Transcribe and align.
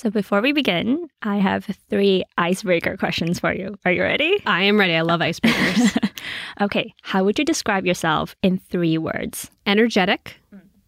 So 0.00 0.08
before 0.08 0.40
we 0.40 0.52
begin, 0.52 1.10
I 1.20 1.36
have 1.36 1.66
three 1.90 2.24
icebreaker 2.38 2.96
questions 2.96 3.38
for 3.38 3.52
you. 3.52 3.76
Are 3.84 3.92
you 3.92 4.00
ready? 4.00 4.42
I 4.46 4.62
am 4.62 4.80
ready. 4.80 4.94
I 4.94 5.02
love 5.02 5.20
icebreakers. 5.20 6.10
okay. 6.62 6.94
How 7.02 7.22
would 7.22 7.38
you 7.38 7.44
describe 7.44 7.84
yourself 7.84 8.34
in 8.42 8.56
three 8.56 8.96
words? 8.96 9.50
Energetic, 9.66 10.36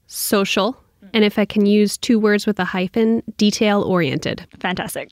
social, 0.06 0.83
and 1.12 1.27
if 1.27 1.38
I 1.38 1.45
can 1.45 1.67
use 1.67 1.98
two 1.98 2.19
words 2.19 2.46
with 2.46 2.59
a 2.59 2.64
hyphen, 2.64 3.22
detail 3.37 3.83
oriented. 3.83 4.46
Fantastic. 4.61 5.11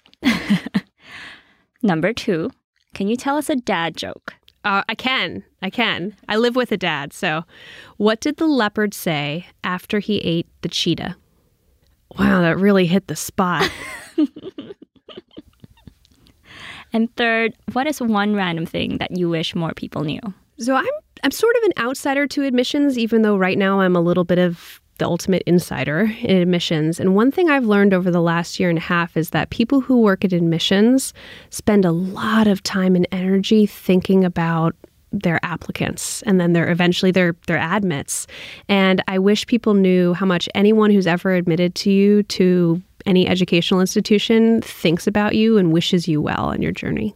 Number 1.83 2.15
two, 2.15 2.49
can 2.95 3.07
you 3.07 3.17
tell 3.17 3.37
us 3.37 3.51
a 3.51 3.57
dad 3.57 3.99
joke? 3.99 4.33
Uh, 4.65 4.83
I 4.89 4.95
can. 4.95 5.45
I 5.61 5.69
can. 5.69 6.17
I 6.27 6.37
live 6.37 6.57
with 6.57 6.73
a 6.73 6.79
dad. 6.79 7.13
So, 7.13 7.45
what 7.99 8.23
did 8.23 8.39
the 8.39 8.47
leopard 8.47 8.95
say 8.95 9.49
after 9.63 9.99
he 9.99 10.21
ate 10.21 10.47
the 10.63 10.71
cheetah? 10.71 11.17
Wow, 12.19 12.41
that 12.43 12.59
really 12.59 12.87
hit 12.87 13.07
the 13.07 13.17
spot. 13.17 13.71
and 16.93 17.15
third, 17.17 17.55
what 17.73 17.87
is 17.87 18.01
one 18.01 18.35
random 18.35 18.67
thing 18.67 18.99
that 18.99 19.17
you 19.17 19.29
wish 19.29 19.55
more 19.55 19.73
people 19.73 20.03
knew? 20.03 20.21
So 20.59 20.75
I'm 20.75 20.87
I'm 21.23 21.31
sort 21.31 21.55
of 21.57 21.63
an 21.65 21.73
outsider 21.85 22.27
to 22.29 22.45
admissions, 22.45 22.99
even 22.99 23.23
though 23.23 23.37
right 23.37 23.59
now 23.59 23.81
I'm 23.81 23.95
a 23.95 24.01
little 24.01 24.25
bit 24.25 24.39
of 24.39 24.81
the 24.99 25.07
ultimate 25.07 25.43
insider 25.47 26.13
in 26.21 26.37
admissions. 26.37 27.01
And 27.01 27.15
one 27.15 27.31
thing 27.31 27.49
I've 27.51 27.65
learned 27.65 27.95
over 27.95 28.11
the 28.11 28.21
last 28.21 28.61
year 28.61 28.69
and 28.69 28.79
a 28.79 28.83
half 28.83 29.17
is 29.17 29.31
that 29.31 29.51
people 29.51 29.81
who 29.81 30.01
work 30.01 30.25
at 30.25 30.33
admissions 30.33 31.15
spend 31.49 31.85
a 31.85 31.91
lot 31.91 32.47
of 32.47 32.63
time 32.63 32.95
and 32.95 33.09
energy 33.11 33.67
thinking 33.67 34.25
about 34.25 34.77
their 35.13 35.41
applicants 35.45 36.23
and 36.23 36.41
then 36.41 36.53
they're 36.53 36.71
eventually 36.71 37.11
their 37.11 37.35
their 37.47 37.59
admits 37.59 38.27
and 38.69 39.03
i 39.09 39.19
wish 39.19 39.47
people 39.47 39.75
knew 39.75 40.15
how 40.15 40.27
much 40.27 40.49
anyone 40.55 40.91
who's 40.91 41.07
ever 41.07 41.35
admitted 41.35 41.75
to 41.75 41.91
you 41.91 42.23
to 42.25 42.81
any 43.07 43.27
educational 43.27 43.81
institution 43.81 44.61
thinks 44.63 45.07
about 45.07 45.35
you 45.35 45.59
and 45.59 45.73
wishes 45.73 46.07
you 46.07 46.21
well 46.21 46.47
on 46.47 46.63
your 46.63 46.73
journey 46.73 47.15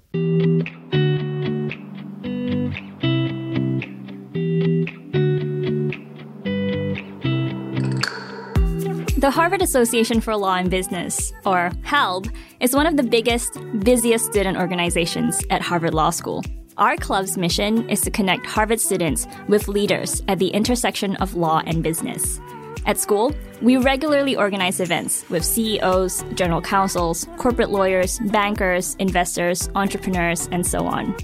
The 9.24 9.30
Harvard 9.30 9.62
Association 9.62 10.20
for 10.20 10.36
Law 10.36 10.56
and 10.56 10.70
Business, 10.70 11.32
or 11.46 11.70
HALB, 11.82 12.30
is 12.60 12.76
one 12.76 12.86
of 12.86 12.98
the 12.98 13.02
biggest, 13.02 13.58
busiest 13.78 14.26
student 14.26 14.58
organizations 14.58 15.42
at 15.48 15.62
Harvard 15.62 15.94
Law 15.94 16.10
School. 16.10 16.44
Our 16.76 16.96
club's 16.96 17.38
mission 17.38 17.88
is 17.88 18.00
to 18.00 18.10
connect 18.10 18.46
Harvard 18.46 18.80
students 18.80 19.28
with 19.46 19.68
leaders 19.68 20.24
at 20.26 20.40
the 20.40 20.48
intersection 20.48 21.14
of 21.16 21.36
law 21.36 21.62
and 21.64 21.84
business. 21.84 22.40
At 22.84 22.98
school, 22.98 23.32
we 23.62 23.76
regularly 23.76 24.34
organize 24.34 24.80
events 24.80 25.24
with 25.30 25.44
CEOs, 25.44 26.24
general 26.34 26.60
counsels, 26.60 27.28
corporate 27.36 27.70
lawyers, 27.70 28.18
bankers, 28.18 28.96
investors, 28.98 29.70
entrepreneurs, 29.76 30.48
and 30.50 30.66
so 30.66 30.84
on. 30.84 31.14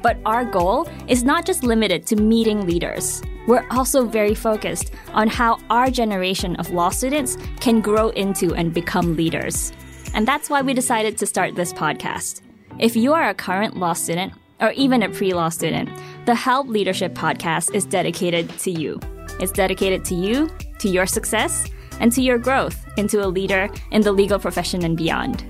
But 0.00 0.18
our 0.24 0.44
goal 0.44 0.88
is 1.08 1.24
not 1.24 1.44
just 1.44 1.64
limited 1.64 2.06
to 2.06 2.14
meeting 2.14 2.64
leaders. 2.64 3.20
We're 3.48 3.66
also 3.72 4.06
very 4.06 4.36
focused 4.36 4.92
on 5.12 5.26
how 5.26 5.58
our 5.70 5.90
generation 5.90 6.54
of 6.56 6.70
law 6.70 6.90
students 6.90 7.36
can 7.58 7.80
grow 7.80 8.10
into 8.10 8.54
and 8.54 8.72
become 8.72 9.16
leaders. 9.16 9.72
And 10.14 10.26
that's 10.26 10.48
why 10.48 10.62
we 10.62 10.72
decided 10.72 11.18
to 11.18 11.26
start 11.26 11.56
this 11.56 11.72
podcast. 11.72 12.42
If 12.78 12.94
you 12.94 13.12
are 13.12 13.28
a 13.28 13.34
current 13.34 13.76
law 13.76 13.92
student 13.92 14.32
or 14.60 14.72
even 14.72 15.02
a 15.02 15.08
pre 15.08 15.32
law 15.32 15.48
student, 15.48 15.88
the 16.26 16.34
HALB 16.34 16.68
Leadership 16.68 17.14
Podcast 17.14 17.74
is 17.74 17.84
dedicated 17.84 18.48
to 18.60 18.70
you. 18.70 19.00
It's 19.40 19.52
dedicated 19.52 20.04
to 20.06 20.14
you, 20.14 20.50
to 20.78 20.88
your 20.88 21.06
success, 21.06 21.66
and 21.98 22.12
to 22.12 22.22
your 22.22 22.38
growth 22.38 22.84
into 22.96 23.24
a 23.24 23.28
leader 23.28 23.68
in 23.90 24.02
the 24.02 24.12
legal 24.12 24.38
profession 24.38 24.84
and 24.84 24.96
beyond. 24.96 25.44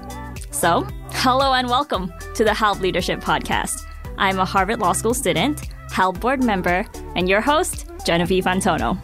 So, 0.51 0.87
hello 1.11 1.55
and 1.55 1.69
welcome 1.69 2.13
to 2.35 2.45
the 2.45 2.55
HALB 2.55 2.81
Leadership 2.81 3.21
Podcast. 3.21 3.87
I'm 4.19 4.39
a 4.39 4.45
Harvard 4.45 4.81
Law 4.81 4.93
School 4.93 5.15
student, 5.15 5.69
HALB 5.91 6.21
board 6.21 6.43
member, 6.45 6.87
and 7.17 7.29
your 7.29 7.41
host, 7.41 7.87
Genevieve 8.05 8.47
Antono. 8.47 8.95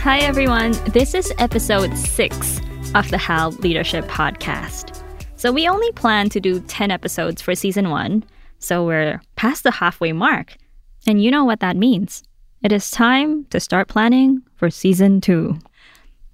Hi, 0.00 0.18
everyone. 0.18 0.72
This 0.92 1.14
is 1.14 1.32
episode 1.38 1.96
six 1.96 2.60
of 2.94 3.10
the 3.10 3.18
HALB 3.18 3.58
Leadership 3.60 4.04
Podcast. 4.06 5.02
So, 5.36 5.52
we 5.52 5.68
only 5.68 5.90
plan 5.92 6.28
to 6.30 6.40
do 6.40 6.60
10 6.60 6.90
episodes 6.90 7.42
for 7.42 7.54
season 7.54 7.90
one, 7.90 8.24
so 8.58 8.86
we're 8.86 9.20
past 9.36 9.62
the 9.62 9.70
halfway 9.70 10.12
mark. 10.12 10.56
And 11.06 11.22
you 11.22 11.30
know 11.30 11.44
what 11.44 11.60
that 11.60 11.76
means. 11.76 12.22
It 12.62 12.72
is 12.72 12.90
time 12.90 13.44
to 13.46 13.60
start 13.60 13.88
planning 13.88 14.42
for 14.56 14.70
season 14.70 15.20
two. 15.20 15.58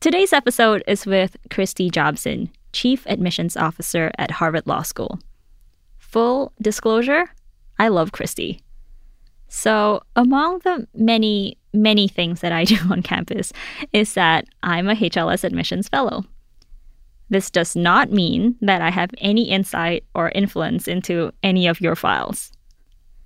Today's 0.00 0.32
episode 0.32 0.84
is 0.86 1.06
with 1.06 1.36
Kristi 1.48 1.90
Jobson, 1.90 2.50
Chief 2.72 3.04
Admissions 3.06 3.56
Officer 3.56 4.12
at 4.16 4.30
Harvard 4.30 4.66
Law 4.66 4.82
School. 4.82 5.18
Full 5.98 6.52
disclosure, 6.62 7.24
I 7.78 7.88
love 7.88 8.12
Kristi. 8.12 8.60
So, 9.48 10.02
among 10.14 10.60
the 10.60 10.86
many, 10.94 11.58
many 11.74 12.06
things 12.06 12.40
that 12.40 12.52
I 12.52 12.64
do 12.72 12.76
on 12.90 13.02
campus 13.02 13.52
is 13.92 14.14
that 14.14 14.44
I'm 14.62 14.88
a 14.88 14.94
HLS 14.94 15.42
admissions 15.42 15.88
fellow. 15.88 16.24
This 17.30 17.50
does 17.50 17.76
not 17.76 18.10
mean 18.10 18.56
that 18.60 18.82
I 18.82 18.90
have 18.90 19.10
any 19.18 19.48
insight 19.48 20.04
or 20.14 20.30
influence 20.30 20.88
into 20.88 21.32
any 21.42 21.66
of 21.66 21.80
your 21.80 21.94
files. 21.94 22.52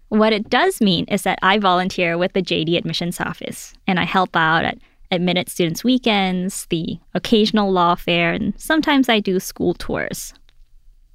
What 0.08 0.32
it 0.32 0.48
does 0.48 0.80
mean 0.80 1.06
is 1.06 1.22
that 1.22 1.38
I 1.42 1.58
volunteer 1.58 2.16
with 2.16 2.34
the 2.34 2.42
JD 2.42 2.76
admissions 2.76 3.20
office 3.20 3.74
and 3.86 3.98
I 3.98 4.04
help 4.04 4.36
out 4.36 4.64
at 4.64 4.78
admitted 5.10 5.48
students' 5.48 5.84
weekends, 5.84 6.66
the 6.70 6.98
occasional 7.14 7.72
law 7.72 7.94
fair, 7.94 8.32
and 8.32 8.52
sometimes 8.60 9.08
I 9.08 9.20
do 9.20 9.40
school 9.40 9.74
tours. 9.74 10.34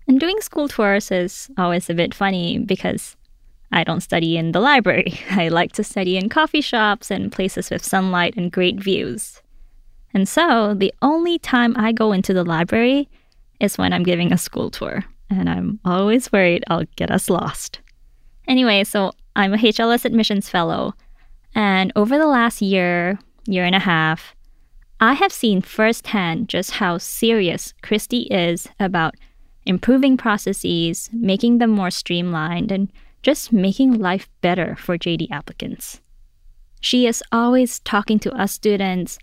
And 0.08 0.20
doing 0.20 0.42
school 0.42 0.68
tours 0.68 1.12
is 1.12 1.50
always 1.58 1.90
a 1.90 1.94
bit 1.94 2.14
funny 2.14 2.58
because 2.58 3.16
I 3.72 3.84
don't 3.84 4.02
study 4.02 4.38
in 4.38 4.52
the 4.52 4.60
library. 4.60 5.20
I 5.30 5.50
like 5.50 5.74
to 5.74 5.84
study 5.84 6.18
in 6.18 6.30
coffee 6.30 6.62
shops 6.62 7.12
and 7.12 7.32
places 7.32 7.70
with 7.70 7.86
sunlight 7.86 8.36
and 8.36 8.52
great 8.52 8.82
views. 8.82 9.42
And 10.14 10.28
so 10.28 10.74
the 10.74 10.94
only 11.02 11.40
time 11.40 11.76
I 11.78 11.92
go 11.92 12.12
into 12.12 12.34
the 12.34 12.44
library 12.44 13.10
is 13.60 13.78
when 13.78 13.94
I'm 13.94 14.04
giving 14.04 14.32
a 14.32 14.38
school 14.38 14.72
tour, 14.72 15.04
and 15.30 15.50
I'm 15.50 15.80
always 15.86 16.32
worried 16.32 16.64
I'll 16.68 16.86
get 16.96 17.12
us 17.12 17.30
lost. 17.30 17.80
Anyway, 18.48 18.84
so 18.84 19.12
I'm 19.36 19.54
a 19.54 19.58
HLS 19.58 20.06
admissions 20.06 20.50
fellow, 20.50 20.94
and 21.54 21.92
over 21.96 22.18
the 22.18 22.28
last 22.28 22.62
year, 22.62 23.20
year 23.46 23.66
and 23.66 23.76
a 23.76 23.80
half, 23.80 24.36
I 25.00 25.14
have 25.14 25.32
seen 25.32 25.62
firsthand 25.62 26.50
just 26.50 26.72
how 26.72 26.98
serious 26.98 27.74
Kristi 27.84 28.28
is 28.30 28.68
about 28.80 29.16
improving 29.66 30.18
processes, 30.18 31.10
making 31.14 31.60
them 31.60 31.70
more 31.70 31.92
streamlined, 31.92 32.72
and 32.72 32.92
just 33.22 33.54
making 33.54 34.00
life 34.00 34.28
better 34.42 34.76
for 34.76 34.98
JD 34.98 35.30
applicants. 35.32 36.02
She 36.82 37.06
is 37.06 37.24
always 37.32 37.80
talking 37.80 38.20
to 38.20 38.32
us 38.34 38.52
students 38.54 39.20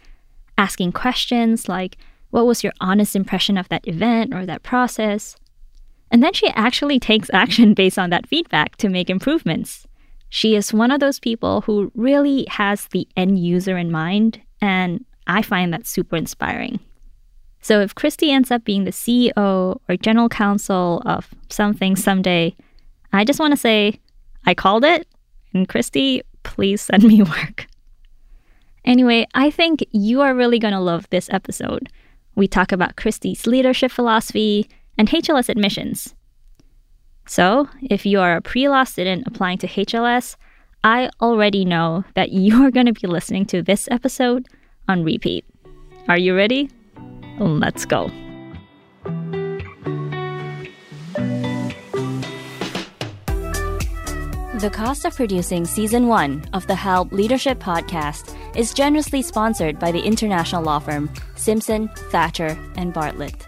asking 0.58 0.92
questions 0.92 1.68
like, 1.68 1.96
What 2.30 2.46
was 2.46 2.64
your 2.64 2.72
honest 2.80 3.16
impression 3.16 3.56
of 3.56 3.68
that 3.68 3.86
event 3.86 4.34
or 4.34 4.46
that 4.46 4.62
process? 4.62 5.36
And 6.10 6.22
then 6.22 6.32
she 6.32 6.48
actually 6.50 6.98
takes 6.98 7.30
action 7.32 7.74
based 7.82 7.98
on 7.98 8.10
that 8.10 8.28
feedback 8.28 8.76
to 8.76 8.88
make 8.88 9.10
improvements. 9.10 9.86
She 10.28 10.56
is 10.56 10.72
one 10.72 10.90
of 10.90 11.00
those 11.00 11.20
people 11.20 11.62
who 11.62 11.90
really 11.94 12.46
has 12.48 12.86
the 12.86 13.06
end 13.16 13.38
user 13.38 13.76
in 13.76 13.90
mind, 13.90 14.40
and 14.60 15.04
I 15.26 15.42
find 15.42 15.72
that 15.72 15.86
super 15.86 16.16
inspiring. 16.16 16.80
So 17.60 17.80
if 17.80 17.94
Kristi 17.94 18.30
ends 18.30 18.50
up 18.50 18.64
being 18.64 18.84
the 18.84 18.92
CEO 18.92 19.80
or 19.88 19.96
general 19.96 20.28
counsel 20.28 21.02
of 21.04 21.28
something 21.48 21.96
someday, 21.96 22.54
I 23.12 23.24
just 23.24 23.40
want 23.40 23.52
to 23.52 23.56
say, 23.56 23.98
I 24.44 24.54
called 24.54 24.84
it, 24.84 25.08
and 25.52 25.68
Kristi, 25.68 26.20
please 26.42 26.80
send 26.80 27.02
me 27.02 27.22
work. 27.22 27.66
Anyway, 28.86 29.26
I 29.34 29.50
think 29.50 29.84
you 29.90 30.20
are 30.22 30.34
really 30.34 30.60
going 30.60 30.72
to 30.72 30.80
love 30.80 31.10
this 31.10 31.28
episode. 31.30 31.88
We 32.36 32.46
talk 32.46 32.70
about 32.70 32.94
Kristi's 32.94 33.46
leadership 33.46 33.90
philosophy 33.90 34.70
and 34.96 35.08
HLS 35.08 35.48
admissions. 35.48 36.14
So, 37.26 37.68
if 37.82 38.06
you 38.06 38.20
are 38.20 38.36
a 38.36 38.40
pre 38.40 38.68
law 38.68 38.84
student 38.84 39.26
applying 39.26 39.58
to 39.58 39.66
HLS, 39.66 40.36
I 40.84 41.10
already 41.20 41.64
know 41.64 42.04
that 42.14 42.30
you 42.30 42.62
are 42.64 42.70
going 42.70 42.86
to 42.86 42.92
be 42.92 43.08
listening 43.08 43.44
to 43.46 43.60
this 43.60 43.88
episode 43.90 44.46
on 44.86 45.02
repeat. 45.02 45.44
Are 46.08 46.18
you 46.18 46.36
ready? 46.36 46.70
Let's 47.40 47.84
go. 47.84 48.08
The 54.60 54.70
cost 54.72 55.04
of 55.04 55.14
producing 55.16 55.66
season 55.66 56.06
one 56.06 56.44
of 56.52 56.66
the 56.66 56.74
HALB 56.74 57.12
Leadership 57.12 57.58
Podcast 57.58 58.34
is 58.56 58.74
generously 58.74 59.22
sponsored 59.22 59.78
by 59.78 59.92
the 59.92 60.02
international 60.02 60.62
law 60.62 60.78
firm 60.78 61.10
Simpson, 61.34 61.88
Thacher, 62.10 62.58
and 62.76 62.92
Bartlett. 62.92 63.46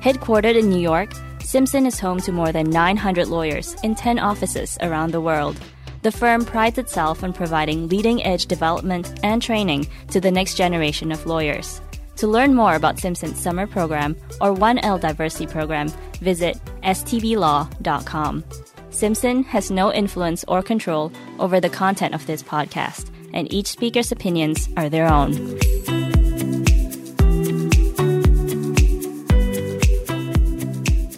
Headquartered 0.00 0.58
in 0.58 0.68
New 0.70 0.80
York, 0.80 1.12
Simpson 1.40 1.86
is 1.86 1.98
home 1.98 2.20
to 2.20 2.32
more 2.32 2.52
than 2.52 2.68
900 2.70 3.28
lawyers 3.28 3.74
in 3.82 3.94
10 3.94 4.18
offices 4.18 4.76
around 4.82 5.12
the 5.12 5.20
world. 5.20 5.58
The 6.02 6.12
firm 6.12 6.44
prides 6.44 6.78
itself 6.78 7.24
on 7.24 7.32
providing 7.32 7.88
leading 7.88 8.22
edge 8.24 8.46
development 8.46 9.18
and 9.22 9.42
training 9.42 9.88
to 10.10 10.20
the 10.20 10.30
next 10.30 10.54
generation 10.54 11.10
of 11.10 11.26
lawyers. 11.26 11.80
To 12.16 12.26
learn 12.26 12.54
more 12.54 12.74
about 12.74 12.98
Simpson's 12.98 13.40
summer 13.40 13.66
program 13.66 14.16
or 14.40 14.54
1L 14.54 15.00
diversity 15.00 15.46
program, 15.46 15.88
visit 16.20 16.58
stblaw.com. 16.82 18.44
Simpson 18.90 19.44
has 19.44 19.70
no 19.70 19.92
influence 19.92 20.44
or 20.48 20.62
control 20.62 21.12
over 21.38 21.60
the 21.60 21.68
content 21.68 22.14
of 22.14 22.26
this 22.26 22.42
podcast, 22.42 23.10
and 23.32 23.52
each 23.52 23.66
speaker's 23.68 24.12
opinions 24.12 24.68
are 24.76 24.88
their 24.88 25.06
own. 25.06 25.32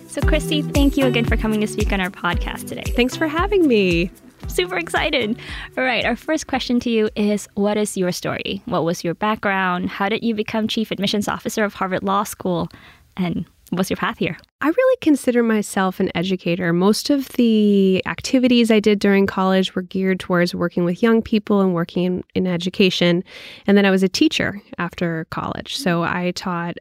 So, 0.09 0.21
Kristi, 0.23 0.69
thank 0.75 0.97
you 0.97 1.07
again 1.07 1.25
for 1.25 1.37
coming 1.37 1.61
to 1.61 1.67
speak 1.67 1.93
on 1.93 2.01
our 2.01 2.11
podcast 2.11 2.69
today. 2.69 2.85
Thanks 2.97 3.17
for 3.17 3.29
having 3.29 3.69
me. 3.69 4.11
Super 4.49 4.77
excited. 4.77 5.39
All 5.79 5.85
right, 5.85 6.05
our 6.05 6.17
first 6.17 6.49
question 6.49 6.81
to 6.81 6.91
you 6.91 7.09
is 7.15 7.49
What 7.55 7.77
is 7.77 7.97
your 7.97 8.11
story? 8.11 8.63
What 8.65 8.85
was 8.85 9.05
your 9.05 9.15
background? 9.15 9.89
How 9.89 10.09
did 10.09 10.25
you 10.25 10.35
become 10.35 10.67
Chief 10.67 10.91
Admissions 10.91 11.29
Officer 11.29 11.65
of 11.65 11.75
Harvard 11.75 12.03
Law 12.03 12.25
School? 12.25 12.69
And 13.17 13.47
what's 13.71 13.91
your 13.91 13.97
path 13.97 14.19
here? 14.19 14.37
I 14.61 14.69
really 14.69 14.97
consider 15.01 15.43
myself 15.43 16.01
an 16.01 16.11
educator. 16.15 16.73
Most 16.73 17.11
of 17.11 17.29
the 17.31 18.05
activities 18.07 18.71
I 18.71 18.81
did 18.81 18.99
during 18.99 19.27
college 19.27 19.75
were 19.75 19.83
geared 19.83 20.21
towards 20.21 20.55
working 20.55 20.85
with 20.85 21.03
young 21.03 21.23
people 21.23 21.61
and 21.61 21.75
working 21.75 22.05
in, 22.05 22.25
in 22.35 22.47
education. 22.47 23.25
And 23.67 23.77
then 23.77 23.87
I 23.87 23.91
was 23.91 24.03
a 24.03 24.09
teacher 24.09 24.61
after 24.79 25.27
college. 25.31 25.77
So 25.77 26.03
mm. 26.03 26.09
I 26.09 26.33
taught 26.33 26.77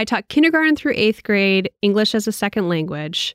I 0.00 0.04
taught 0.04 0.28
kindergarten 0.28 0.76
through 0.76 0.92
eighth 0.94 1.24
grade, 1.24 1.70
English 1.82 2.14
as 2.14 2.28
a 2.28 2.32
second 2.32 2.68
language, 2.68 3.34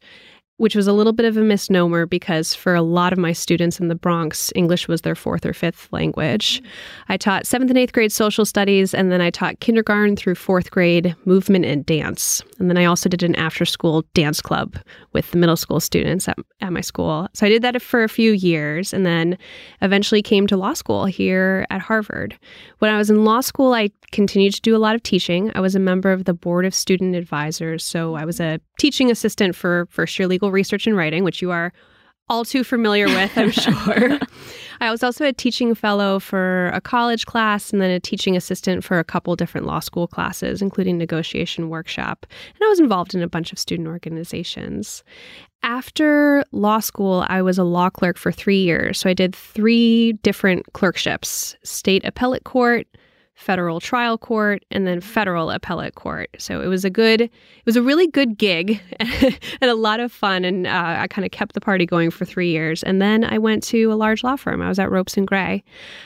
which 0.58 0.76
was 0.76 0.88
a 0.88 0.94
little 0.94 1.14
bit 1.14 1.26
of 1.26 1.36
a 1.36 1.42
misnomer 1.42 2.06
because 2.06 2.54
for 2.54 2.76
a 2.76 2.82
lot 2.82 3.12
of 3.12 3.20
my 3.20 3.34
students 3.34 3.80
in 3.80 3.88
the 3.88 3.96
Bronx, 3.96 4.52
English 4.56 4.88
was 4.88 5.02
their 5.02 5.16
fourth 5.16 5.46
or 5.46 5.54
fifth 5.54 5.88
language. 5.92 6.62
I 7.10 7.18
taught 7.18 7.48
seventh 7.48 7.72
and 7.72 7.78
eighth 7.78 7.94
grade 7.94 8.12
social 8.12 8.46
studies, 8.46 8.94
and 8.94 9.12
then 9.12 9.20
I 9.20 9.30
taught 9.30 9.60
kindergarten 9.60 10.16
through 10.16 10.36
fourth 10.36 10.70
grade 10.70 11.16
movement 11.26 11.66
and 11.66 11.86
dance. 11.86 12.42
And 12.60 12.70
then 12.70 12.78
I 12.78 12.86
also 12.86 13.10
did 13.10 13.24
an 13.24 13.36
after 13.36 13.66
school 13.66 14.04
dance 14.14 14.42
club 14.42 14.78
with 15.12 15.32
the 15.32 15.38
middle 15.38 15.58
school 15.58 15.80
students 15.80 16.28
at, 16.28 16.38
at 16.62 16.72
my 16.72 16.82
school. 16.82 17.28
So 17.34 17.46
I 17.46 17.50
did 17.50 17.62
that 17.64 17.82
for 17.82 18.04
a 18.04 18.10
few 18.10 18.34
years 18.34 18.94
and 18.94 19.06
then 19.06 19.38
eventually 19.82 20.22
came 20.22 20.46
to 20.48 20.58
law 20.58 20.74
school 20.74 21.06
here 21.06 21.66
at 21.72 21.82
Harvard. 21.82 22.38
When 22.80 22.94
I 22.94 22.98
was 22.98 23.10
in 23.10 23.26
law 23.26 23.42
school, 23.42 23.74
I 23.74 23.90
continued 24.12 24.54
to 24.54 24.62
do 24.62 24.76
a 24.76 24.78
lot 24.78 24.96
of 24.96 25.04
teaching. 25.04 25.52
I 25.56 25.60
was 25.60 25.76
a 25.76 25.80
member 25.80 26.12
of 26.12 26.26
the 26.26 26.34
board 26.34 26.66
of 26.66 26.76
student 26.76 27.16
advisors. 27.16 27.84
So 27.84 28.16
I 28.16 28.26
was 28.26 28.40
a 28.40 28.60
teaching 28.78 29.10
assistant 29.10 29.56
for 29.56 29.88
first 29.90 30.18
year 30.20 30.28
legal 30.28 30.43
research 30.52 30.88
and 30.88 30.96
writing, 30.98 31.24
which 31.24 31.42
you 31.42 31.52
are 31.52 31.74
all 32.30 32.46
too 32.46 32.64
familiar 32.64 33.08
with, 33.08 33.38
I'm 33.38 33.52
sure. 33.52 34.20
I 34.82 34.92
was 34.92 35.04
also 35.04 35.26
a 35.26 35.34
teaching 35.34 35.76
fellow 35.76 36.20
for 36.20 36.68
a 36.74 36.82
college 36.82 37.26
class 37.26 37.72
and 37.72 37.82
then 37.82 37.92
a 37.92 38.00
teaching 38.00 38.36
assistant 38.36 38.84
for 38.84 39.00
a 39.00 39.04
couple 39.04 39.36
different 39.36 39.68
law 39.68 39.80
school 39.80 40.08
classes, 40.08 40.62
including 40.62 40.98
negotiation 40.98 41.70
workshop. 41.70 42.26
And 42.30 42.62
I 42.62 42.68
was 42.68 42.80
involved 42.80 43.14
in 43.14 43.22
a 43.22 43.28
bunch 43.28 43.52
of 43.52 43.60
student 43.60 43.88
organizations. 43.88 45.04
After 45.62 46.44
law 46.52 46.80
school, 46.80 47.26
I 47.30 47.42
was 47.42 47.58
a 47.58 47.64
law 47.64 47.90
clerk 47.90 48.18
for 48.18 48.32
three 48.32 48.62
years. 48.62 49.00
So 49.00 49.10
I 49.10 49.14
did 49.14 49.34
three 49.34 50.14
different 50.24 50.66
clerkships 50.74 51.56
state 51.64 52.04
appellate 52.04 52.44
court, 52.44 52.86
federal 53.36 53.80
trial 53.80 54.18
court 54.18 54.64
and 54.72 54.86
then 54.86 55.02
federal 55.02 55.50
appellate 55.50 55.96
court. 55.96 56.30
So 56.38 56.62
it 56.62 56.68
was 56.68 56.86
a 56.86 56.90
good, 56.90 57.22
it 57.22 57.32
was 57.66 57.76
a 57.76 57.82
really 57.82 58.08
good 58.08 58.38
gig 58.38 58.80
and 59.00 59.70
a 59.70 59.76
lot 59.76 60.00
of 60.00 60.12
fun. 60.12 60.46
And 60.46 60.68
uh, 60.68 60.98
I 61.00 61.08
kind 61.08 61.26
of 61.26 61.32
kept 61.32 61.54
the 61.54 61.62
party 61.62 61.86
going 61.86 62.12
for 62.12 62.26
three 62.26 62.52
years. 62.52 62.84
And 62.84 63.02
then 63.02 63.24
I 63.24 63.38
went 63.38 63.64
to 63.64 63.92
a 63.92 63.96
large 63.96 64.24
law 64.24 64.36
firm. 64.36 64.62
I 64.62 64.70
was 64.70 64.80
at 64.80 64.92
Ropes 64.92 65.18
and 65.18 65.28
Gray. 65.28 65.64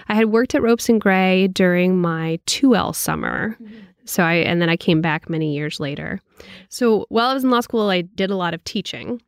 I 0.07 0.15
had 0.15 0.27
worked 0.27 0.55
at 0.55 0.61
Ropes 0.61 0.89
and 0.89 1.01
Gray 1.01 1.47
during 1.47 1.99
my 1.99 2.39
2L 2.47 2.95
summer. 2.95 3.57
Mm-hmm. 3.61 3.75
So 4.05 4.23
I, 4.23 4.35
and 4.35 4.61
then 4.61 4.69
I 4.69 4.77
came 4.77 5.01
back 5.01 5.29
many 5.29 5.53
years 5.53 5.79
later. 5.81 6.21
So 6.69 7.05
while 7.09 7.27
I 7.27 7.33
was 7.33 7.43
in 7.43 7.49
law 7.49 7.59
school, 7.59 7.89
I 7.89 8.01
did 8.01 8.29
a 8.29 8.37
lot 8.37 8.53
of 8.53 8.63
teaching. 8.63 9.21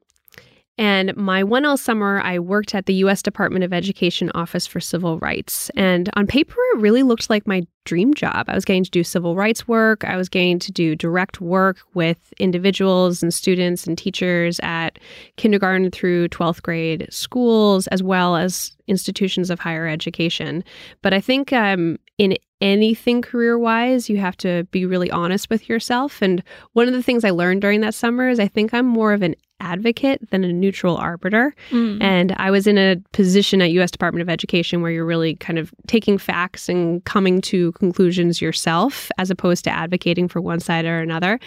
And 0.79 1.13
my 1.17 1.43
1L 1.43 1.77
summer, 1.77 2.21
I 2.21 2.39
worked 2.39 2.73
at 2.73 2.85
the 2.85 2.93
U.S. 2.95 3.21
Department 3.21 3.65
of 3.65 3.73
Education 3.73 4.31
Office 4.33 4.65
for 4.65 4.79
Civil 4.79 5.19
Rights. 5.19 5.69
And 5.75 6.09
on 6.13 6.25
paper, 6.25 6.55
it 6.73 6.77
really 6.79 7.03
looked 7.03 7.29
like 7.29 7.45
my 7.45 7.63
dream 7.83 8.13
job. 8.13 8.45
I 8.47 8.55
was 8.55 8.63
getting 8.63 8.85
to 8.85 8.89
do 8.89 9.03
civil 9.03 9.35
rights 9.35 9.67
work. 9.67 10.05
I 10.05 10.15
was 10.15 10.29
getting 10.29 10.57
to 10.59 10.71
do 10.71 10.95
direct 10.95 11.41
work 11.41 11.79
with 11.95 12.33
individuals 12.39 13.21
and 13.21 13.33
students 13.33 13.87
and 13.87 13.97
teachers 13.97 14.57
at 14.63 14.99
kindergarten 15.35 15.91
through 15.91 16.29
12th 16.29 16.61
grade 16.61 17.07
schools, 17.09 17.87
as 17.87 18.01
well 18.01 18.37
as 18.37 18.71
institutions 18.87 19.49
of 19.49 19.59
higher 19.59 19.85
education. 19.85 20.63
But 21.01 21.13
I 21.13 21.19
think 21.19 21.51
um, 21.51 21.99
in 22.17 22.37
anything 22.61 23.21
career 23.21 23.59
wise, 23.59 24.09
you 24.09 24.17
have 24.17 24.37
to 24.37 24.63
be 24.71 24.85
really 24.85 25.11
honest 25.11 25.49
with 25.49 25.67
yourself. 25.67 26.21
And 26.21 26.41
one 26.71 26.87
of 26.87 26.93
the 26.93 27.03
things 27.03 27.25
I 27.25 27.31
learned 27.31 27.61
during 27.61 27.81
that 27.81 27.95
summer 27.95 28.29
is 28.29 28.39
I 28.39 28.47
think 28.47 28.73
I'm 28.73 28.85
more 28.85 29.11
of 29.11 29.23
an 29.23 29.35
advocate 29.59 30.29
than 30.31 30.43
a 30.43 30.53
neutral 30.53 30.97
arbiter. 30.97 31.55
Mm. 31.69 32.01
And 32.01 32.35
I 32.37 32.51
was 32.51 32.67
in 32.67 32.77
a 32.77 32.97
position 33.13 33.61
at 33.61 33.71
US 33.71 33.91
Department 33.91 34.21
of 34.21 34.29
Education 34.29 34.81
where 34.81 34.91
you're 34.91 35.05
really 35.05 35.35
kind 35.35 35.59
of 35.59 35.73
taking 35.87 36.17
facts 36.17 36.69
and 36.69 37.03
coming 37.05 37.41
to 37.41 37.71
conclusions 37.73 38.41
yourself 38.41 39.09
as 39.17 39.29
opposed 39.29 39.63
to 39.65 39.71
advocating 39.71 40.27
for 40.27 40.41
one 40.41 40.59
side 40.59 40.85
or 40.85 40.99
another. 40.99 41.39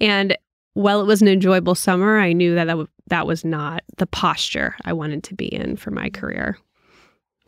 And 0.00 0.36
while 0.74 1.00
it 1.00 1.06
was 1.06 1.22
an 1.22 1.28
enjoyable 1.28 1.74
summer, 1.74 2.18
I 2.18 2.32
knew 2.34 2.54
that 2.54 2.66
that, 2.66 2.72
w- 2.72 2.88
that 3.06 3.26
was 3.26 3.44
not 3.44 3.82
the 3.96 4.06
posture 4.06 4.76
I 4.84 4.92
wanted 4.92 5.24
to 5.24 5.34
be 5.34 5.46
in 5.46 5.76
for 5.76 5.90
my 5.90 6.10
career. 6.10 6.58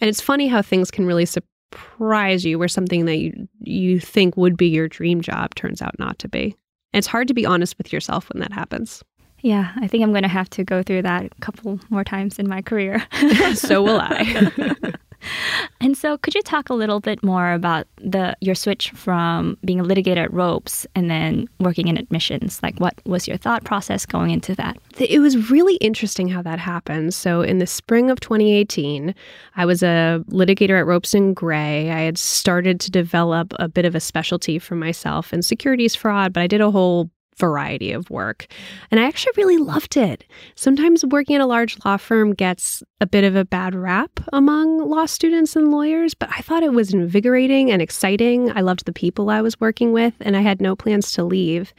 And 0.01 0.09
it's 0.09 0.21
funny 0.21 0.49
how 0.49 0.63
things 0.63 0.91
can 0.91 1.05
really 1.05 1.27
surprise 1.27 2.45
you 2.45 2.59
where 2.59 2.69
something 2.69 3.05
that 3.05 3.17
you 3.17 3.49
you 3.61 4.01
think 4.01 4.37
would 4.37 4.57
be 4.57 4.69
your 4.69 4.89
dream 4.89 5.21
job 5.21 5.55
turns 5.55 5.83
out 5.83 5.99
not 5.99 6.19
to 6.21 6.29
be. 6.29 6.57
And 6.93 6.99
it's 6.99 7.07
hard 7.07 7.29
to 7.29 7.35
be 7.35 7.45
honest 7.45 7.77
with 7.77 7.93
yourself 7.93 8.31
when 8.33 8.41
that 8.41 8.53
happens. 8.53 9.03
Yeah, 9.41 9.73
I 9.77 9.87
think 9.87 10.03
I'm 10.03 10.11
going 10.11 10.23
to 10.23 10.29
have 10.29 10.51
to 10.51 10.65
go 10.65 10.83
through 10.83 11.03
that 11.03 11.27
a 11.27 11.41
couple 11.41 11.81
more 11.91 12.05
times 12.05 12.39
in 12.39 12.49
my 12.49 12.63
career. 12.63 13.07
so 13.55 13.83
will 13.83 14.01
I. 14.01 14.75
and 15.81 15.97
so, 15.97 16.19
could 16.19 16.35
you 16.35 16.43
talk 16.43 16.71
a 16.71 16.75
little 16.75 17.01
bit 17.01 17.23
more 17.23 17.53
about 17.53 17.87
the 17.99 18.37
your 18.41 18.55
switch 18.55 18.91
from 18.91 19.57
being 19.65 19.81
a 19.81 19.85
litigator 19.85 20.25
at 20.25 20.33
Ropes 20.33 20.87
and 20.95 21.11
then 21.11 21.49
working 21.61 21.89
in 21.89 21.97
admissions? 21.97 22.61
Like, 22.63 22.79
what 22.79 22.95
was 23.07 23.29
your 23.29 23.37
thought 23.37 23.65
process 23.65 24.07
going 24.07 24.31
into 24.31 24.55
that? 24.57 24.77
It 24.99 25.21
was 25.21 25.51
really 25.51 25.77
interesting 25.77 26.29
how 26.29 26.43
that 26.43 26.59
happened. 26.59 27.15
So, 27.15 27.43
in 27.43 27.59
the 27.59 27.67
spring 27.67 28.11
of 28.11 28.21
2018, 28.21 29.15
I 29.57 29.65
was 29.65 29.83
a 29.83 30.25
litigator 30.31 30.79
at 30.79 30.87
Ropes 30.87 31.15
and 31.15 31.35
Gray. 31.35 31.91
I 31.91 32.01
had 32.01 32.19
started 32.19 32.81
to 32.81 32.91
develop 32.91 33.55
a 33.59 33.69
bit 33.69 33.85
of 33.85 33.95
a 33.95 34.01
specialty 34.01 34.59
for 34.59 34.75
myself 34.75 35.33
in 35.33 35.43
securities 35.43 35.95
fraud, 35.95 36.33
but 36.33 36.43
I 36.43 36.47
did 36.47 36.61
a 36.61 36.71
whole 36.71 37.11
variety 37.39 37.93
of 37.93 38.11
work. 38.11 38.47
And 38.91 39.01
I 39.01 39.07
actually 39.07 39.33
really 39.37 39.59
loved 39.59 39.97
it. 39.97 40.25
Sometimes 40.55 41.05
working 41.05 41.37
at 41.37 41.41
a 41.41 41.47
large 41.47 41.79
law 41.85 41.97
firm 41.97 42.35
gets 42.35 42.83
a 43.01 43.07
bit 43.07 43.25
of 43.25 43.37
a 43.37 43.45
bad 43.45 43.75
rap 43.75 44.21
among 44.33 44.89
law 44.89 45.07
students 45.07 45.55
and 45.55 45.71
lawyers, 45.71 46.15
but 46.15 46.29
I 46.37 46.41
thought 46.41 46.63
it 46.63 46.73
was 46.73 46.93
invigorating 46.93 47.71
and 47.71 47.81
exciting. 47.81 48.51
I 48.57 48.61
loved 48.61 48.87
the 48.87 48.93
people 48.93 49.31
I 49.31 49.41
was 49.41 49.61
working 49.61 49.93
with, 49.93 50.15
and 50.21 50.37
I 50.37 50.41
had 50.41 50.61
no 50.61 50.75
plans 50.75 51.13
to 51.13 51.25
leave. 51.25 51.73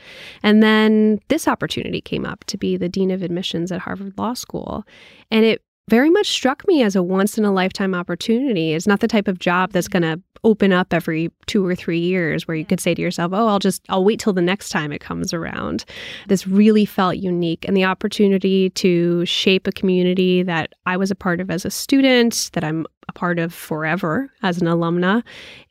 And 0.43 0.63
then 0.63 1.19
this 1.27 1.47
opportunity 1.47 2.01
came 2.01 2.25
up 2.25 2.45
to 2.45 2.57
be 2.57 2.77
the 2.77 2.89
Dean 2.89 3.11
of 3.11 3.21
Admissions 3.21 3.71
at 3.71 3.81
Harvard 3.81 4.17
Law 4.17 4.33
School. 4.33 4.85
And 5.29 5.45
it 5.45 5.61
very 5.89 6.09
much 6.09 6.27
struck 6.27 6.67
me 6.67 6.83
as 6.83 6.95
a 6.95 7.03
once 7.03 7.37
in 7.37 7.45
a 7.45 7.51
lifetime 7.51 7.93
opportunity. 7.93 8.73
It's 8.73 8.87
not 8.87 8.99
the 8.99 9.07
type 9.07 9.27
of 9.27 9.39
job 9.39 9.71
that's 9.71 9.87
mm-hmm. 9.87 10.03
going 10.03 10.19
to 10.19 10.23
open 10.43 10.71
up 10.71 10.93
every 10.93 11.29
two 11.47 11.65
or 11.65 11.75
three 11.75 11.99
years 11.99 12.47
where 12.47 12.55
you 12.55 12.65
could 12.65 12.79
say 12.79 12.95
to 12.95 13.01
yourself, 13.01 13.31
oh, 13.33 13.47
I'll 13.47 13.59
just, 13.59 13.81
I'll 13.89 14.05
wait 14.05 14.19
till 14.19 14.33
the 14.33 14.41
next 14.41 14.69
time 14.69 14.91
it 14.91 15.01
comes 15.01 15.33
around. 15.33 15.83
This 16.27 16.47
really 16.47 16.85
felt 16.85 17.17
unique. 17.17 17.65
And 17.67 17.75
the 17.75 17.83
opportunity 17.83 18.69
to 18.71 19.25
shape 19.25 19.67
a 19.67 19.71
community 19.71 20.43
that 20.43 20.73
I 20.85 20.95
was 20.95 21.11
a 21.11 21.15
part 21.15 21.41
of 21.41 21.51
as 21.51 21.65
a 21.65 21.69
student, 21.69 22.51
that 22.53 22.63
I'm 22.63 22.85
a 23.09 23.13
part 23.13 23.39
of 23.39 23.53
forever 23.53 24.31
as 24.43 24.61
an 24.61 24.67
alumna, 24.67 25.23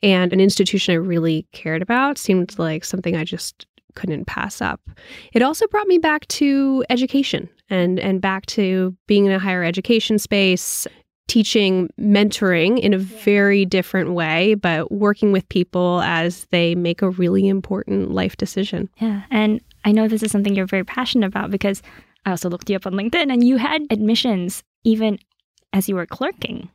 and 0.03 0.31
an 0.33 0.39
institution 0.39 0.93
I 0.93 0.97
really 0.97 1.47
cared 1.51 1.81
about 1.81 2.17
seemed 2.17 2.59
like 2.59 2.83
something 2.83 3.15
I 3.15 3.23
just 3.23 3.65
couldn't 3.95 4.25
pass 4.25 4.61
up. 4.61 4.81
It 5.33 5.41
also 5.41 5.67
brought 5.67 5.87
me 5.87 5.97
back 5.97 6.27
to 6.27 6.83
education 6.89 7.49
and 7.69 7.99
and 7.99 8.21
back 8.21 8.45
to 8.47 8.95
being 9.07 9.25
in 9.25 9.31
a 9.31 9.39
higher 9.39 9.63
education 9.63 10.19
space, 10.19 10.87
teaching 11.27 11.89
mentoring 11.99 12.79
in 12.79 12.93
a 12.93 12.97
very 12.97 13.65
different 13.65 14.13
way, 14.13 14.55
but 14.55 14.91
working 14.91 15.31
with 15.31 15.47
people 15.49 16.01
as 16.01 16.45
they 16.51 16.75
make 16.75 17.01
a 17.01 17.09
really 17.09 17.47
important 17.47 18.11
life 18.11 18.35
decision. 18.37 18.89
Yeah. 18.99 19.23
And 19.29 19.61
I 19.85 19.91
know 19.91 20.07
this 20.07 20.23
is 20.23 20.31
something 20.31 20.55
you're 20.55 20.65
very 20.65 20.83
passionate 20.83 21.27
about 21.27 21.51
because 21.51 21.81
I 22.25 22.31
also 22.31 22.49
looked 22.49 22.69
you 22.69 22.75
up 22.75 22.85
on 22.85 22.93
LinkedIn 22.93 23.31
and 23.31 23.47
you 23.47 23.57
had 23.57 23.83
admissions 23.89 24.63
even 24.83 25.19
as 25.73 25.87
you 25.87 25.95
were 25.95 26.05
clerking. 26.05 26.69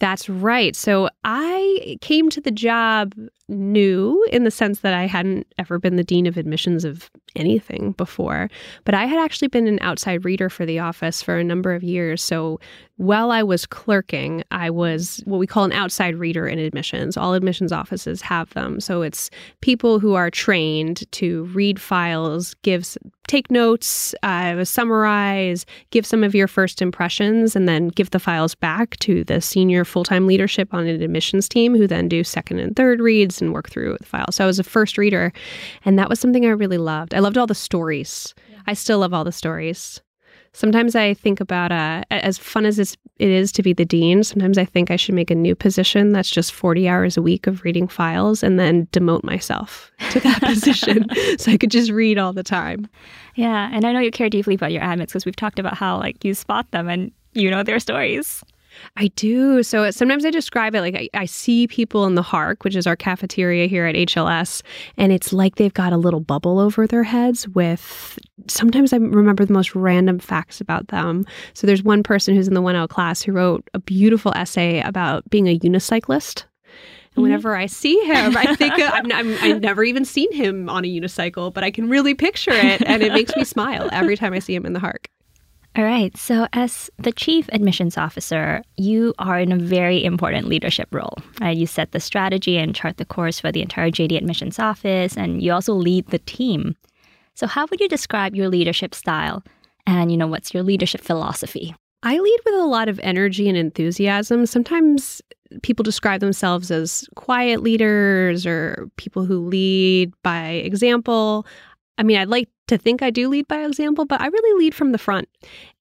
That's 0.00 0.28
right. 0.28 0.74
So 0.74 1.10
I 1.24 1.98
came 2.00 2.30
to 2.30 2.40
the 2.40 2.50
job 2.50 3.14
new 3.48 4.26
in 4.32 4.44
the 4.44 4.50
sense 4.50 4.80
that 4.80 4.94
I 4.94 5.06
hadn't 5.06 5.46
ever 5.58 5.78
been 5.78 5.96
the 5.96 6.04
dean 6.04 6.26
of 6.26 6.36
admissions 6.36 6.84
of 6.84 7.10
anything 7.36 7.92
before. 7.92 8.48
But 8.84 8.94
I 8.94 9.06
had 9.06 9.18
actually 9.18 9.48
been 9.48 9.66
an 9.66 9.78
outside 9.82 10.24
reader 10.24 10.50
for 10.50 10.66
the 10.66 10.78
office 10.78 11.22
for 11.22 11.36
a 11.36 11.44
number 11.44 11.74
of 11.74 11.82
years. 11.82 12.22
So 12.22 12.60
while 13.00 13.30
I 13.30 13.42
was 13.42 13.64
clerking, 13.64 14.44
I 14.50 14.68
was 14.68 15.22
what 15.24 15.38
we 15.38 15.46
call 15.46 15.64
an 15.64 15.72
outside 15.72 16.16
reader 16.16 16.46
in 16.46 16.58
admissions. 16.58 17.16
All 17.16 17.32
admissions 17.32 17.72
offices 17.72 18.20
have 18.20 18.50
them. 18.50 18.78
So 18.78 19.00
it's 19.00 19.30
people 19.62 20.00
who 20.00 20.14
are 20.14 20.30
trained 20.30 21.10
to 21.12 21.44
read 21.44 21.80
files, 21.80 22.54
give 22.62 22.98
take 23.26 23.50
notes, 23.50 24.12
uh, 24.24 24.64
summarize, 24.64 25.64
give 25.90 26.04
some 26.04 26.24
of 26.24 26.34
your 26.34 26.48
first 26.48 26.82
impressions, 26.82 27.54
and 27.54 27.68
then 27.68 27.88
give 27.88 28.10
the 28.10 28.18
files 28.18 28.56
back 28.56 28.98
to 28.98 29.22
the 29.24 29.40
senior 29.40 29.84
full 29.84 30.04
time 30.04 30.26
leadership 30.26 30.74
on 30.74 30.86
an 30.86 31.00
admissions 31.00 31.48
team, 31.48 31.76
who 31.76 31.86
then 31.86 32.08
do 32.08 32.24
second 32.24 32.58
and 32.58 32.74
third 32.74 33.00
reads 33.00 33.40
and 33.40 33.54
work 33.54 33.70
through 33.70 33.96
the 33.98 34.04
files. 34.04 34.34
So 34.34 34.44
I 34.44 34.46
was 34.48 34.58
a 34.58 34.64
first 34.64 34.98
reader, 34.98 35.32
and 35.84 35.98
that 35.98 36.10
was 36.10 36.20
something 36.20 36.44
I 36.44 36.50
really 36.50 36.76
loved. 36.76 37.14
I 37.14 37.19
loved 37.20 37.38
all 37.38 37.46
the 37.46 37.54
stories. 37.54 38.34
Yeah. 38.50 38.58
I 38.66 38.74
still 38.74 38.98
love 38.98 39.14
all 39.14 39.24
the 39.24 39.32
stories 39.32 40.00
sometimes 40.52 40.94
I 40.94 41.14
think 41.14 41.40
about 41.40 41.72
uh, 41.72 42.02
as 42.10 42.38
fun 42.38 42.66
as 42.66 42.78
it 42.78 42.96
is 43.18 43.52
to 43.52 43.62
be 43.62 43.72
the 43.72 43.84
dean. 43.84 44.24
Sometimes 44.24 44.58
I 44.58 44.64
think 44.64 44.90
I 44.90 44.96
should 44.96 45.14
make 45.14 45.30
a 45.30 45.34
new 45.34 45.54
position 45.54 46.12
that's 46.12 46.30
just 46.30 46.52
forty 46.52 46.88
hours 46.88 47.16
a 47.16 47.22
week 47.22 47.46
of 47.46 47.64
reading 47.64 47.88
files, 47.88 48.42
and 48.42 48.58
then 48.58 48.86
demote 48.86 49.24
myself 49.24 49.90
to 50.10 50.20
that 50.20 50.40
position 50.42 51.06
so 51.38 51.52
I 51.52 51.56
could 51.56 51.70
just 51.70 51.90
read 51.90 52.18
all 52.18 52.32
the 52.32 52.42
time. 52.42 52.88
Yeah, 53.34 53.70
and 53.72 53.84
I 53.84 53.92
know 53.92 54.00
you 54.00 54.10
care 54.10 54.30
deeply 54.30 54.54
about 54.54 54.72
your 54.72 54.82
admits 54.82 55.12
because 55.12 55.26
we've 55.26 55.36
talked 55.36 55.58
about 55.58 55.74
how 55.74 55.98
like 55.98 56.24
you 56.24 56.34
spot 56.34 56.70
them 56.70 56.88
and 56.88 57.12
you 57.32 57.50
know 57.50 57.62
their 57.62 57.80
stories. 57.80 58.42
I 58.96 59.08
do. 59.08 59.62
So 59.62 59.90
sometimes 59.90 60.24
I 60.24 60.30
describe 60.30 60.74
it 60.74 60.80
like 60.80 60.94
I, 60.94 61.08
I, 61.14 61.24
see 61.26 61.66
people 61.66 62.06
in 62.06 62.14
the 62.14 62.22
Hark, 62.22 62.64
which 62.64 62.76
is 62.76 62.86
our 62.86 62.96
cafeteria 62.96 63.66
here 63.66 63.86
at 63.86 63.94
HLS, 63.94 64.62
and 64.96 65.12
it's 65.12 65.32
like 65.32 65.56
they've 65.56 65.72
got 65.72 65.92
a 65.92 65.96
little 65.96 66.20
bubble 66.20 66.58
over 66.58 66.86
their 66.86 67.02
heads 67.02 67.48
with 67.48 68.18
sometimes 68.46 68.92
I 68.92 68.96
remember 68.96 69.44
the 69.44 69.52
most 69.52 69.74
random 69.74 70.18
facts 70.18 70.60
about 70.60 70.88
them. 70.88 71.24
So 71.54 71.66
there's 71.66 71.82
one 71.82 72.02
person 72.02 72.34
who's 72.34 72.48
in 72.48 72.54
the 72.54 72.62
1L 72.62 72.88
class 72.88 73.22
who 73.22 73.32
wrote 73.32 73.68
a 73.74 73.78
beautiful 73.78 74.32
essay 74.34 74.80
about 74.80 75.28
being 75.30 75.48
a 75.48 75.58
unicyclist. 75.58 76.44
And 76.44 77.14
mm-hmm. 77.14 77.22
whenever 77.22 77.56
I 77.56 77.66
see 77.66 77.98
him, 78.04 78.36
I 78.36 78.54
think 78.54 78.74
uh, 78.78 78.90
I'm, 78.92 79.10
I'm, 79.12 79.36
I've 79.40 79.60
never 79.60 79.82
even 79.84 80.04
seen 80.04 80.32
him 80.32 80.68
on 80.68 80.84
a 80.84 80.88
unicycle, 80.88 81.52
but 81.52 81.64
I 81.64 81.70
can 81.70 81.88
really 81.88 82.14
picture 82.14 82.52
it, 82.52 82.82
and 82.86 83.02
it 83.02 83.12
makes 83.12 83.34
me 83.36 83.44
smile 83.44 83.88
every 83.92 84.16
time 84.16 84.32
I 84.32 84.38
see 84.38 84.54
him 84.54 84.64
in 84.64 84.72
the 84.72 84.80
Hark. 84.80 85.08
All 85.76 85.84
right. 85.84 86.16
So, 86.16 86.48
as 86.52 86.90
the 86.98 87.12
chief 87.12 87.48
admissions 87.52 87.96
officer, 87.96 88.62
you 88.76 89.14
are 89.18 89.38
in 89.38 89.52
a 89.52 89.56
very 89.56 90.04
important 90.04 90.48
leadership 90.48 90.88
role. 90.90 91.16
Right? 91.40 91.56
You 91.56 91.66
set 91.66 91.92
the 91.92 92.00
strategy 92.00 92.58
and 92.58 92.74
chart 92.74 92.96
the 92.96 93.04
course 93.04 93.38
for 93.38 93.52
the 93.52 93.62
entire 93.62 93.90
JD 93.90 94.16
admissions 94.16 94.58
office, 94.58 95.16
and 95.16 95.40
you 95.40 95.52
also 95.52 95.72
lead 95.72 96.08
the 96.08 96.18
team. 96.18 96.74
So, 97.34 97.46
how 97.46 97.66
would 97.70 97.80
you 97.80 97.88
describe 97.88 98.34
your 98.34 98.48
leadership 98.48 98.94
style? 98.94 99.44
And, 99.86 100.10
you 100.10 100.16
know, 100.16 100.26
what's 100.26 100.52
your 100.52 100.62
leadership 100.64 101.00
philosophy? 101.02 101.74
I 102.02 102.18
lead 102.18 102.38
with 102.44 102.54
a 102.54 102.66
lot 102.66 102.88
of 102.88 102.98
energy 103.02 103.48
and 103.48 103.56
enthusiasm. 103.56 104.46
Sometimes 104.46 105.22
people 105.62 105.82
describe 105.82 106.20
themselves 106.20 106.70
as 106.70 107.06
quiet 107.14 107.62
leaders 107.62 108.46
or 108.46 108.88
people 108.96 109.24
who 109.24 109.38
lead 109.46 110.12
by 110.22 110.48
example. 110.48 111.46
I 111.98 112.02
mean, 112.02 112.16
I'd 112.18 112.28
like 112.28 112.48
to 112.70 112.78
think 112.78 113.02
I 113.02 113.10
do 113.10 113.28
lead 113.28 113.46
by 113.46 113.64
example, 113.64 114.06
but 114.06 114.20
I 114.20 114.26
really 114.26 114.64
lead 114.64 114.74
from 114.74 114.92
the 114.92 114.98
front. 114.98 115.28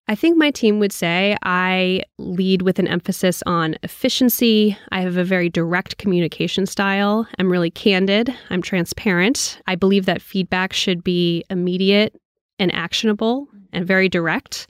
I 0.08 0.16
think 0.16 0.38
my 0.38 0.50
team 0.50 0.80
would 0.80 0.92
say 0.92 1.38
I 1.44 2.02
lead 2.18 2.64
with 2.64 2.80
an 2.80 2.88
emphasis 2.88 3.44
on 3.46 3.76
efficiency. 3.84 4.76
I 4.92 5.02
have 5.02 5.18
a 5.18 5.24
very 5.24 5.50
direct 5.50 6.00
communication 6.00 6.66
style. 6.66 7.28
I'm 7.38 7.52
really 7.52 7.70
candid. 7.70 8.34
I'm 8.50 8.64
transparent. 8.64 9.62
I 9.68 9.76
believe 9.76 10.08
that 10.08 10.22
feedback 10.22 10.74
should 10.74 11.04
be 11.04 11.44
immediate 11.52 12.20
and 12.58 12.74
actionable 12.74 13.48
and 13.72 13.86
very 13.86 14.10
direct. 14.10 14.66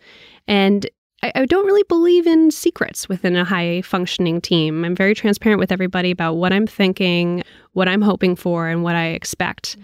And 0.45 0.85
I, 1.23 1.31
I 1.33 1.45
don't 1.45 1.65
really 1.65 1.85
believe 1.87 2.27
in 2.27 2.51
secrets 2.51 3.07
within 3.07 3.37
a 3.37 3.45
high 3.45 3.81
functioning 3.81 4.41
team. 4.41 4.83
I'm 4.83 4.95
very 4.95 5.15
transparent 5.15 5.59
with 5.59 5.71
everybody 5.71 6.11
about 6.11 6.33
what 6.33 6.51
I'm 6.51 6.67
thinking, 6.67 7.43
what 7.73 7.87
I'm 7.87 8.01
hoping 8.01 8.35
for, 8.35 8.67
and 8.67 8.83
what 8.83 8.95
I 8.95 9.07
expect. 9.07 9.77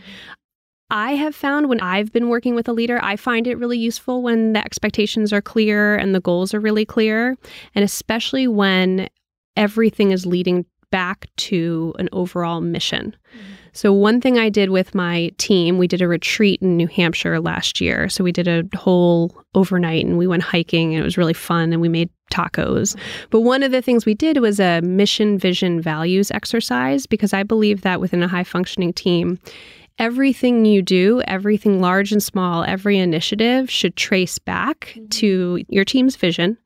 I 0.89 1.13
have 1.13 1.35
found 1.35 1.67
when 1.67 1.81
I've 1.81 2.13
been 2.13 2.29
working 2.29 2.53
with 2.53 2.67
a 2.67 2.73
leader, 2.73 2.99
I 3.01 3.15
find 3.15 3.47
it 3.47 3.57
really 3.57 3.77
useful 3.77 4.21
when 4.21 4.53
the 4.53 4.63
expectations 4.63 5.33
are 5.33 5.41
clear 5.41 5.95
and 5.95 6.13
the 6.13 6.21
goals 6.21 6.53
are 6.53 6.59
really 6.59 6.85
clear, 6.85 7.37
and 7.73 7.83
especially 7.83 8.47
when 8.47 9.09
everything 9.57 10.11
is 10.11 10.25
leading 10.25 10.65
back 10.91 11.27
to 11.37 11.93
an 11.97 12.07
overall 12.11 12.61
mission. 12.61 13.15
Mm-hmm. 13.35 13.53
So, 13.73 13.91
one 13.91 14.21
thing 14.21 14.37
I 14.37 14.47
did 14.47 14.69
with 14.69 14.95
my 14.95 15.31
team, 15.37 15.77
we 15.77 15.87
did 15.87 16.01
a 16.01 16.07
retreat 16.07 16.61
in 16.61 16.77
New 16.77 16.87
Hampshire 16.87 17.41
last 17.41 17.81
year. 17.81 18.07
So, 18.07 18.23
we 18.23 18.31
did 18.31 18.47
a 18.47 18.63
whole 18.77 19.35
overnight 19.53 20.05
and 20.05 20.17
we 20.17 20.27
went 20.27 20.43
hiking 20.43 20.93
and 20.93 21.01
it 21.01 21.03
was 21.03 21.17
really 21.17 21.33
fun 21.33 21.73
and 21.73 21.81
we 21.81 21.89
made 21.89 22.09
tacos. 22.31 22.97
But 23.31 23.41
one 23.41 23.63
of 23.63 23.73
the 23.73 23.81
things 23.81 24.05
we 24.05 24.13
did 24.13 24.37
was 24.37 24.61
a 24.61 24.79
mission, 24.81 25.37
vision, 25.37 25.81
values 25.81 26.31
exercise 26.31 27.05
because 27.05 27.33
I 27.33 27.43
believe 27.43 27.81
that 27.81 27.99
within 27.99 28.23
a 28.23 28.27
high 28.29 28.45
functioning 28.45 28.93
team, 28.93 29.39
everything 29.99 30.65
you 30.65 30.81
do, 30.81 31.21
everything 31.27 31.81
large 31.81 32.11
and 32.11 32.21
small, 32.21 32.63
every 32.63 32.97
initiative 32.97 33.69
should 33.69 33.95
trace 33.95 34.39
back 34.39 34.93
mm-hmm. 34.95 35.07
to 35.07 35.63
your 35.69 35.85
team's 35.85 36.15
vision, 36.15 36.57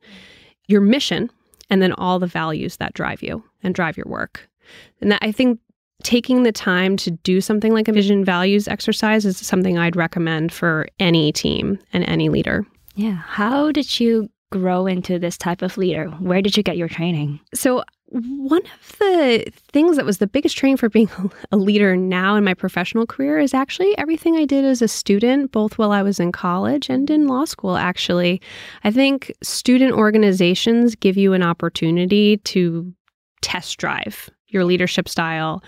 your 0.66 0.80
mission, 0.80 1.30
and 1.68 1.80
then 1.80 1.92
all 1.94 2.18
the 2.18 2.26
values 2.26 2.76
that 2.78 2.94
drive 2.94 3.22
you 3.22 3.42
and 3.62 3.74
drive 3.74 3.96
your 3.96 4.06
work. 4.08 4.48
And 5.00 5.12
that, 5.12 5.20
I 5.22 5.32
think 5.32 5.60
taking 6.02 6.42
the 6.42 6.52
time 6.52 6.96
to 6.96 7.10
do 7.10 7.40
something 7.40 7.72
like 7.72 7.88
a 7.88 7.92
vision 7.92 8.24
values 8.24 8.66
exercise 8.66 9.24
is 9.24 9.36
something 9.36 9.78
I'd 9.78 9.96
recommend 9.96 10.52
for 10.52 10.86
any 10.98 11.32
team 11.32 11.78
and 11.92 12.08
any 12.08 12.28
leader. 12.28 12.66
Yeah. 12.94 13.22
How 13.26 13.70
did 13.70 14.00
you 14.00 14.30
grow 14.50 14.86
into 14.86 15.18
this 15.18 15.38
type 15.38 15.62
of 15.62 15.76
leader? 15.78 16.06
Where 16.18 16.42
did 16.42 16.56
you 16.56 16.62
get 16.62 16.76
your 16.76 16.88
training? 16.88 17.40
So 17.54 17.84
one 18.10 18.62
of 18.62 18.98
the 18.98 19.44
things 19.72 19.96
that 19.96 20.04
was 20.04 20.18
the 20.18 20.26
biggest 20.26 20.56
training 20.56 20.76
for 20.76 20.88
being 20.88 21.08
a 21.52 21.56
leader 21.56 21.96
now 21.96 22.34
in 22.34 22.44
my 22.44 22.54
professional 22.54 23.06
career 23.06 23.38
is 23.38 23.54
actually 23.54 23.96
everything 23.98 24.36
I 24.36 24.44
did 24.44 24.64
as 24.64 24.82
a 24.82 24.88
student, 24.88 25.52
both 25.52 25.78
while 25.78 25.92
I 25.92 26.02
was 26.02 26.18
in 26.18 26.32
college 26.32 26.90
and 26.90 27.08
in 27.08 27.28
law 27.28 27.44
school, 27.44 27.76
actually. 27.76 28.40
I 28.82 28.90
think 28.90 29.32
student 29.42 29.92
organizations 29.92 30.94
give 30.96 31.16
you 31.16 31.32
an 31.32 31.42
opportunity 31.42 32.38
to 32.38 32.92
test 33.42 33.78
drive 33.78 34.28
your 34.48 34.64
leadership 34.64 35.08
style 35.08 35.62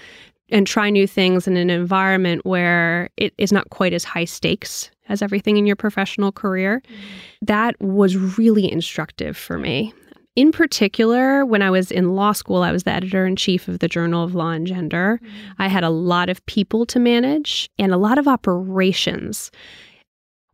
and 0.51 0.67
try 0.67 0.91
new 0.91 1.07
things 1.07 1.47
in 1.47 1.57
an 1.57 1.71
environment 1.71 2.45
where 2.45 3.09
it 3.17 3.33
is 3.39 3.53
not 3.53 3.71
quite 3.71 3.93
as 3.93 4.05
high 4.05 4.25
stakes 4.25 4.91
as 5.09 5.23
everything 5.23 5.57
in 5.57 5.67
your 5.67 5.77
professional 5.77 6.33
career. 6.33 6.83
Mm-hmm. 6.85 7.47
That 7.47 7.81
was 7.81 8.17
really 8.17 8.71
instructive 8.71 9.37
for 9.37 9.59
me. 9.59 9.95
In 10.35 10.51
particular, 10.51 11.45
when 11.45 11.61
I 11.61 11.71
was 11.71 11.91
in 11.91 12.15
law 12.15 12.33
school, 12.33 12.63
I 12.63 12.73
was 12.73 12.85
the 12.85 12.93
editor 12.93 13.27
in 13.27 13.37
chief 13.37 13.69
of 13.69 13.81
the 13.81 13.89
Journal 13.89 14.25
of 14.25 14.35
Law 14.35 14.51
and 14.51 14.67
Gender. 14.67 15.21
Mm-hmm. 15.23 15.63
I 15.63 15.69
had 15.69 15.85
a 15.85 15.91
lot 15.91 16.31
of 16.31 16.45
people 16.47 16.87
to 16.87 16.99
manage 16.99 17.69
and 17.79 17.93
a 17.93 17.99
lot 17.99 18.17
of 18.17 18.27
operations. 18.27 19.51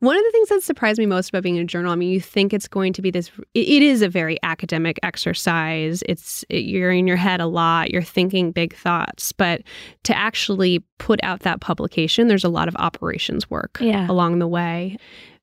One 0.01 0.17
of 0.17 0.23
the 0.23 0.31
things 0.31 0.49
that 0.51 0.63
surprised 0.63 0.99
me 1.01 1.07
most 1.07 1.29
about 1.29 1.43
being 1.43 1.59
a 1.59 1.65
journal, 1.65 1.93
I 1.93 1.97
mean, 1.97 2.11
you 2.11 2.21
think 2.21 2.53
it's 2.53 2.69
going 2.69 2.93
to 2.93 3.03
be 3.03 3.11
this, 3.11 3.33
it 3.55 3.83
is 3.83 4.01
a 4.01 4.09
very 4.09 4.39
academic 4.45 4.99
exercise. 5.03 6.05
It's, 6.09 6.45
you're 6.51 6.93
in 6.93 7.09
your 7.09 7.17
head 7.17 7.41
a 7.41 7.47
lot, 7.47 7.91
you're 7.91 8.03
thinking 8.03 8.53
big 8.53 8.77
thoughts, 8.77 9.33
but 9.33 9.63
to 10.05 10.17
actually 10.17 10.85
put 10.99 11.19
out 11.25 11.41
that 11.41 11.61
publication, 11.61 12.29
there's 12.29 12.45
a 12.45 12.49
lot 12.49 12.69
of 12.69 12.77
operations 12.77 13.51
work 13.51 13.79
yeah. 13.81 14.09
along 14.09 14.39
the 14.39 14.47
way. 14.47 14.97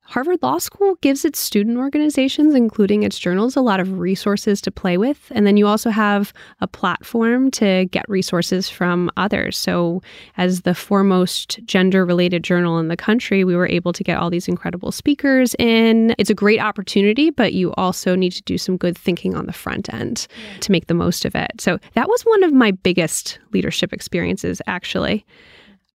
Harvard 0.08 0.42
Law 0.42 0.58
School 0.58 0.96
gives 1.00 1.24
its 1.24 1.38
student 1.38 1.78
organizations, 1.78 2.54
including 2.54 3.02
its 3.02 3.18
journals, 3.18 3.56
a 3.56 3.60
lot 3.60 3.80
of 3.80 3.98
resources 3.98 4.60
to 4.62 4.70
play 4.70 4.96
with. 4.96 5.30
And 5.34 5.46
then 5.46 5.56
you 5.56 5.66
also 5.66 5.90
have 5.90 6.32
a 6.60 6.66
platform 6.66 7.50
to 7.52 7.86
get 7.86 8.08
resources 8.08 8.68
from 8.68 9.10
others. 9.16 9.56
So, 9.56 10.02
as 10.36 10.62
the 10.62 10.74
foremost 10.74 11.58
gender 11.64 12.04
related 12.04 12.44
journal 12.44 12.78
in 12.78 12.88
the 12.88 12.96
country, 12.96 13.44
we 13.44 13.56
were 13.56 13.68
able 13.68 13.92
to 13.92 14.04
get 14.04 14.18
all 14.18 14.30
these 14.30 14.48
incredible 14.48 14.92
speakers 14.92 15.54
in. 15.58 16.14
It's 16.18 16.30
a 16.30 16.34
great 16.34 16.60
opportunity, 16.60 17.30
but 17.30 17.52
you 17.52 17.72
also 17.74 18.14
need 18.14 18.32
to 18.32 18.42
do 18.42 18.58
some 18.58 18.76
good 18.76 18.96
thinking 18.96 19.34
on 19.34 19.46
the 19.46 19.52
front 19.52 19.92
end 19.92 20.26
yeah. 20.36 20.60
to 20.60 20.72
make 20.72 20.86
the 20.86 20.94
most 20.94 21.24
of 21.24 21.34
it. 21.34 21.60
So, 21.60 21.78
that 21.94 22.08
was 22.08 22.22
one 22.22 22.44
of 22.44 22.52
my 22.52 22.70
biggest 22.70 23.38
leadership 23.52 23.92
experiences, 23.92 24.62
actually 24.66 25.26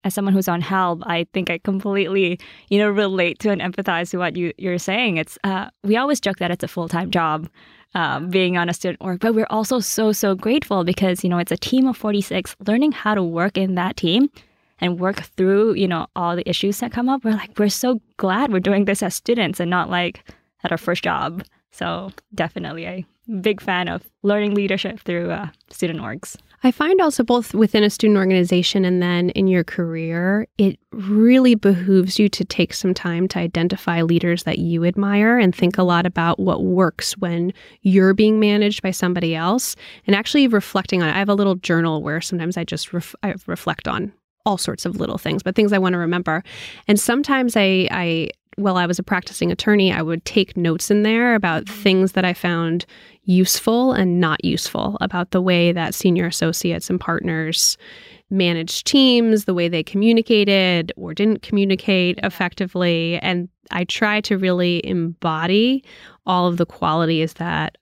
as 0.03 0.13
someone 0.13 0.33
who's 0.33 0.47
on 0.47 0.61
HALB, 0.61 1.03
I 1.05 1.27
think 1.33 1.49
I 1.49 1.57
completely, 1.59 2.39
you 2.69 2.79
know, 2.79 2.89
relate 2.89 3.39
to 3.39 3.51
and 3.51 3.61
empathize 3.61 4.11
to 4.11 4.17
what 4.17 4.35
you, 4.35 4.53
you're 4.57 4.77
saying. 4.77 5.17
It's 5.17 5.37
uh, 5.43 5.69
we 5.83 5.97
always 5.97 6.19
joke 6.19 6.37
that 6.37 6.51
it's 6.51 6.63
a 6.63 6.67
full 6.67 6.87
time 6.87 7.11
job, 7.11 7.49
um, 7.93 8.29
being 8.29 8.57
on 8.57 8.69
a 8.69 8.73
student 8.73 8.99
org, 9.01 9.19
but 9.19 9.35
we're 9.35 9.47
also 9.49 9.79
so 9.79 10.11
so 10.11 10.35
grateful 10.35 10.83
because 10.83 11.23
you 11.23 11.29
know 11.29 11.37
it's 11.37 11.51
a 11.51 11.57
team 11.57 11.87
of 11.87 11.97
46. 11.97 12.55
Learning 12.65 12.91
how 12.91 13.13
to 13.15 13.23
work 13.23 13.57
in 13.57 13.75
that 13.75 13.97
team 13.97 14.29
and 14.79 14.99
work 14.99 15.21
through 15.21 15.73
you 15.73 15.87
know 15.87 16.07
all 16.15 16.35
the 16.35 16.49
issues 16.49 16.79
that 16.79 16.91
come 16.91 17.09
up. 17.09 17.23
We're 17.23 17.31
like 17.31 17.57
we're 17.57 17.69
so 17.69 18.01
glad 18.17 18.51
we're 18.51 18.59
doing 18.59 18.85
this 18.85 19.03
as 19.03 19.13
students 19.13 19.59
and 19.59 19.69
not 19.69 19.89
like 19.89 20.23
at 20.63 20.71
our 20.71 20.77
first 20.77 21.03
job. 21.03 21.43
So 21.71 22.11
definitely, 22.33 22.87
I 22.87 23.05
big 23.39 23.61
fan 23.61 23.87
of 23.87 24.03
learning 24.23 24.53
leadership 24.53 24.99
through 24.99 25.31
uh, 25.31 25.47
student 25.69 25.99
orgs. 25.99 26.35
I 26.63 26.69
find 26.69 27.01
also 27.01 27.23
both 27.23 27.55
within 27.55 27.83
a 27.83 27.89
student 27.89 28.19
organization 28.19 28.85
and 28.85 29.01
then 29.01 29.31
in 29.31 29.47
your 29.47 29.63
career, 29.63 30.47
it 30.59 30.77
really 30.91 31.55
behooves 31.55 32.19
you 32.19 32.29
to 32.29 32.45
take 32.45 32.75
some 32.75 32.93
time 32.93 33.27
to 33.29 33.39
identify 33.39 34.03
leaders 34.03 34.43
that 34.43 34.59
you 34.59 34.85
admire 34.85 35.39
and 35.39 35.55
think 35.55 35.79
a 35.79 35.83
lot 35.83 36.05
about 36.05 36.39
what 36.39 36.63
works 36.63 37.17
when 37.17 37.51
you're 37.81 38.13
being 38.13 38.39
managed 38.39 38.83
by 38.83 38.91
somebody 38.91 39.35
else 39.35 39.75
and 40.05 40.15
actually 40.15 40.47
reflecting 40.47 41.01
on 41.01 41.09
it. 41.09 41.15
I 41.15 41.19
have 41.19 41.29
a 41.29 41.35
little 41.35 41.55
journal 41.55 42.03
where 42.03 42.21
sometimes 42.21 42.57
I 42.57 42.63
just 42.63 42.93
ref- 42.93 43.15
I 43.23 43.33
reflect 43.47 43.87
on 43.87 44.13
all 44.45 44.57
sorts 44.57 44.85
of 44.85 44.99
little 44.99 45.17
things, 45.17 45.41
but 45.41 45.55
things 45.55 45.73
I 45.73 45.79
want 45.79 45.93
to 45.93 45.99
remember. 45.99 46.43
And 46.87 46.99
sometimes 46.99 47.55
I, 47.55 47.87
I 47.91 48.29
while 48.57 48.77
I 48.77 48.85
was 48.85 48.99
a 48.99 49.03
practicing 49.03 49.51
attorney, 49.51 49.91
I 49.91 50.01
would 50.01 50.25
take 50.25 50.57
notes 50.57 50.91
in 50.91 51.03
there 51.03 51.35
about 51.35 51.67
things 51.67 52.13
that 52.13 52.25
I 52.25 52.33
found 52.33 52.85
useful 53.23 53.93
and 53.93 54.19
not 54.19 54.43
useful 54.43 54.97
about 55.01 55.31
the 55.31 55.41
way 55.41 55.71
that 55.71 55.93
senior 55.93 56.25
associates 56.25 56.89
and 56.89 56.99
partners 56.99 57.77
managed 58.29 58.87
teams, 58.87 59.45
the 59.45 59.53
way 59.53 59.67
they 59.67 59.83
communicated 59.83 60.91
or 60.95 61.13
didn't 61.13 61.41
communicate 61.41 62.17
effectively. 62.23 63.19
And 63.19 63.49
I 63.71 63.83
try 63.83 64.21
to 64.21 64.37
really 64.37 64.85
embody 64.85 65.83
all 66.25 66.47
of 66.47 66.57
the 66.57 66.65
qualities 66.65 67.33
that 67.33 67.77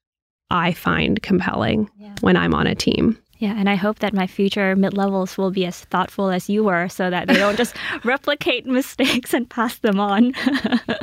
I 0.50 0.74
find 0.74 1.22
compelling 1.22 1.90
yeah. 1.98 2.16
when 2.22 2.36
I'm 2.36 2.56
on 2.56 2.68
a 2.68 2.76
team. 2.76 3.18
Yeah, 3.40 3.56
and 3.58 3.70
I 3.70 3.76
hope 3.76 4.00
that 4.00 4.14
my 4.14 4.28
future 4.28 4.76
mid 4.76 4.98
levels 4.98 5.38
will 5.38 5.50
be 5.50 5.66
as 5.66 5.80
thoughtful 5.86 6.30
as 6.30 6.50
you 6.50 6.66
were 6.66 6.90
so 6.90 7.10
that 7.10 7.30
they 7.30 7.36
don't 7.36 7.56
just 7.56 7.74
replicate 8.04 8.66
mistakes 8.66 9.34
and 9.34 9.50
pass 9.50 9.78
them 9.78 9.98
on. 9.98 10.34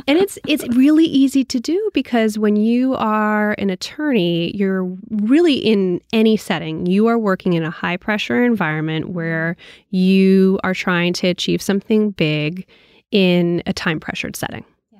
and 0.07 0.19
it's 0.19 0.37
it's 0.45 0.67
really 0.75 1.05
easy 1.05 1.43
to 1.43 1.59
do 1.59 1.89
because 1.95 2.37
when 2.37 2.55
you 2.55 2.93
are 2.93 3.53
an 3.57 3.71
attorney, 3.71 4.55
you're 4.55 4.83
really 5.09 5.55
in 5.55 5.99
any 6.13 6.37
setting. 6.37 6.85
You 6.85 7.07
are 7.07 7.17
working 7.17 7.53
in 7.53 7.63
a 7.63 7.71
high 7.71 7.97
pressure 7.97 8.45
environment 8.45 9.09
where 9.09 9.57
you 9.89 10.59
are 10.63 10.75
trying 10.75 11.13
to 11.13 11.27
achieve 11.27 11.59
something 11.59 12.11
big 12.11 12.67
in 13.09 13.63
a 13.65 13.73
time 13.73 13.99
pressured 13.99 14.35
setting. 14.35 14.63
Yeah. 14.91 14.99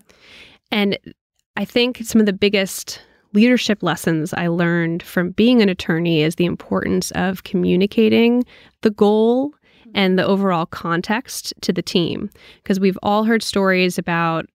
And 0.71 0.97
I 1.55 1.65
think 1.65 1.99
some 2.03 2.19
of 2.19 2.25
the 2.25 2.33
biggest 2.33 2.99
leadership 3.33 3.83
lessons 3.83 4.33
I 4.33 4.47
learned 4.47 5.03
from 5.03 5.31
being 5.31 5.61
an 5.61 5.69
attorney 5.69 6.21
is 6.21 6.35
the 6.35 6.45
importance 6.45 7.11
of 7.11 7.43
communicating 7.43 8.43
the 8.81 8.89
goal 8.89 9.53
and 9.93 10.17
the 10.17 10.25
overall 10.25 10.65
context 10.65 11.53
to 11.61 11.73
the 11.73 11.81
team. 11.81 12.29
Because 12.63 12.79
we've 12.79 12.99
all 13.03 13.23
heard 13.23 13.43
stories 13.43 13.97
about 13.97 14.45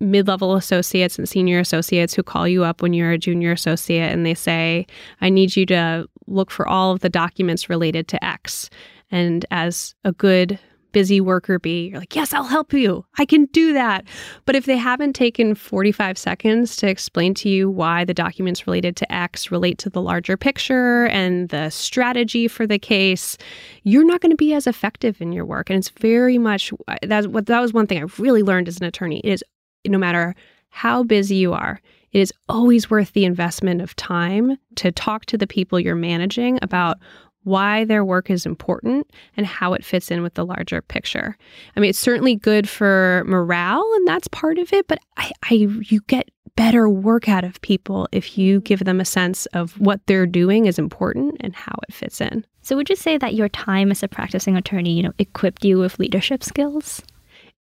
mid 0.00 0.26
level 0.26 0.54
associates 0.54 1.18
and 1.18 1.28
senior 1.28 1.60
associates 1.60 2.14
who 2.14 2.22
call 2.22 2.48
you 2.48 2.64
up 2.64 2.82
when 2.82 2.92
you're 2.92 3.12
a 3.12 3.18
junior 3.18 3.52
associate 3.52 4.10
and 4.10 4.24
they 4.24 4.34
say, 4.34 4.86
I 5.20 5.28
need 5.28 5.56
you 5.56 5.66
to 5.66 6.08
look 6.26 6.50
for 6.50 6.66
all 6.66 6.92
of 6.92 7.00
the 7.00 7.10
documents 7.10 7.68
related 7.68 8.08
to 8.08 8.24
X. 8.24 8.70
And 9.10 9.44
as 9.50 9.94
a 10.04 10.12
good 10.12 10.58
busy 10.92 11.20
worker 11.20 11.58
bee, 11.58 11.88
you're 11.88 11.98
like, 11.98 12.14
yes, 12.14 12.32
I'll 12.32 12.44
help 12.44 12.72
you. 12.72 13.04
I 13.18 13.24
can 13.24 13.46
do 13.46 13.72
that. 13.72 14.04
But 14.44 14.56
if 14.56 14.66
they 14.66 14.76
haven't 14.76 15.14
taken 15.14 15.54
45 15.54 16.18
seconds 16.18 16.76
to 16.76 16.88
explain 16.88 17.34
to 17.34 17.48
you 17.48 17.70
why 17.70 18.04
the 18.04 18.14
documents 18.14 18.66
related 18.66 18.96
to 18.96 19.12
X 19.12 19.50
relate 19.50 19.78
to 19.78 19.90
the 19.90 20.02
larger 20.02 20.36
picture 20.36 21.06
and 21.06 21.48
the 21.48 21.70
strategy 21.70 22.48
for 22.48 22.66
the 22.66 22.78
case, 22.78 23.36
you're 23.84 24.04
not 24.04 24.20
going 24.20 24.30
to 24.30 24.36
be 24.36 24.54
as 24.54 24.66
effective 24.66 25.20
in 25.20 25.32
your 25.32 25.44
work. 25.44 25.70
And 25.70 25.78
it's 25.78 25.90
very 25.90 26.38
much 26.38 26.72
uh, 26.88 26.96
that's 27.02 27.26
what 27.26 27.46
that 27.46 27.60
was 27.60 27.72
one 27.72 27.86
thing 27.86 28.02
I 28.02 28.06
really 28.18 28.42
learned 28.42 28.68
as 28.68 28.78
an 28.78 28.84
attorney. 28.84 29.20
It 29.20 29.32
is 29.32 29.44
no 29.86 29.98
matter 29.98 30.34
how 30.70 31.02
busy 31.02 31.36
you 31.36 31.52
are, 31.52 31.80
it 32.12 32.20
is 32.20 32.32
always 32.48 32.90
worth 32.90 33.12
the 33.12 33.24
investment 33.24 33.80
of 33.80 33.94
time 33.96 34.56
to 34.76 34.90
talk 34.90 35.26
to 35.26 35.38
the 35.38 35.46
people 35.46 35.78
you're 35.78 35.94
managing 35.94 36.58
about 36.62 36.98
why 37.44 37.84
their 37.84 38.04
work 38.04 38.30
is 38.30 38.46
important 38.46 39.10
and 39.36 39.46
how 39.46 39.72
it 39.72 39.84
fits 39.84 40.10
in 40.10 40.22
with 40.22 40.34
the 40.34 40.44
larger 40.44 40.82
picture. 40.82 41.36
I 41.76 41.80
mean, 41.80 41.90
it's 41.90 41.98
certainly 41.98 42.36
good 42.36 42.68
for 42.68 43.22
morale, 43.26 43.88
and 43.96 44.06
that's 44.06 44.28
part 44.28 44.58
of 44.58 44.72
it, 44.72 44.86
but 44.88 44.98
I, 45.16 45.30
I 45.44 45.54
you 45.54 46.00
get 46.06 46.30
better 46.56 46.88
work 46.88 47.28
out 47.28 47.44
of 47.44 47.60
people 47.62 48.08
if 48.12 48.36
you 48.36 48.60
give 48.60 48.84
them 48.84 49.00
a 49.00 49.04
sense 49.04 49.46
of 49.46 49.78
what 49.80 50.00
they're 50.06 50.26
doing 50.26 50.66
is 50.66 50.78
important 50.78 51.36
and 51.40 51.54
how 51.54 51.74
it 51.88 51.94
fits 51.94 52.20
in. 52.20 52.44
So 52.62 52.76
would 52.76 52.90
you 52.90 52.96
say 52.96 53.16
that 53.16 53.34
your 53.34 53.48
time 53.48 53.90
as 53.90 54.02
a 54.02 54.08
practicing 54.08 54.56
attorney, 54.56 54.92
you 54.92 55.02
know, 55.02 55.12
equipped 55.18 55.64
you 55.64 55.78
with 55.78 55.98
leadership 55.98 56.44
skills? 56.44 57.02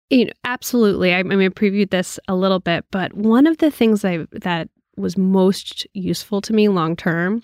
You 0.09 0.25
know, 0.25 0.31
absolutely. 0.43 1.13
I, 1.13 1.19
I 1.19 1.23
mean, 1.23 1.41
I 1.41 1.47
previewed 1.49 1.91
this 1.91 2.19
a 2.27 2.35
little 2.35 2.59
bit, 2.59 2.83
but 2.91 3.13
one 3.13 3.47
of 3.47 3.59
the 3.59 3.71
things 3.71 4.03
I 4.03 4.25
that 4.31 4.67
was 4.97 5.17
most 5.17 5.87
useful 5.93 6.41
to 6.41 6.53
me 6.53 6.67
long 6.67 6.95
term 6.95 7.41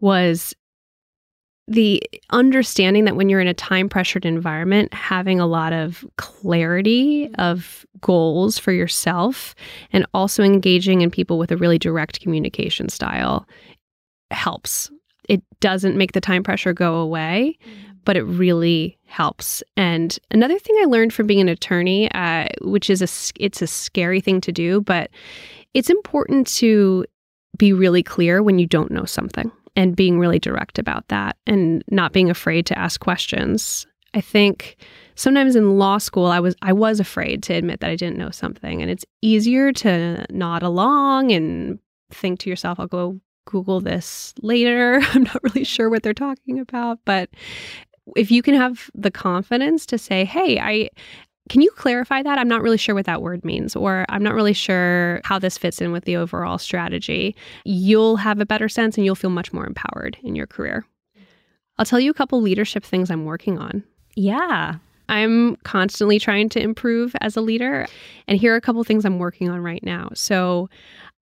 was 0.00 0.54
the 1.72 2.02
understanding 2.30 3.06
that 3.06 3.16
when 3.16 3.28
you're 3.28 3.40
in 3.40 3.48
a 3.48 3.54
time 3.54 3.88
pressured 3.88 4.26
environment, 4.26 4.92
having 4.92 5.40
a 5.40 5.46
lot 5.46 5.72
of 5.72 6.04
clarity 6.16 7.30
of 7.38 7.86
goals 8.00 8.58
for 8.58 8.72
yourself 8.72 9.54
and 9.92 10.06
also 10.12 10.42
engaging 10.42 11.00
in 11.00 11.10
people 11.10 11.38
with 11.38 11.50
a 11.50 11.56
really 11.56 11.78
direct 11.78 12.20
communication 12.20 12.88
style 12.88 13.46
helps. 14.30 14.90
It 15.28 15.42
doesn't 15.60 15.96
make 15.96 16.12
the 16.12 16.20
time 16.20 16.42
pressure 16.42 16.74
go 16.74 16.96
away, 16.96 17.56
but 18.04 18.16
it 18.16 18.24
really 18.24 18.98
helps. 19.04 19.62
And 19.76 20.18
another 20.30 20.58
thing 20.58 20.76
I 20.82 20.86
learned 20.86 21.14
from 21.14 21.26
being 21.26 21.40
an 21.40 21.48
attorney, 21.48 22.10
uh, 22.12 22.48
which 22.60 22.90
is 22.90 23.00
a 23.00 23.42
it's 23.42 23.62
a 23.62 23.66
scary 23.66 24.20
thing 24.20 24.40
to 24.42 24.52
do, 24.52 24.80
but 24.80 25.10
it's 25.72 25.90
important 25.90 26.48
to 26.58 27.06
be 27.56 27.72
really 27.72 28.02
clear 28.02 28.42
when 28.42 28.58
you 28.58 28.66
don't 28.66 28.90
know 28.90 29.04
something 29.04 29.50
and 29.76 29.96
being 29.96 30.18
really 30.18 30.38
direct 30.38 30.78
about 30.78 31.08
that 31.08 31.36
and 31.46 31.82
not 31.90 32.12
being 32.12 32.30
afraid 32.30 32.66
to 32.66 32.78
ask 32.78 33.00
questions. 33.00 33.86
I 34.14 34.20
think 34.20 34.76
sometimes 35.14 35.56
in 35.56 35.78
law 35.78 35.98
school 35.98 36.26
I 36.26 36.40
was 36.40 36.54
I 36.62 36.72
was 36.72 37.00
afraid 37.00 37.42
to 37.44 37.54
admit 37.54 37.80
that 37.80 37.90
I 37.90 37.96
didn't 37.96 38.18
know 38.18 38.30
something 38.30 38.82
and 38.82 38.90
it's 38.90 39.04
easier 39.22 39.72
to 39.72 40.26
nod 40.30 40.62
along 40.62 41.32
and 41.32 41.78
think 42.10 42.40
to 42.40 42.50
yourself 42.50 42.78
I'll 42.78 42.86
go 42.86 43.20
google 43.46 43.80
this 43.80 44.34
later. 44.42 45.00
I'm 45.14 45.24
not 45.24 45.42
really 45.42 45.64
sure 45.64 45.88
what 45.88 46.02
they're 46.02 46.14
talking 46.14 46.58
about, 46.58 46.98
but 47.04 47.30
if 48.16 48.30
you 48.30 48.42
can 48.42 48.54
have 48.54 48.90
the 48.94 49.10
confidence 49.10 49.86
to 49.86 49.98
say, 49.98 50.24
"Hey, 50.24 50.58
I 50.58 50.90
can 51.48 51.60
you 51.60 51.70
clarify 51.72 52.22
that? 52.22 52.38
I'm 52.38 52.48
not 52.48 52.62
really 52.62 52.76
sure 52.76 52.94
what 52.94 53.06
that 53.06 53.22
word 53.22 53.44
means, 53.44 53.74
or 53.74 54.04
I'm 54.08 54.22
not 54.22 54.34
really 54.34 54.52
sure 54.52 55.20
how 55.24 55.38
this 55.38 55.58
fits 55.58 55.80
in 55.80 55.92
with 55.92 56.04
the 56.04 56.16
overall 56.16 56.58
strategy. 56.58 57.34
You'll 57.64 58.16
have 58.16 58.40
a 58.40 58.46
better 58.46 58.68
sense 58.68 58.96
and 58.96 59.04
you'll 59.04 59.14
feel 59.14 59.30
much 59.30 59.52
more 59.52 59.66
empowered 59.66 60.16
in 60.22 60.36
your 60.36 60.46
career. 60.46 60.84
I'll 61.78 61.86
tell 61.86 62.00
you 62.00 62.10
a 62.10 62.14
couple 62.14 62.40
leadership 62.40 62.84
things 62.84 63.10
I'm 63.10 63.24
working 63.24 63.58
on. 63.58 63.82
Yeah. 64.14 64.76
I'm 65.08 65.56
constantly 65.56 66.18
trying 66.18 66.48
to 66.50 66.60
improve 66.60 67.14
as 67.20 67.36
a 67.36 67.40
leader. 67.40 67.86
And 68.28 68.38
here 68.38 68.54
are 68.54 68.56
a 68.56 68.60
couple 68.60 68.82
things 68.84 69.04
I'm 69.04 69.18
working 69.18 69.50
on 69.50 69.60
right 69.60 69.82
now. 69.82 70.10
So 70.14 70.70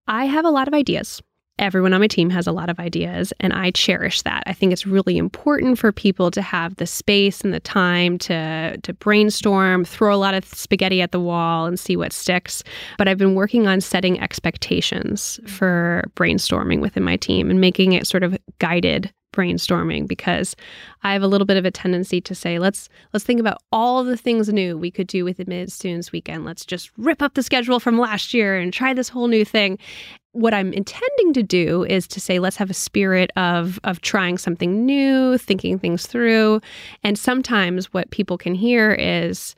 I 0.06 0.26
have 0.26 0.44
a 0.44 0.50
lot 0.50 0.68
of 0.68 0.74
ideas 0.74 1.22
everyone 1.58 1.92
on 1.92 2.00
my 2.00 2.08
team 2.08 2.30
has 2.30 2.46
a 2.46 2.52
lot 2.52 2.68
of 2.68 2.80
ideas 2.80 3.32
and 3.38 3.52
I 3.52 3.70
cherish 3.70 4.22
that. 4.22 4.42
I 4.46 4.52
think 4.52 4.72
it's 4.72 4.86
really 4.86 5.16
important 5.16 5.78
for 5.78 5.92
people 5.92 6.30
to 6.32 6.42
have 6.42 6.76
the 6.76 6.86
space 6.86 7.42
and 7.42 7.54
the 7.54 7.60
time 7.60 8.18
to 8.18 8.76
to 8.82 8.92
brainstorm, 8.94 9.84
throw 9.84 10.14
a 10.14 10.16
lot 10.16 10.34
of 10.34 10.44
spaghetti 10.44 11.00
at 11.00 11.12
the 11.12 11.20
wall 11.20 11.66
and 11.66 11.78
see 11.78 11.96
what 11.96 12.12
sticks. 12.12 12.64
But 12.98 13.08
I've 13.08 13.18
been 13.18 13.34
working 13.34 13.66
on 13.68 13.80
setting 13.80 14.20
expectations 14.20 15.38
for 15.46 16.04
brainstorming 16.16 16.80
within 16.80 17.04
my 17.04 17.16
team 17.16 17.50
and 17.50 17.60
making 17.60 17.92
it 17.92 18.06
sort 18.06 18.24
of 18.24 18.36
guided 18.58 19.12
brainstorming 19.32 20.06
because 20.06 20.54
I 21.02 21.12
have 21.12 21.22
a 21.22 21.26
little 21.26 21.44
bit 21.44 21.56
of 21.56 21.64
a 21.64 21.70
tendency 21.70 22.20
to 22.20 22.34
say 22.34 22.58
let's 22.58 22.88
let's 23.12 23.24
think 23.24 23.40
about 23.40 23.58
all 23.72 24.02
the 24.02 24.16
things 24.16 24.48
new 24.48 24.78
we 24.78 24.90
could 24.90 25.08
do 25.08 25.24
with 25.24 25.36
the 25.36 25.44
mid 25.46 25.70
students 25.70 26.12
weekend. 26.12 26.44
Let's 26.44 26.64
just 26.64 26.90
rip 26.96 27.22
up 27.22 27.34
the 27.34 27.42
schedule 27.42 27.80
from 27.80 27.98
last 27.98 28.34
year 28.34 28.56
and 28.56 28.72
try 28.72 28.94
this 28.94 29.08
whole 29.08 29.28
new 29.28 29.44
thing. 29.44 29.78
What 30.34 30.52
I'm 30.52 30.72
intending 30.72 31.32
to 31.32 31.42
do 31.42 31.84
is 31.84 32.06
to 32.08 32.20
say 32.20 32.38
let's 32.38 32.56
have 32.56 32.70
a 32.70 32.74
spirit 32.74 33.30
of 33.36 33.80
of 33.84 34.00
trying 34.00 34.36
something 34.36 34.84
new, 34.84 35.38
thinking 35.38 35.78
things 35.78 36.06
through. 36.06 36.60
And 37.02 37.18
sometimes 37.18 37.92
what 37.94 38.10
people 38.10 38.36
can 38.36 38.54
hear 38.54 38.92
is 38.92 39.56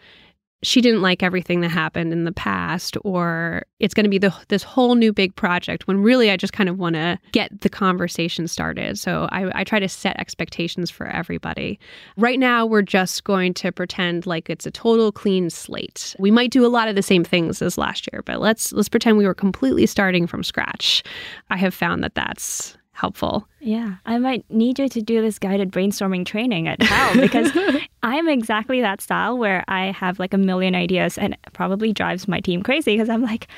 she 0.63 0.81
didn't 0.81 1.03
like 1.03 1.23
everything 1.23 1.61
that 1.61 1.69
happened 1.69 2.13
in 2.13 2.25
the 2.25 2.33
past 2.33 2.97
or 3.05 3.65
it's 3.79 3.95
going 3.95 4.05
to 4.05 4.11
be 4.11 4.19
the, 4.19 4.35
this 4.49 4.63
whole 4.63 4.95
new 4.95 5.13
big 5.13 5.35
project 5.37 5.87
when 5.87 6.03
really 6.03 6.31
i 6.31 6.37
just 6.37 6.53
kind 6.53 6.69
of 6.69 6.79
want 6.79 6.95
to 6.95 7.19
get 7.33 7.61
the 7.61 7.69
conversation 7.69 8.49
started. 8.49 8.99
So 8.99 9.29
I, 9.31 9.61
I 9.61 9.65
try 9.65 9.79
to 9.79 9.89
set 9.89 10.19
expectations 10.19 10.91
for 10.91 11.07
everybody. 11.07 11.79
Right 12.17 12.39
now 12.39 12.65
we're 12.65 12.83
just 12.83 13.25
going 13.25 13.55
to 13.55 13.71
pretend 13.71 14.27
like 14.27 14.49
it's 14.49 14.67
a 14.67 14.71
total 14.71 15.13
clean 15.13 15.51
slate. 15.51 16.17
We 16.19 16.31
might 16.31 16.51
do 16.51 16.65
a 16.65 16.69
lot 16.69 16.89
of 16.89 16.97
the 16.97 17.03
same 17.03 17.25
things 17.25 17.61
as 17.61 17.79
last 17.79 18.09
year 18.13 18.23
but 18.23 18.41
let's 18.41 18.73
let's 18.73 18.89
pretend 18.89 19.19
we 19.19 19.27
were 19.27 19.35
completely 19.35 19.87
starting 19.87 20.27
from 20.27 20.43
scratch. 20.43 21.03
I 21.51 21.57
have 21.57 21.75
found 21.75 22.03
that 22.03 22.15
that's 22.15 22.77
helpful. 22.97 23.47
Yeah, 23.61 23.97
I 24.07 24.19
might 24.19 24.45
need 24.51 24.79
you 24.79 24.89
to 24.89 25.03
do 25.03 25.21
this 25.21 25.39
guided 25.39 25.71
brainstorming 25.71 26.25
training 26.25 26.67
at 26.67 26.81
HALB 26.81 27.21
because 27.21 27.53
I'm 28.03 28.29
exactly 28.29 28.81
that 28.81 29.01
style 29.01 29.37
where 29.37 29.65
I 29.69 29.93
have 29.93 30.19
like 30.19 30.33
a 30.33 30.39
million 30.39 30.75
ideas 30.75 31.19
and 31.19 31.35
it 31.35 31.53
probably 31.53 31.93
drives 31.93 32.27
my 32.27 32.41
team 32.41 32.63
crazy 32.63 32.95
because 32.95 33.11
I'm 33.11 33.23
like, 33.23 33.49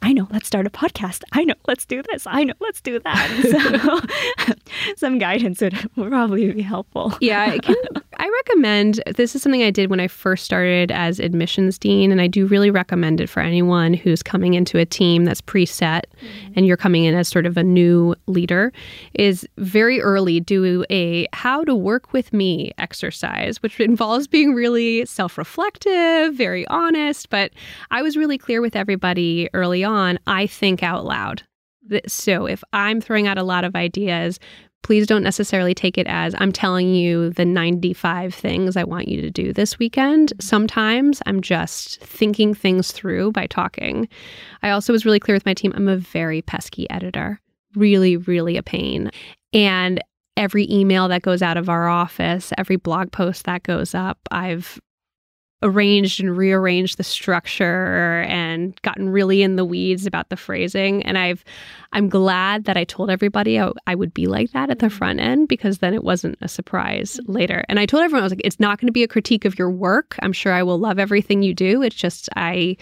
I 0.00 0.12
know, 0.12 0.28
let's 0.30 0.46
start 0.46 0.66
a 0.66 0.70
podcast. 0.70 1.22
I 1.32 1.44
know, 1.44 1.54
let's 1.66 1.86
do 1.86 2.02
this. 2.10 2.26
I 2.26 2.44
know, 2.44 2.52
let's 2.60 2.80
do 2.82 3.00
that. 3.00 4.04
so 4.46 4.54
some 4.96 5.18
guidance 5.18 5.60
would, 5.60 5.74
probably 5.96 6.52
be 6.52 6.62
helpful. 6.62 7.14
Yeah, 7.20 7.56
can, 7.58 7.74
I 8.24 8.28
recommend 8.46 9.02
this 9.16 9.34
is 9.34 9.42
something 9.42 9.62
I 9.62 9.70
did 9.70 9.90
when 9.90 10.00
I 10.00 10.08
first 10.08 10.46
started 10.46 10.90
as 10.90 11.20
admissions 11.20 11.78
dean, 11.78 12.10
and 12.10 12.22
I 12.22 12.26
do 12.26 12.46
really 12.46 12.70
recommend 12.70 13.20
it 13.20 13.28
for 13.28 13.40
anyone 13.40 13.92
who's 13.92 14.22
coming 14.22 14.54
into 14.54 14.78
a 14.78 14.86
team 14.86 15.26
that's 15.26 15.42
preset 15.42 16.04
mm-hmm. 16.22 16.52
and 16.56 16.66
you're 16.66 16.78
coming 16.78 17.04
in 17.04 17.14
as 17.14 17.28
sort 17.28 17.44
of 17.44 17.58
a 17.58 17.62
new 17.62 18.14
leader. 18.26 18.72
Is 19.12 19.46
very 19.58 20.00
early 20.00 20.40
do 20.40 20.86
a 20.88 21.26
how 21.34 21.64
to 21.64 21.74
work 21.74 22.14
with 22.14 22.32
me 22.32 22.72
exercise, 22.78 23.62
which 23.62 23.78
involves 23.78 24.26
being 24.26 24.54
really 24.54 25.04
self 25.04 25.36
reflective, 25.36 26.32
very 26.32 26.66
honest. 26.68 27.28
But 27.28 27.52
I 27.90 28.00
was 28.00 28.16
really 28.16 28.38
clear 28.38 28.62
with 28.62 28.74
everybody 28.74 29.50
early 29.52 29.84
on 29.84 30.18
I 30.26 30.46
think 30.46 30.82
out 30.82 31.04
loud. 31.04 31.42
So 32.06 32.46
if 32.46 32.64
I'm 32.72 33.02
throwing 33.02 33.26
out 33.26 33.36
a 33.36 33.42
lot 33.42 33.64
of 33.64 33.76
ideas, 33.76 34.40
please 34.84 35.06
don't 35.06 35.22
necessarily 35.22 35.74
take 35.74 35.96
it 35.96 36.06
as 36.06 36.34
I'm 36.38 36.52
telling 36.52 36.94
you 36.94 37.30
the 37.30 37.46
95 37.46 38.34
things 38.34 38.76
I 38.76 38.84
want 38.84 39.08
you 39.08 39.22
to 39.22 39.30
do 39.30 39.52
this 39.52 39.78
weekend. 39.78 40.34
Sometimes 40.40 41.22
I'm 41.24 41.40
just 41.40 42.00
thinking 42.02 42.52
things 42.54 42.92
through 42.92 43.32
by 43.32 43.46
talking. 43.46 44.08
I 44.62 44.70
also 44.70 44.92
was 44.92 45.06
really 45.06 45.18
clear 45.18 45.34
with 45.34 45.46
my 45.46 45.54
team 45.54 45.72
I'm 45.74 45.88
a 45.88 45.96
very 45.96 46.42
pesky 46.42 46.88
editor, 46.90 47.40
really, 47.74 48.18
really 48.18 48.58
a 48.58 48.62
pain. 48.62 49.10
And 49.54 50.00
every 50.36 50.70
email 50.70 51.08
that 51.08 51.22
goes 51.22 51.40
out 51.40 51.56
of 51.56 51.70
our 51.70 51.88
office, 51.88 52.52
every 52.58 52.76
blog 52.76 53.10
post 53.10 53.44
that 53.44 53.62
goes 53.62 53.94
up, 53.94 54.18
I've 54.30 54.78
arranged 55.64 56.20
and 56.20 56.36
rearranged 56.36 56.98
the 56.98 57.02
structure 57.02 58.20
and 58.28 58.80
gotten 58.82 59.08
really 59.08 59.42
in 59.42 59.56
the 59.56 59.64
weeds 59.64 60.06
about 60.06 60.28
the 60.28 60.36
phrasing 60.36 61.02
and 61.02 61.18
I've 61.18 61.44
I'm 61.94 62.08
glad 62.08 62.64
that 62.64 62.76
I 62.76 62.84
told 62.84 63.08
everybody 63.08 63.58
I, 63.58 63.70
I 63.86 63.94
would 63.94 64.12
be 64.12 64.26
like 64.26 64.50
that 64.50 64.68
at 64.68 64.80
the 64.80 64.86
mm-hmm. 64.86 64.96
front 64.96 65.20
end 65.20 65.48
because 65.48 65.78
then 65.78 65.94
it 65.94 66.02
wasn't 66.02 66.36
a 66.40 66.48
surprise 66.48 67.20
later. 67.26 67.64
And 67.68 67.78
I 67.78 67.86
told 67.86 68.02
everyone 68.02 68.22
I 68.22 68.24
was 68.24 68.32
like 68.32 68.42
it's 68.44 68.60
not 68.60 68.80
going 68.80 68.88
to 68.88 68.92
be 68.92 69.04
a 69.04 69.08
critique 69.08 69.44
of 69.44 69.58
your 69.58 69.70
work. 69.70 70.16
I'm 70.20 70.32
sure 70.32 70.52
I 70.52 70.62
will 70.62 70.78
love 70.78 70.98
everything 70.98 71.42
you 71.42 71.54
do. 71.54 71.82
It's 71.82 71.96
just 71.96 72.28
I 72.36 72.76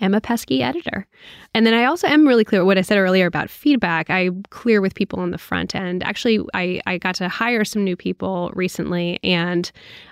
am 0.00 0.14
a 0.14 0.20
pesky 0.20 0.62
editor. 0.62 1.06
And 1.54 1.66
then 1.66 1.74
I 1.74 1.84
also 1.84 2.06
am 2.06 2.26
really 2.26 2.44
clear 2.44 2.64
what 2.64 2.78
I 2.78 2.82
said 2.82 2.98
earlier 2.98 3.26
about 3.26 3.50
feedback. 3.50 4.10
I'm 4.10 4.42
clear 4.50 4.80
with 4.80 4.94
people 4.94 5.20
on 5.20 5.30
the 5.30 5.38
front 5.38 5.74
end. 5.74 6.02
Actually, 6.02 6.40
I, 6.54 6.80
I 6.86 6.98
got 6.98 7.14
to 7.16 7.28
hire 7.28 7.64
some 7.64 7.84
new 7.84 7.96
people 7.96 8.50
recently, 8.54 9.18
and 9.22 9.70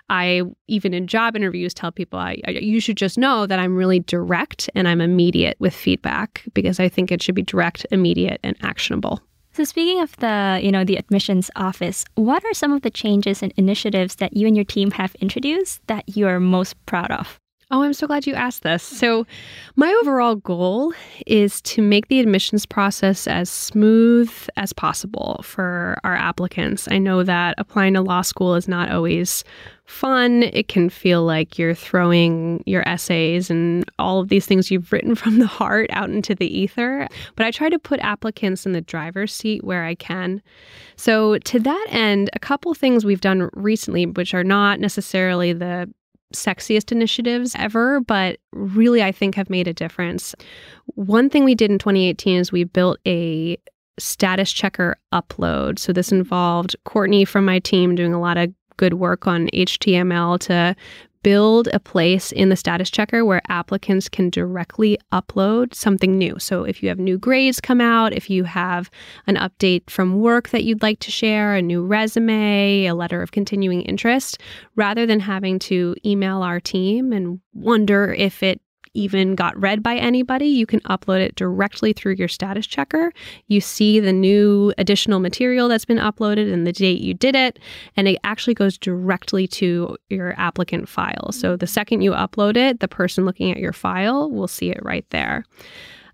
I 0.09 0.42
even 0.68 0.94
in 0.94 1.07
job 1.07 1.37
interviews 1.37 1.75
tell 1.75 1.92
people 1.92 2.18
I, 2.18 2.40
I, 2.46 2.53
you 2.53 2.81
should 2.81 2.96
just 2.96 3.18
know 3.18 3.46
that 3.46 3.59
I'm 3.59 3.77
really 3.77 4.01
direct 4.01 4.70
and 4.75 4.88
I'm 4.88 5.01
immediate 5.01 5.57
with 5.61 5.75
feedback 5.75 6.44
because 6.55 6.81
I 6.81 6.88
think 6.88 7.11
it 7.11 7.22
should 7.22 7.35
be 7.35 7.42
direct, 7.42 7.87
immediate, 7.90 8.40
and 8.42 8.57
actionable. 8.62 9.20
So 9.53 9.64
speaking 9.64 10.03
of 10.03 10.14
the, 10.16 10.61
you 10.62 10.70
know, 10.70 10.85
the 10.85 10.96
admissions 10.96 11.51
office, 11.57 12.05
what 12.14 12.44
are 12.44 12.53
some 12.53 12.72
of 12.72 12.83
the 12.83 12.90
changes 12.90 13.42
and 13.42 13.55
initiatives 13.57 14.16
that 14.16 14.37
you 14.37 14.46
and 14.46 14.55
your 14.55 14.66
team 14.66 14.90
have 14.90 15.14
introduced 15.14 15.81
that 15.87 16.05
you 16.14 16.27
are 16.29 16.38
most 16.38 16.75
proud 16.85 17.11
of? 17.11 17.40
Oh, 17.72 17.83
I'm 17.83 17.94
so 17.94 18.07
glad 18.07 18.29
you 18.29 18.35
asked 18.35 18.62
this. 18.62 18.85
So, 18.85 19.26
my 19.74 19.92
overall 20.00 20.37
goal 20.37 20.94
is 21.26 21.61
to 21.62 21.83
make 21.83 22.07
the 22.07 22.20
admissions 22.20 22.64
process 22.64 23.26
as 23.26 23.50
smooth 23.50 24.33
as 24.57 24.72
possible 24.72 25.40
for 25.42 25.98
our 26.05 26.14
applicants. 26.14 26.87
I 26.88 26.98
know 26.98 27.24
that 27.24 27.57
applying 27.59 27.94
to 27.94 28.02
law 28.02 28.22
school 28.22 28.55
is 28.55 28.68
not 28.68 28.92
always 28.92 29.42
fun. 29.85 30.44
It 30.44 30.68
can 30.68 30.88
feel 30.88 31.24
like 31.24 31.59
you're 31.59 31.74
throwing 31.74 32.62
your 32.66 32.88
essays 32.88 33.50
and 33.50 33.85
all 33.98 34.20
of 34.20 34.29
these 34.29 34.46
things 34.46 34.70
you've 34.70 34.92
written 34.92 35.14
from 35.16 35.40
the 35.40 35.48
heart 35.48 35.90
out 35.90 36.09
into 36.09 36.37
the 36.37 36.46
ether. 36.46 37.09
But 37.35 37.46
I 37.46 37.50
try 37.50 37.68
to 37.68 37.81
put 37.81 37.98
applicants 37.98 38.64
in 38.64 38.74
the 38.74 38.81
driver's 38.81 39.33
seat 39.33 39.64
where 39.64 39.85
I 39.85 39.96
can. 39.96 40.40
So, 40.94 41.38
to 41.38 41.59
that 41.59 41.87
end, 41.90 42.31
a 42.33 42.38
couple 42.38 42.72
things 42.74 43.05
we've 43.05 43.20
done 43.20 43.50
recently, 43.55 44.07
which 44.07 44.35
are 44.35 44.44
not 44.44 44.79
necessarily 44.79 45.52
the 45.52 45.92
sexiest 46.37 46.92
initiatives 46.92 47.55
ever, 47.59 48.01
but 48.01 48.38
really 48.53 49.03
I 49.03 49.12
think 49.12 49.35
have 49.35 49.51
made 49.51 49.68
a 49.68 49.75
difference. 49.75 50.35
One 50.94 51.31
thing 51.31 51.44
we 51.44 51.55
did 51.55 51.70
in 51.70 51.79
2018 51.79 52.40
is 52.40 52.53
we 52.53 52.64
built 52.64 52.99
a 53.07 53.59
status 53.99 54.53
checker 54.53 54.96
upload. 55.12 55.79
So 55.79 55.92
this 55.92 56.12
involved 56.12 56.77
Courtney 56.85 57.25
from 57.25 57.44
my 57.44 57.59
team 57.59 57.94
doing 57.94 58.12
a 58.12 58.20
lot 58.20 58.37
of 58.37 58.53
good 58.77 58.94
work 58.94 59.27
on 59.27 59.49
HTML 59.55 60.38
to 60.40 60.77
build 61.27 61.69
a 61.73 61.81
place 61.81 62.31
in 62.31 62.51
the 62.51 62.55
status 62.55 62.89
checker 62.89 63.25
where 63.25 63.43
applicants 63.49 64.09
can 64.09 64.31
directly 64.31 64.97
upload 65.11 65.75
something 65.75 66.17
new. 66.17 66.39
So 66.39 66.62
if 66.62 66.85
you 66.85 66.89
have 66.89 67.01
new 67.01 67.19
grades 67.19 67.61
come 67.61 67.81
out, 67.81 68.12
if 68.12 68.31
you 68.31 68.45
have 68.45 68.93
an 69.27 69.35
update 69.35 69.91
from 69.91 70.21
work 70.21 70.51
that 70.51 70.62
you'd 70.62 70.83
like 70.83 71.01
to 71.01 71.11
share, 71.11 71.57
a 71.57 71.62
new 71.62 71.85
resume, 71.85 72.87
a 72.87 72.95
letter 72.95 73.23
of 73.23 73.33
continuing 73.33 73.83
interest, 73.83 74.39
rather 74.77 75.05
than 75.05 75.19
having 75.19 75.59
to 75.59 75.97
email 76.05 76.43
our 76.43 76.61
team 76.61 77.12
and 77.12 77.41
wonder 77.55 78.15
if 78.15 78.45
it 78.45 78.61
even 78.96 79.35
got 79.35 79.61
read 79.61 79.82
by 79.82 79.96
anybody, 79.96 80.46
you 80.46 80.66
can 80.66 80.80
upload 80.80 81.20
it 81.20 81.35
directly 81.35 81.92
through 81.92 82.14
your 82.14 82.28
status 82.28 82.66
checker. 82.66 83.12
You 83.46 83.61
see 83.61 84.00
the 84.00 84.12
new 84.12 84.72
additional 84.78 85.20
material 85.20 85.68
that's 85.68 85.85
been 85.85 85.98
uploaded 85.98 86.52
and 86.52 86.66
the 86.66 86.72
date 86.72 87.00
you 87.00 87.14
did 87.14 87.37
it, 87.37 87.59
and 87.96 88.09
it 88.09 88.18
actually 88.24 88.54
goes 88.54 88.78
directly 88.78 89.46
to 89.48 89.96
your 90.09 90.35
applicant 90.38 90.88
file. 90.88 91.30
So 91.32 91.56
the 91.56 91.66
second 91.66 92.00
you 92.00 92.12
upload 92.12 92.56
it, 92.56 92.80
the 92.80 92.88
person 92.88 93.24
looking 93.24 93.50
at 93.50 93.59
your 93.59 93.72
file 93.72 94.30
will 94.30 94.48
see 94.48 94.70
it 94.70 94.80
right 94.82 95.04
there. 95.11 95.44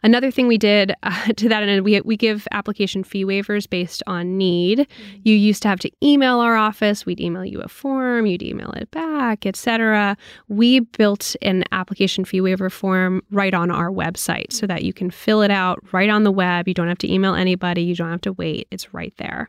Another 0.03 0.31
thing 0.31 0.49
we 0.49 0.59
did 0.59 0.95
uh, 1.03 1.29
to 1.37 1.49
that 1.49 1.63
end, 1.63 1.85
we, 1.85 2.01
we 2.01 2.17
give 2.17 2.49
application 2.53 3.05
fee 3.05 3.25
waivers 3.25 3.69
based 3.69 4.03
on 4.07 4.37
need. 4.37 4.81
Mm-hmm. 4.81 5.21
You 5.25 5.35
used 5.35 5.63
to 5.63 5.69
have 5.69 5.79
to 5.81 5.91
email 6.03 6.41
our 6.41 6.57
office. 6.57 7.07
We'd 7.07 7.21
email 7.21 7.45
you 7.45 7.61
a 7.61 7.69
form, 7.69 8.27
you'd 8.27 8.43
email 8.43 8.71
it 8.73 8.91
back, 8.91 9.47
etc. 9.47 10.17
We 10.49 10.81
built 10.81 11.37
an 11.43 11.65
application 11.73 12.25
fee 12.25 12.41
waiver 12.41 12.71
form 12.71 13.23
right 13.31 13.55
on 13.55 13.71
our 13.71 13.91
website 13.91 14.53
so 14.53 14.67
that 14.67 14.85
you 14.85 14.93
can 14.93 15.11
fill 15.11 15.43
it 15.43 15.51
out 15.51 15.79
right 15.93 16.11
on 16.11 16.25
the 16.25 16.33
web. 16.33 16.69
You 16.69 16.75
don't 16.75 16.89
have 16.89 16.99
to 16.99 17.13
email 17.13 17.35
anybody. 17.35 17.83
You 17.83 17.95
don't 17.95 18.11
have 18.11 18.21
to 18.23 18.33
wait. 18.33 18.69
It's 18.71 18.93
right 18.93 19.15
there. 19.19 19.49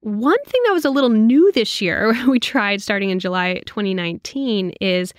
One 0.00 0.42
thing 0.44 0.60
that 0.66 0.72
was 0.72 0.84
a 0.84 0.90
little 0.90 1.10
new 1.10 1.50
this 1.52 1.80
year, 1.80 2.14
we 2.28 2.38
tried 2.38 2.80
starting 2.80 3.10
in 3.10 3.18
July 3.18 3.62
2019, 3.66 4.72
is 4.80 5.12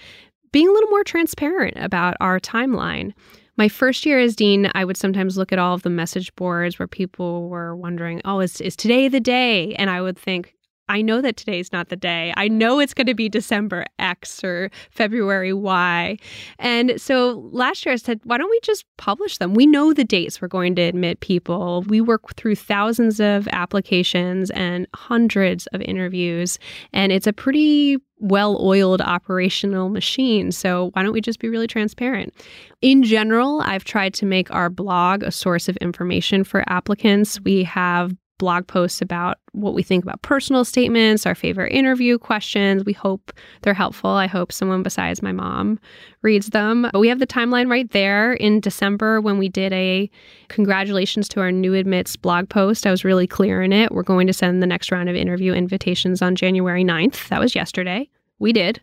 being 0.52 0.67
a 0.67 0.72
little 0.72 0.89
more 0.89 1.04
transparent 1.04 1.76
about 1.78 2.15
our 2.19 2.39
timeline. 2.39 3.13
My 3.60 3.67
first 3.67 4.06
year 4.06 4.19
as 4.19 4.38
dean, 4.38 4.72
I 4.74 4.86
would 4.86 4.95
sometimes 4.95 5.38
look 5.38 5.52
at 5.52 5.60
all 5.60 5.74
of 5.74 5.82
the 5.82 5.89
message 5.89 6.34
boards 6.36 6.80
where 6.80 6.88
people 6.88 7.50
were 7.50 7.76
wondering, 7.76 8.22
oh, 8.24 8.39
is, 8.39 8.62
is 8.62 8.78
today 8.78 9.10
the 9.10 9.19
day? 9.19 9.76
And 9.76 9.89
I 9.89 10.00
would 10.00 10.17
think, 10.17 10.56
I 10.88 11.02
know 11.02 11.22
that 11.22 11.36
today's 11.36 11.74
not 11.74 11.89
the 11.89 11.98
day. 11.98 12.34
I 12.38 12.48
know 12.48 12.80
it's 12.80 12.93
going 12.93 13.08
to 13.08 13.13
be 13.13 13.28
December 13.28 13.84
X 14.00 14.45
or 14.45 14.72
February 14.91 15.52
Y. 15.52 16.17
And 16.58 17.02
so 17.02 17.50
last 17.52 17.86
year 17.86 17.91
I 17.91 17.98
said, 17.98 18.22
why 18.24 18.38
don't 18.38 18.50
we 18.50 18.62
just 18.63 18.86
publish 18.98 19.39
them? 19.39 19.54
We 19.54 19.67
know 19.67 19.91
the 19.93 20.06
dates 20.06 20.41
we're 20.41 20.48
going 20.48 20.76
to 20.76 20.82
admit 20.84 21.19
people. 21.19 21.84
We 21.89 22.00
work 22.00 22.34
through 22.36 22.56
thousands 22.56 23.19
of 23.19 23.45
applications 23.50 24.52
and 24.52 24.88
hundreds 24.95 25.67
of 25.67 25.82
interviews. 25.82 26.60
And 26.93 27.12
it's 27.12 27.28
a 27.28 27.34
pretty 27.34 27.98
well 28.20 28.58
oiled 28.62 29.02
operational 29.02 29.90
machine. 29.90 30.52
So 30.52 30.92
why 30.94 31.04
don't 31.04 31.14
we 31.14 31.22
just 31.22 31.40
be 31.40 31.50
really 31.50 31.68
transparent? 31.68 32.34
In 32.82 33.04
general, 33.04 33.62
I've 33.62 33.84
tried 33.84 34.14
to 34.16 34.26
make 34.26 34.52
our 34.52 34.70
blog 34.70 35.24
a 35.24 35.32
source 35.32 35.68
of 35.68 35.78
information 35.78 36.44
for 36.44 36.64
applicants. 36.68 37.40
We 37.42 37.64
have 37.64 38.16
blog 38.39 38.65
posts 38.65 39.02
about 39.02 39.38
what 39.52 39.75
we 39.75 39.84
think 39.84 40.04
about 40.04 40.21
personal 40.23 40.65
statements, 40.65 41.28
our 41.28 41.36
favorite 41.36 41.71
interview 41.71 42.17
questions. 42.17 42.84
We 42.84 42.93
hope 42.93 43.32
they're 43.62 43.75
helpful. 43.75 44.10
I 44.10 44.25
hope 44.25 44.52
someone 44.52 44.82
besides 44.82 45.21
my 45.21 45.32
mom 45.32 45.80
reads 46.23 46.47
them. 46.47 46.89
But 46.91 46.99
we 46.99 47.10
have 47.10 47.19
the 47.19 47.28
timeline 47.28 47.69
right 47.69 47.89
there 47.91 48.34
in 48.34 48.60
December 48.60 49.21
when 49.21 49.38
we 49.38 49.49
did 49.49 49.71
a 49.73 50.10
congratulations 50.47 51.30
to 51.30 51.41
our 51.41 51.52
new 51.52 51.75
admits 51.75 52.15
blog 52.15 52.49
post. 52.49 52.88
I 52.88 52.91
was 52.91 53.06
really 53.06 53.28
clear 53.28 53.62
in 53.62 53.71
it. 53.71 53.91
We're 53.91 54.02
going 54.02 54.25
to 54.25 54.34
send 54.34 54.63
the 54.63 54.67
next 54.67 54.91
round 54.91 55.10
of 55.10 55.15
interview 55.15 55.54
invitations 55.54 56.21
on 56.23 56.36
January 56.36 56.84
9th. 56.84 57.28
That 57.28 57.39
was 57.39 57.54
yesterday 57.54 58.10
we 58.39 58.54
did. 58.54 58.82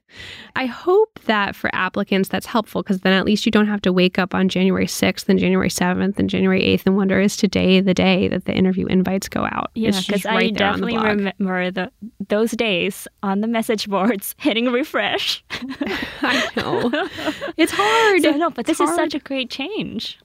I 0.55 0.67
hope 0.67 1.19
that 1.25 1.57
for 1.57 1.75
applicants 1.75 2.29
that's 2.29 2.47
helpful 2.47 2.83
because 2.83 3.01
then 3.01 3.15
at 3.15 3.25
least 3.25 3.47
you 3.47 3.53
don't 3.53 3.67
have 3.67 3.83
to 3.83 3.93
wake 3.93 4.19
up 4.19 4.35
on 4.35 4.49
January 4.49 4.87
6th 4.87 5.29
and 5.29 5.39
January 5.39 5.71
7th 5.71 6.19
and 6.19 6.29
January 6.29 6.63
8th 6.63 6.83
and 6.87 6.97
wonder 6.97 7.21
is 7.21 7.37
today 7.37 7.81
the 7.81 7.95
day 7.95 8.29
that 8.29 8.45
the 8.45 8.53
interview 8.53 8.87
invites 8.87 9.29
go 9.29 9.45
out. 9.45 9.71
Yeah, 9.75 9.99
because 10.07 10.25
right 10.27 10.45
I 10.45 10.51
definitely 10.51 10.99
remember 10.99 11.71
the, 11.71 11.91
those 12.29 12.53
days 12.53 13.09
on 13.23 13.41
the 13.41 13.49
message 13.49 13.89
boards 13.89 14.35
hitting 14.39 14.71
refresh. 14.71 15.43
I 15.51 16.51
know. 16.57 16.91
It's 17.57 17.73
hard. 17.75 18.23
So, 18.23 18.33
no, 18.33 18.51
but 18.51 18.67
this 18.67 18.81
is 18.81 18.95
such 18.95 19.15
a 19.15 19.19
great 19.19 19.51
change. 19.51 20.19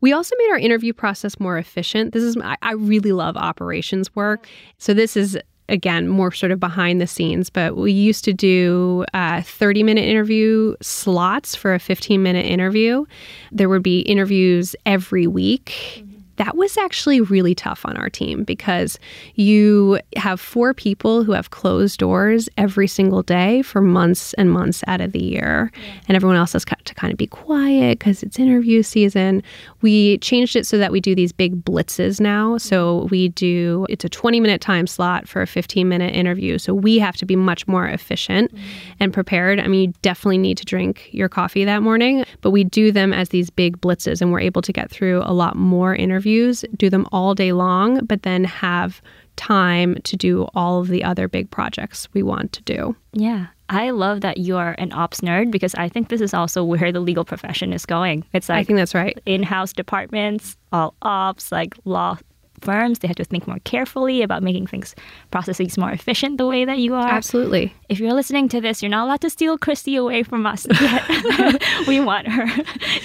We 0.00 0.12
also 0.12 0.34
made 0.38 0.50
our 0.50 0.58
interview 0.58 0.92
process 0.92 1.40
more 1.40 1.58
efficient. 1.58 2.12
This 2.12 2.22
is 2.22 2.36
I, 2.36 2.56
I 2.62 2.72
really 2.72 3.12
love 3.12 3.36
operations 3.36 4.14
work. 4.14 4.46
So 4.78 4.94
this 4.94 5.16
is 5.16 5.36
again, 5.68 6.08
more 6.08 6.32
sort 6.32 6.52
of 6.52 6.60
behind 6.60 7.00
the 7.00 7.06
scenes, 7.06 7.50
but 7.50 7.76
we 7.76 7.92
used 7.92 8.24
to 8.24 8.32
do 8.32 9.04
uh, 9.14 9.42
30 9.42 9.82
minute 9.82 10.04
interview 10.04 10.74
slots 10.80 11.54
for 11.54 11.74
a 11.74 11.78
15 11.78 12.22
minute 12.22 12.46
interview. 12.46 13.04
There 13.52 13.68
would 13.68 13.82
be 13.82 14.00
interviews 14.00 14.76
every 14.84 15.26
week 15.26 16.05
that 16.36 16.56
was 16.56 16.76
actually 16.76 17.20
really 17.20 17.54
tough 17.54 17.84
on 17.84 17.96
our 17.96 18.10
team 18.10 18.44
because 18.44 18.98
you 19.34 19.98
have 20.16 20.40
four 20.40 20.74
people 20.74 21.24
who 21.24 21.32
have 21.32 21.50
closed 21.50 21.98
doors 21.98 22.48
every 22.56 22.86
single 22.86 23.22
day 23.22 23.62
for 23.62 23.80
months 23.80 24.34
and 24.34 24.50
months 24.50 24.84
out 24.86 25.00
of 25.00 25.12
the 25.12 25.22
year. 25.22 25.70
Yeah. 25.74 25.94
And 26.08 26.16
everyone 26.16 26.36
else 26.36 26.52
has 26.52 26.64
got 26.64 26.84
to 26.84 26.94
kind 26.94 27.12
of 27.12 27.16
be 27.16 27.26
quiet 27.26 27.98
because 27.98 28.22
it's 28.22 28.38
interview 28.38 28.82
season. 28.82 29.42
We 29.80 30.18
changed 30.18 30.56
it 30.56 30.66
so 30.66 30.78
that 30.78 30.92
we 30.92 31.00
do 31.00 31.14
these 31.14 31.32
big 31.32 31.64
blitzes 31.64 32.20
now. 32.20 32.58
So 32.58 33.08
we 33.10 33.28
do, 33.30 33.86
it's 33.88 34.04
a 34.04 34.08
20 34.08 34.40
minute 34.40 34.60
time 34.60 34.86
slot 34.86 35.26
for 35.28 35.42
a 35.42 35.46
15 35.46 35.88
minute 35.88 36.14
interview. 36.14 36.58
So 36.58 36.74
we 36.74 36.98
have 36.98 37.16
to 37.16 37.26
be 37.26 37.36
much 37.36 37.66
more 37.66 37.86
efficient 37.86 38.54
mm-hmm. 38.54 38.66
and 39.00 39.12
prepared. 39.12 39.58
I 39.58 39.68
mean, 39.68 39.88
you 39.90 39.94
definitely 40.02 40.38
need 40.38 40.58
to 40.58 40.64
drink 40.64 41.08
your 41.12 41.28
coffee 41.28 41.64
that 41.64 41.82
morning, 41.82 42.24
but 42.42 42.50
we 42.50 42.62
do 42.64 42.92
them 42.92 43.12
as 43.12 43.30
these 43.30 43.48
big 43.48 43.80
blitzes 43.80 44.20
and 44.20 44.32
we're 44.32 44.40
able 44.40 44.62
to 44.62 44.72
get 44.72 44.90
through 44.90 45.22
a 45.24 45.32
lot 45.32 45.56
more 45.56 45.94
interviews 45.94 46.25
interviews, 46.26 46.64
do 46.76 46.90
them 46.90 47.06
all 47.12 47.34
day 47.34 47.52
long, 47.52 48.04
but 48.04 48.22
then 48.22 48.44
have 48.44 49.00
time 49.36 49.96
to 50.02 50.16
do 50.16 50.48
all 50.54 50.80
of 50.80 50.88
the 50.88 51.04
other 51.04 51.28
big 51.28 51.50
projects 51.50 52.08
we 52.14 52.22
want 52.22 52.52
to 52.52 52.62
do. 52.62 52.96
Yeah. 53.12 53.46
I 53.68 53.90
love 53.90 54.20
that 54.20 54.38
you 54.38 54.56
are 54.56 54.74
an 54.78 54.92
ops 54.92 55.20
nerd 55.20 55.50
because 55.50 55.74
I 55.74 55.88
think 55.88 56.08
this 56.08 56.20
is 56.20 56.32
also 56.32 56.64
where 56.64 56.92
the 56.92 57.00
legal 57.00 57.24
profession 57.24 57.72
is 57.72 57.84
going. 57.84 58.24
It's 58.32 58.48
like 58.48 58.58
I 58.58 58.64
think 58.64 58.78
that's 58.78 58.94
right. 58.94 59.18
In-house 59.26 59.72
departments, 59.72 60.56
all 60.72 60.94
ops, 61.02 61.50
like 61.52 61.74
law 61.84 62.16
firms, 62.60 62.98
they 62.98 63.08
have 63.08 63.16
to 63.16 63.24
think 63.24 63.46
more 63.46 63.58
carefully 63.64 64.22
about 64.22 64.42
making 64.42 64.66
things 64.66 64.94
processes 65.30 65.78
more 65.78 65.90
efficient 65.90 66.38
the 66.38 66.46
way 66.46 66.64
that 66.64 66.78
you 66.78 66.94
are. 66.94 67.08
Absolutely. 67.08 67.74
If 67.88 68.00
you're 68.00 68.12
listening 68.12 68.48
to 68.50 68.60
this, 68.60 68.82
you're 68.82 68.90
not 68.90 69.06
allowed 69.06 69.20
to 69.22 69.30
steal 69.30 69.58
Kristi 69.58 69.98
away 69.98 70.22
from 70.22 70.46
us 70.46 70.66
yet. 70.80 71.62
we 71.86 72.00
want 72.00 72.28
her 72.28 72.46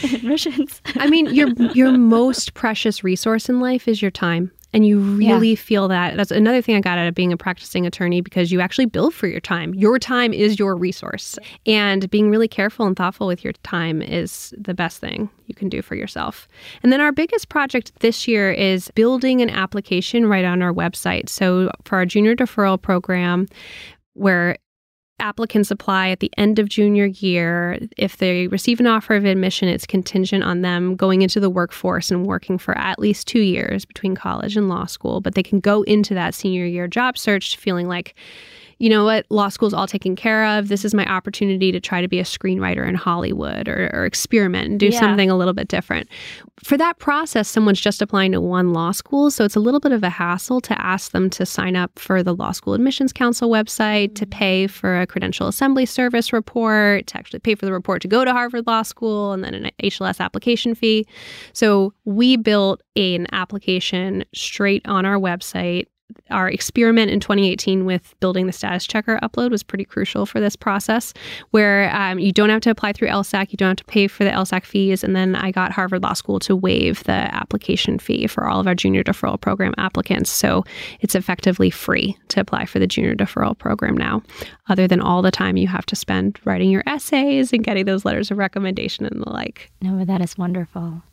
admissions. 0.15 0.81
I 0.95 1.09
mean, 1.09 1.27
your 1.27 1.49
your 1.73 1.91
most 1.91 2.53
precious 2.53 3.03
resource 3.03 3.49
in 3.49 3.59
life 3.59 3.87
is 3.87 4.01
your 4.01 4.11
time 4.11 4.51
and 4.73 4.85
you 4.85 4.99
really 4.99 5.49
yeah. 5.49 5.55
feel 5.55 5.87
that. 5.89 6.15
That's 6.15 6.31
another 6.31 6.61
thing 6.61 6.75
I 6.75 6.79
got 6.79 6.97
out 6.97 7.07
of 7.07 7.15
being 7.15 7.33
a 7.33 7.37
practicing 7.37 7.85
attorney 7.85 8.21
because 8.21 8.51
you 8.51 8.61
actually 8.61 8.85
bill 8.85 9.11
for 9.11 9.27
your 9.27 9.39
time. 9.39 9.73
Your 9.73 9.99
time 9.99 10.33
is 10.33 10.57
your 10.57 10.75
resource. 10.75 11.37
And 11.65 12.09
being 12.09 12.29
really 12.29 12.47
careful 12.47 12.85
and 12.85 12.95
thoughtful 12.95 13.27
with 13.27 13.43
your 13.43 13.53
time 13.63 14.01
is 14.01 14.53
the 14.57 14.73
best 14.73 14.99
thing 14.99 15.29
you 15.47 15.55
can 15.55 15.69
do 15.69 15.81
for 15.81 15.95
yourself. 15.95 16.47
And 16.83 16.91
then 16.91 17.01
our 17.01 17.11
biggest 17.11 17.49
project 17.49 17.91
this 17.99 18.27
year 18.27 18.51
is 18.51 18.89
building 18.95 19.41
an 19.41 19.49
application 19.49 20.27
right 20.27 20.45
on 20.45 20.61
our 20.61 20.73
website. 20.73 21.29
So 21.29 21.71
for 21.83 21.97
our 21.97 22.05
junior 22.05 22.35
deferral 22.35 22.81
program, 22.81 23.47
where 24.13 24.57
applicants 25.21 25.71
apply 25.71 26.09
at 26.09 26.19
the 26.19 26.31
end 26.37 26.59
of 26.59 26.67
junior 26.67 27.05
year. 27.05 27.79
If 27.97 28.17
they 28.17 28.47
receive 28.47 28.79
an 28.79 28.87
offer 28.87 29.15
of 29.15 29.23
admission, 29.25 29.69
it's 29.69 29.85
contingent 29.85 30.43
on 30.43 30.61
them 30.61 30.95
going 30.95 31.21
into 31.21 31.39
the 31.39 31.49
workforce 31.49 32.11
and 32.11 32.25
working 32.25 32.57
for 32.57 32.77
at 32.77 32.99
least 32.99 33.27
two 33.27 33.41
years 33.41 33.85
between 33.85 34.15
college 34.15 34.57
and 34.57 34.67
law 34.67 34.85
school. 34.85 35.21
But 35.21 35.35
they 35.35 35.43
can 35.43 35.59
go 35.59 35.83
into 35.83 36.13
that 36.15 36.33
senior 36.33 36.65
year 36.65 36.87
job 36.87 37.17
search 37.17 37.57
feeling 37.57 37.87
like, 37.87 38.15
you 38.81 38.89
know 38.89 39.05
what, 39.05 39.27
law 39.29 39.47
school's 39.47 39.75
all 39.75 39.85
taken 39.85 40.15
care 40.15 40.43
of. 40.43 40.67
This 40.67 40.83
is 40.83 40.95
my 40.95 41.05
opportunity 41.05 41.71
to 41.71 41.79
try 41.79 42.01
to 42.01 42.07
be 42.07 42.19
a 42.19 42.23
screenwriter 42.23 42.87
in 42.87 42.95
Hollywood 42.95 43.67
or, 43.67 43.91
or 43.93 44.05
experiment 44.05 44.69
and 44.69 44.79
do 44.79 44.87
yeah. 44.87 44.99
something 44.99 45.29
a 45.29 45.37
little 45.37 45.53
bit 45.53 45.67
different. 45.67 46.09
For 46.63 46.77
that 46.77 46.97
process, 46.97 47.47
someone's 47.47 47.79
just 47.79 48.01
applying 48.01 48.31
to 48.31 48.41
one 48.41 48.73
law 48.73 48.91
school. 48.91 49.29
So 49.29 49.45
it's 49.45 49.55
a 49.55 49.59
little 49.59 49.79
bit 49.79 49.91
of 49.91 50.01
a 50.01 50.09
hassle 50.09 50.61
to 50.61 50.81
ask 50.81 51.11
them 51.11 51.29
to 51.29 51.45
sign 51.45 51.75
up 51.75 51.99
for 51.99 52.23
the 52.23 52.33
Law 52.33 52.53
School 52.53 52.73
Admissions 52.73 53.13
Council 53.13 53.51
website, 53.51 54.15
to 54.15 54.25
mm. 54.25 54.31
pay 54.31 54.65
for 54.65 54.99
a 54.99 55.05
credential 55.05 55.47
assembly 55.47 55.85
service 55.85 56.33
report, 56.33 57.05
to 57.07 57.17
actually 57.17 57.39
pay 57.39 57.53
for 57.53 57.67
the 57.67 57.73
report 57.73 58.01
to 58.01 58.07
go 58.07 58.25
to 58.25 58.31
Harvard 58.31 58.65
Law 58.65 58.81
School, 58.81 59.31
and 59.31 59.43
then 59.43 59.53
an 59.53 59.69
HLS 59.83 60.19
application 60.19 60.73
fee. 60.73 61.05
So 61.53 61.93
we 62.05 62.35
built 62.35 62.81
an 62.95 63.27
application 63.31 64.25
straight 64.33 64.87
on 64.87 65.05
our 65.05 65.17
website 65.17 65.85
our 66.29 66.49
experiment 66.49 67.11
in 67.11 67.19
2018 67.19 67.85
with 67.85 68.15
building 68.19 68.47
the 68.47 68.53
status 68.53 68.85
checker 68.85 69.19
upload 69.21 69.51
was 69.51 69.63
pretty 69.63 69.85
crucial 69.85 70.25
for 70.25 70.39
this 70.39 70.55
process, 70.55 71.13
where 71.51 71.93
um, 71.95 72.19
you 72.19 72.31
don't 72.31 72.49
have 72.49 72.61
to 72.61 72.69
apply 72.69 72.93
through 72.93 73.07
LSAC, 73.07 73.51
you 73.51 73.57
don't 73.57 73.69
have 73.69 73.77
to 73.77 73.85
pay 73.85 74.07
for 74.07 74.23
the 74.23 74.29
LSAC 74.29 74.65
fees. 74.65 75.03
And 75.03 75.15
then 75.15 75.35
I 75.35 75.51
got 75.51 75.71
Harvard 75.71 76.03
Law 76.03 76.13
School 76.13 76.39
to 76.39 76.55
waive 76.55 77.03
the 77.03 77.11
application 77.11 77.99
fee 77.99 78.27
for 78.27 78.47
all 78.47 78.59
of 78.59 78.67
our 78.67 78.75
junior 78.75 79.03
deferral 79.03 79.39
program 79.39 79.73
applicants. 79.77 80.29
So 80.29 80.63
it's 80.99 81.15
effectively 81.15 81.69
free 81.69 82.17
to 82.29 82.39
apply 82.39 82.65
for 82.65 82.79
the 82.79 82.87
junior 82.87 83.15
deferral 83.15 83.57
program 83.57 83.95
now, 83.95 84.23
other 84.69 84.87
than 84.87 85.01
all 85.01 85.21
the 85.21 85.31
time 85.31 85.57
you 85.57 85.67
have 85.67 85.85
to 85.87 85.95
spend 85.95 86.39
writing 86.45 86.69
your 86.69 86.83
essays 86.87 87.53
and 87.53 87.63
getting 87.63 87.85
those 87.85 88.05
letters 88.05 88.31
of 88.31 88.37
recommendation 88.37 89.05
and 89.05 89.21
the 89.21 89.29
like. 89.29 89.71
No, 89.81 90.03
that 90.05 90.21
is 90.21 90.37
wonderful. 90.37 91.03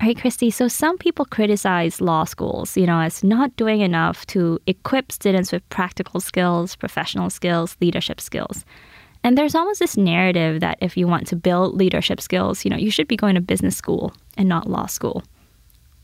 All 0.00 0.06
right, 0.06 0.16
Kristi. 0.16 0.52
So 0.52 0.68
some 0.68 0.96
people 0.96 1.24
criticize 1.24 2.00
law 2.00 2.22
schools, 2.22 2.76
you 2.76 2.86
know, 2.86 3.00
as 3.00 3.24
not 3.24 3.56
doing 3.56 3.80
enough 3.80 4.24
to 4.26 4.60
equip 4.68 5.10
students 5.10 5.50
with 5.50 5.68
practical 5.70 6.20
skills, 6.20 6.76
professional 6.76 7.30
skills, 7.30 7.76
leadership 7.80 8.20
skills. 8.20 8.64
And 9.24 9.36
there's 9.36 9.56
almost 9.56 9.80
this 9.80 9.96
narrative 9.96 10.60
that 10.60 10.78
if 10.80 10.96
you 10.96 11.08
want 11.08 11.26
to 11.28 11.36
build 11.36 11.74
leadership 11.74 12.20
skills, 12.20 12.64
you 12.64 12.70
know, 12.70 12.76
you 12.76 12.92
should 12.92 13.08
be 13.08 13.16
going 13.16 13.34
to 13.34 13.40
business 13.40 13.76
school 13.76 14.12
and 14.36 14.48
not 14.48 14.70
law 14.70 14.86
school. 14.86 15.24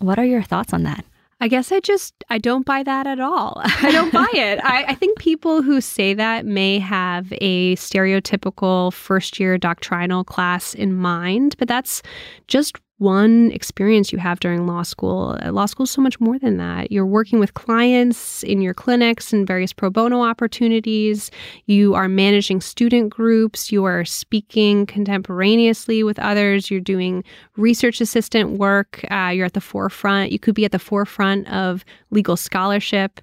What 0.01 0.19
are 0.19 0.25
your 0.25 0.43
thoughts 0.43 0.73
on 0.73 0.83
that? 0.83 1.05
I 1.41 1.47
guess 1.47 1.71
I 1.71 1.79
just 1.81 2.15
I 2.31 2.39
don't 2.39 2.67
buy 2.67 2.83
that 2.83 3.07
at 3.07 3.21
all. 3.21 3.61
I 3.65 3.93
don't 3.93 4.13
buy 4.13 4.29
it. 4.35 4.59
I, 4.65 4.85
I, 4.89 4.95
think 4.95 5.19
people 5.19 5.63
who 5.63 5.81
say 5.81 6.15
that 6.15 6.47
may 6.47 6.79
have 6.79 7.33
a 7.41 7.77
stereotypical 7.77 8.93
first 8.93 9.39
year 9.39 9.59
doctrinal 9.59 10.25
class 10.25 10.75
in 10.75 10.95
mind, 10.95 11.57
but 11.59 11.69
that's 11.69 12.03
just 12.47 12.79
one 12.99 13.51
experience 13.51 14.13
you 14.13 14.19
have 14.19 14.39
during 14.39 14.67
law 14.67 14.83
school. 14.83 15.37
Uh, 15.43 15.51
law 15.51 15.67
school 15.67 15.85
is 15.85 15.91
so 15.91 16.01
much 16.01 16.21
more 16.21 16.39
than 16.39 16.59
that. 16.59 16.93
You're 16.93 17.07
working 17.07 17.41
with 17.41 17.55
clients 17.55 18.45
in 18.45 18.61
your 18.61 18.73
clinics 18.73 19.33
and 19.33 19.47
various 19.47 19.73
pro 19.73 19.91
bono 19.91 20.23
opportunities. 20.23 21.31
You 21.67 21.95
are 21.95 22.09
managing 22.09 22.61
student 22.61 23.11
groups. 23.11 23.73
You 23.73 23.85
are 23.85 24.05
speaking 24.05 24.87
contemporaneously 24.87 26.05
with 26.05 26.19
others. 26.21 26.71
You're 26.71 26.81
doing 26.81 27.25
research 27.57 28.01
assistant 28.01 28.59
work. 28.59 29.05
Uh, 29.11 29.33
you're 29.35 29.47
at 29.47 29.55
the 29.55 29.61
forefront. 29.61 30.31
You 30.31 30.39
could 30.39 30.55
be 30.55 30.65
at 30.65 30.73
the 30.73 30.79
forefront 30.79 31.49
of 31.49 31.85
legal 32.11 32.37
scholarship. 32.37 33.21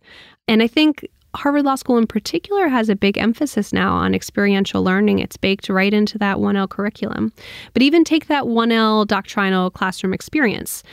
And 0.47 0.61
I 0.61 0.67
think 0.67 1.07
Harvard 1.33 1.63
Law 1.63 1.75
School 1.75 1.97
in 1.97 2.07
particular 2.07 2.67
has 2.67 2.89
a 2.89 2.95
big 2.95 3.17
emphasis 3.17 3.71
now 3.71 3.93
on 3.93 4.13
experiential 4.13 4.83
learning. 4.83 5.19
It's 5.19 5.37
baked 5.37 5.69
right 5.69 5.93
into 5.93 6.17
that 6.17 6.37
1L 6.37 6.69
curriculum. 6.69 7.31
But 7.73 7.83
even 7.83 8.03
take 8.03 8.27
that 8.27 8.43
1L 8.43 9.07
doctrinal 9.07 9.71
classroom 9.71 10.13
experience. 10.13 10.83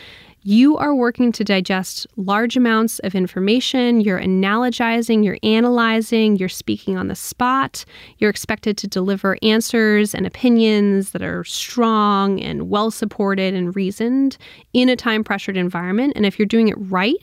You 0.42 0.77
are 0.77 0.94
working 0.94 1.33
to 1.33 1.44
digest 1.44 2.07
large 2.16 2.57
amounts 2.57 3.01
of 3.01 3.14
information. 3.14 4.01
You're 4.01 4.20
analogizing, 4.20 5.24
you're 5.24 5.38
analyzing, 5.42 6.37
you're 6.37 6.48
speaking 6.48 6.96
on 6.96 7.09
the 7.09 7.16
spot. 7.16 7.85
You're 8.18 8.31
expected 8.31 8.79
to 8.79 8.87
deliver 8.87 9.37
answers 9.42 10.14
and 10.14 10.27
opinions 10.27 11.11
that 11.11 11.22
are 11.22 11.42
strong 11.44 12.40
and 12.40 12.70
well 12.70 12.92
supported 12.92 13.53
and 13.53 13.74
reasoned 13.74 14.38
in 14.72 14.88
a 14.88 14.96
time 14.96 15.24
pressured 15.24 15.57
environment. 15.57 16.12
And 16.14 16.24
if 16.24 16.38
you're 16.38 16.46
doing 16.46 16.68
it 16.68 16.77
right, 16.79 17.16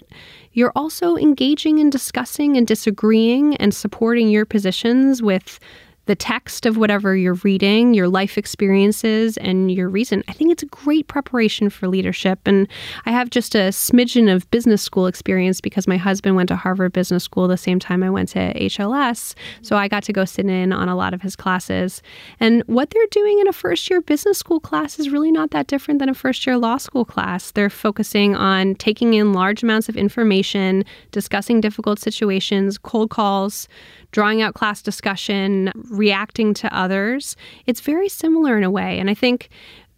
you're 0.52 0.74
also 0.76 1.16
engaging 1.16 1.80
and 1.80 1.92
discussing 1.92 2.58
and 2.58 2.68
disagreeing 2.68 3.56
and 3.58 3.74
supporting 3.74 4.30
your 4.30 4.46
positions 4.46 5.22
with 5.22 5.60
the 6.06 6.16
text 6.16 6.66
of 6.66 6.78
whatever 6.78 7.16
you're 7.16 7.36
reading, 7.36 7.94
your 7.94 8.08
life 8.08 8.38
experiences, 8.38 9.38
and 9.38 9.72
your 9.72 9.90
reason. 9.90 10.24
I 10.28 10.34
think 10.34 10.52
it's 10.52 10.64
a 10.64 10.68
great 10.68 11.08
preparation 11.08 11.70
for 11.70 11.88
leadership. 11.88 12.40
And 12.46 12.68
I 13.06 13.12
have 13.12 13.30
just 13.30 13.56
a 13.56 13.70
smidgen 13.70 14.34
of 14.34 14.50
business 14.52 14.82
school 14.82 15.08
experience 15.08 15.62
because 15.62 15.88
my 15.88 15.98
husband 15.98 16.36
went 16.36 16.50
to 16.50 16.56
Harvard 16.56 16.94
Business 16.94 17.24
School 17.24 17.48
the 17.48 17.58
same 17.58 17.80
time 17.80 18.04
I 18.04 18.10
went 18.10 18.30
to 18.30 18.54
HLS. 18.54 19.34
So 19.62 19.76
I 19.78 19.88
got 19.88 20.04
to 20.04 20.14
go 20.14 20.26
sit 20.26 20.46
in 20.46 20.72
on 20.72 20.90
a 20.90 20.96
lot 20.96 21.14
of 21.14 21.22
his 21.22 21.36
classes. 21.36 22.02
And 22.40 22.64
what 22.68 22.92
they're 22.92 23.08
doing 23.12 23.40
in 23.40 23.48
a 23.48 23.54
first 23.54 23.90
year 23.90 24.02
business 24.02 24.38
school 24.38 24.60
class 24.60 25.00
is 25.00 25.10
really 25.10 25.32
not 25.32 25.52
that 25.52 25.68
different 25.68 26.00
than 26.00 26.10
a 26.10 26.14
first 26.14 26.46
year 26.46 26.58
law 26.58 26.78
school 26.78 27.06
class. 27.06 27.52
They're 27.52 27.70
focusing 27.70 28.36
on 28.36 28.76
taking 28.76 29.14
in 29.14 29.34
large 29.34 29.64
amounts 29.64 29.90
of 29.90 29.98
information, 29.98 30.86
discussing 31.12 31.62
difficult 31.62 32.00
situations, 32.00 32.78
cold 32.78 33.10
calls, 33.10 33.68
drawing 34.16 34.42
out 34.42 34.54
class 34.54 34.82
discussion, 34.82 35.74
reacting 35.92 36.54
to 36.54 36.74
others. 36.74 37.36
It's 37.66 37.82
very 37.82 38.08
similar 38.08 38.58
in 38.58 38.64
a 38.64 38.72
way. 38.72 38.98
And 38.98 39.10
I 39.10 39.14
think 39.14 39.50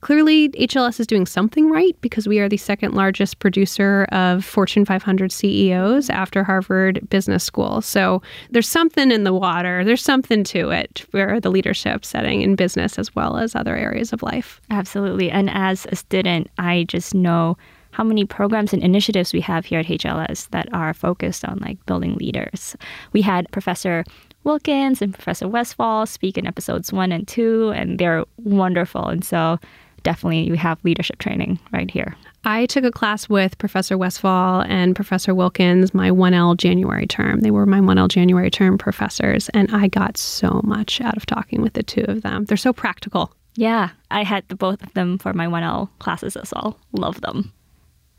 clearly 0.01 0.49
HLS 0.49 0.99
is 0.99 1.05
doing 1.05 1.27
something 1.27 1.69
right 1.69 1.95
because 2.01 2.27
we 2.27 2.39
are 2.39 2.49
the 2.49 2.57
second 2.57 2.95
largest 2.95 3.37
producer 3.37 4.07
of 4.11 4.43
Fortune 4.43 4.85
500 4.85 5.31
CEOs 5.31 6.09
after 6.09 6.43
Harvard 6.43 7.07
Business 7.11 7.43
School. 7.43 7.79
So 7.79 8.23
there's 8.49 8.67
something 8.67 9.11
in 9.11 9.23
the 9.23 9.35
water, 9.35 9.83
there's 9.83 10.03
something 10.03 10.43
to 10.45 10.71
it 10.71 11.05
for 11.11 11.39
the 11.39 11.51
leadership 11.51 12.03
setting 12.03 12.41
in 12.41 12.55
business 12.55 12.97
as 12.97 13.13
well 13.13 13.37
as 13.37 13.53
other 13.53 13.75
areas 13.75 14.11
of 14.13 14.23
life. 14.23 14.59
Absolutely. 14.71 15.29
And 15.29 15.47
as 15.51 15.85
a 15.91 15.95
student, 15.95 16.49
I 16.57 16.85
just 16.87 17.13
know 17.13 17.55
how 17.97 18.03
many 18.03 18.25
programs 18.25 18.73
and 18.73 18.83
initiatives 18.83 19.33
we 19.33 19.41
have 19.41 19.65
here 19.65 19.79
at 19.79 19.87
HLS 19.87 20.49
that 20.49 20.71
are 20.71 20.93
focused 20.93 21.43
on 21.43 21.57
like 21.57 21.83
building 21.87 22.13
leaders. 22.13 22.75
We 23.11 23.23
had 23.23 23.49
Professor 23.49 24.03
Wilkins 24.43 25.01
and 25.01 25.11
Professor 25.11 25.47
Westfahl 25.47 26.07
speak 26.07 26.37
in 26.37 26.45
episodes 26.45 26.93
one 26.93 27.11
and 27.11 27.27
two, 27.27 27.71
and 27.75 27.97
they're 27.97 28.23
wonderful. 28.43 29.07
And 29.07 29.25
so 29.25 29.57
definitely 30.03 30.51
we 30.51 30.57
have 30.57 30.77
leadership 30.85 31.17
training 31.17 31.59
right 31.73 31.89
here. 31.89 32.15
I 32.43 32.67
took 32.67 32.83
a 32.83 32.91
class 32.91 33.27
with 33.29 33.57
Professor 33.57 33.97
Westfahl 33.97 34.63
and 34.69 34.95
Professor 34.95 35.33
Wilkins 35.33 35.95
my 35.95 36.11
1L 36.11 36.55
January 36.55 37.07
term. 37.07 37.41
They 37.41 37.49
were 37.49 37.65
my 37.65 37.79
1L 37.79 38.09
January 38.09 38.51
term 38.51 38.77
professors, 38.77 39.49
and 39.55 39.73
I 39.73 39.87
got 39.87 40.17
so 40.17 40.61
much 40.63 41.01
out 41.01 41.17
of 41.17 41.25
talking 41.25 41.63
with 41.63 41.73
the 41.73 41.81
two 41.81 42.05
of 42.07 42.21
them. 42.21 42.45
They're 42.45 42.57
so 42.57 42.73
practical. 42.73 43.33
Yeah, 43.55 43.89
I 44.11 44.21
had 44.21 44.47
the 44.49 44.55
both 44.55 44.83
of 44.83 44.93
them 44.93 45.17
for 45.17 45.33
my 45.33 45.47
1L 45.47 45.89
classes 45.97 46.37
as 46.37 46.53
well. 46.53 46.77
Love 46.91 47.21
them. 47.21 47.51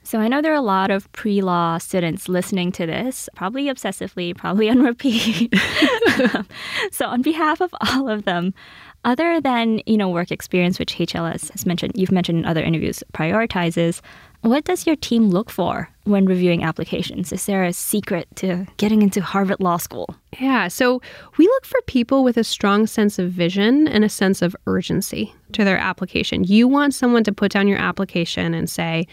So 0.09 0.21
I 0.21 0.29
know 0.29 0.41
there 0.41 0.53
are 0.53 0.57
a 0.57 0.63
lot 0.63 0.91
of 0.91 1.13
pre 1.13 1.43
law 1.43 1.77
students 1.77 2.31
listening 2.31 2.73
to 2.73 2.87
this, 2.87 3.29
probably 3.37 3.65
obsessively, 3.65 4.35
probably 4.35 4.71
on 4.71 4.83
repeat. 4.83 5.53
so, 6.91 7.05
on 7.05 7.21
behalf 7.21 7.61
of 7.61 7.75
all 7.83 8.09
of 8.09 8.25
them, 8.25 8.55
other 9.05 9.39
than, 9.39 9.83
you 9.85 9.99
know, 9.99 10.09
work 10.09 10.31
experience, 10.31 10.79
which 10.79 10.97
HLS 10.97 11.51
has 11.51 11.67
mentioned, 11.67 11.93
you've 11.95 12.11
mentioned 12.11 12.39
in 12.39 12.47
other 12.47 12.63
interviews, 12.63 13.05
prioritizes, 13.13 14.01
what 14.41 14.65
does 14.65 14.87
your 14.87 14.97
team 14.97 15.31
look 15.31 15.51
for 15.51 15.91
when 16.05 16.25
reviewing 16.25 16.63
applications? 16.63 17.33
Is 17.33 17.45
there 17.47 17.65
a 17.65 17.73
secret 17.73 18.29
to 18.37 18.67
getting 18.77 19.03
into 19.03 19.21
Harvard 19.21 19.61
Law 19.61 19.77
School? 19.77 20.15
Yeah, 20.41 20.69
so 20.69 21.03
we 21.37 21.47
look 21.47 21.67
for 21.67 21.81
people 21.83 22.23
with 22.23 22.37
a 22.37 22.45
strong 22.45 22.87
sense 22.87 23.19
of 23.19 23.31
vision 23.31 23.89
and 23.89 24.05
a 24.05 24.09
sense 24.09 24.41
of 24.41 24.57
urgency 24.67 25.35
to 25.53 25.65
their 25.65 25.79
application. 25.79 26.45
You 26.45 26.69
want 26.69 26.95
someone 26.95 27.25
to 27.25 27.33
put 27.33 27.51
down 27.51 27.67
your 27.67 27.79
application 27.79 28.55
and 28.55 28.71
say, 28.71 29.07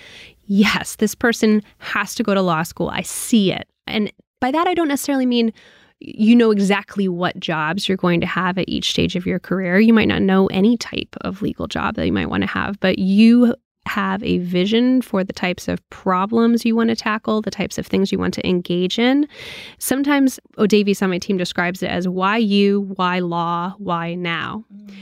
yes, 0.46 0.96
this 0.98 1.16
person 1.16 1.62
has 1.80 2.16
to 2.16 2.24
go 2.24 2.34
to 2.34 2.42
law 2.42 2.64
school. 2.64 2.90
I 2.90 3.02
see 3.02 3.52
it. 3.52 3.68
And 3.88 4.12
by 4.40 4.52
that, 4.52 4.68
I 4.68 4.74
don't 4.74 4.88
necessarily 4.88 5.26
mean 5.26 5.54
you 6.00 6.36
know 6.36 6.52
exactly 6.52 7.08
what 7.08 7.40
jobs 7.40 7.88
you're 7.88 7.98
going 7.98 8.20
to 8.22 8.28
have 8.28 8.58
at 8.58 8.68
each 8.68 8.90
stage 8.90 9.16
of 9.16 9.26
your 9.26 9.40
career. 9.40 9.80
You 9.80 9.94
might 9.94 10.08
not 10.08 10.22
know 10.22 10.48
any 10.48 10.78
type 10.78 11.16
of 11.22 11.42
legal 11.42 11.68
job 11.68 11.96
that 11.96 12.06
you 12.06 12.12
might 12.12 12.30
want 12.30 12.42
to 12.42 12.48
have, 12.48 12.80
but 12.80 13.00
you 13.00 13.56
have 13.86 14.22
a 14.24 14.40
vision 14.40 15.02
for 15.02 15.24
the 15.24 15.32
types 15.32 15.68
of 15.68 15.88
problems 15.90 16.66
you 16.66 16.76
want 16.76 16.90
to 16.90 16.96
tackle, 16.96 17.42
the 17.42 17.52
types 17.52 17.78
of 17.78 17.86
things 17.86 18.12
you 18.12 18.18
want 18.18 18.34
to 18.34 18.48
engage 18.48 18.98
in. 18.98 19.28
Sometimes 19.78 20.40
O'Davies 20.58 21.02
on 21.02 21.12
my 21.12 21.20
team 21.20 21.38
describes 21.38 21.84
it 21.84 21.90
as 21.90 22.08
why 22.08 22.38
you, 22.38 22.92
why 22.96 23.20
law, 23.20 23.76
why 23.78 24.16
now. 24.16 24.66
Mm. 24.74 24.94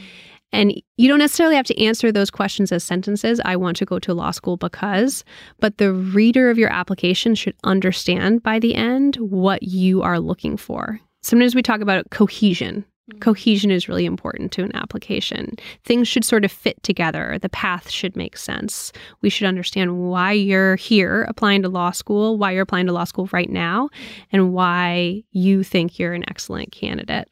And 0.54 0.80
you 0.98 1.10
don't 1.10 1.20
necessarily 1.20 1.56
have 1.56 1.66
to 1.66 1.84
answer 1.84 2.12
those 2.12 2.30
questions 2.30 2.72
as 2.72 2.84
sentences. 2.84 3.42
I 3.44 3.56
want 3.56 3.76
to 3.78 3.86
go 3.86 4.00
to 4.00 4.14
law 4.14 4.32
school 4.32 4.56
because, 4.56 5.26
but 5.60 5.80
the 5.80 5.92
reader 5.92 6.50
of 6.52 6.60
your 6.60 6.72
application 6.72 7.34
should 7.34 7.56
understand 7.64 8.44
by 8.44 8.60
the 8.60 8.76
end 8.76 9.16
what 9.18 9.64
you 9.64 10.04
are 10.04 10.20
looking 10.20 10.56
for. 10.56 11.00
Sometimes 11.22 11.56
we 11.56 11.64
talk 11.64 11.82
about 11.82 12.12
cohesion. 12.12 12.86
Mm-hmm. 13.12 13.20
Cohesion 13.20 13.72
is 13.72 13.90
really 13.90 14.06
important 14.06 14.52
to 14.54 14.64
an 14.64 14.76
application. 14.76 15.56
Things 15.86 16.08
should 16.08 16.24
sort 16.24 16.46
of 16.46 16.52
fit 16.52 16.82
together. 16.84 17.38
The 17.42 17.50
path 17.50 17.90
should 17.90 18.16
make 18.16 18.38
sense. 18.38 18.94
We 19.22 19.30
should 19.30 19.48
understand 19.48 19.98
why 19.98 20.34
you're 20.34 20.76
here 20.76 21.24
applying 21.24 21.64
to 21.64 21.70
law 21.70 21.92
school, 21.92 22.38
why 22.38 22.52
you're 22.52 22.62
applying 22.62 22.86
to 22.86 22.94
law 22.94 23.06
school 23.06 23.28
right 23.34 23.50
now, 23.50 23.90
and 24.32 24.54
why 24.54 25.24
you 25.32 25.64
think 25.64 25.98
you're 25.98 26.14
an 26.14 26.30
excellent 26.30 26.72
candidate. 26.72 27.28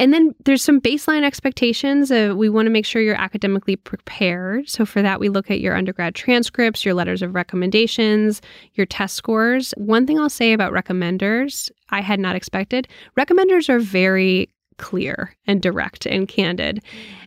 And 0.00 0.14
then 0.14 0.34
there's 0.46 0.64
some 0.64 0.80
baseline 0.80 1.24
expectations. 1.24 2.10
Uh, 2.10 2.32
we 2.34 2.48
want 2.48 2.64
to 2.64 2.70
make 2.70 2.86
sure 2.86 3.02
you're 3.02 3.20
academically 3.20 3.76
prepared. 3.76 4.66
So, 4.66 4.86
for 4.86 5.02
that, 5.02 5.20
we 5.20 5.28
look 5.28 5.50
at 5.50 5.60
your 5.60 5.76
undergrad 5.76 6.14
transcripts, 6.14 6.86
your 6.86 6.94
letters 6.94 7.20
of 7.20 7.34
recommendations, 7.34 8.40
your 8.72 8.86
test 8.86 9.14
scores. 9.14 9.72
One 9.76 10.06
thing 10.06 10.18
I'll 10.18 10.30
say 10.30 10.54
about 10.54 10.72
recommenders, 10.72 11.70
I 11.90 12.00
had 12.00 12.18
not 12.18 12.34
expected 12.34 12.88
recommenders 13.18 13.68
are 13.68 13.78
very 13.78 14.48
clear 14.78 15.36
and 15.46 15.60
direct 15.60 16.06
and 16.06 16.26
candid. 16.26 16.82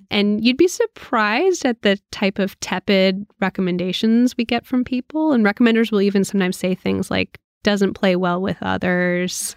And 0.09 0.43
you'd 0.43 0.57
be 0.57 0.67
surprised 0.67 1.65
at 1.65 1.83
the 1.83 1.99
type 2.11 2.39
of 2.39 2.59
tepid 2.59 3.25
recommendations 3.39 4.35
we 4.35 4.45
get 4.45 4.65
from 4.65 4.83
people. 4.83 5.31
And 5.31 5.45
recommenders 5.45 5.91
will 5.91 6.01
even 6.01 6.23
sometimes 6.23 6.57
say 6.57 6.73
things 6.73 7.11
like, 7.11 7.39
doesn't 7.63 7.93
play 7.93 8.15
well 8.15 8.41
with 8.41 8.57
others, 8.61 9.55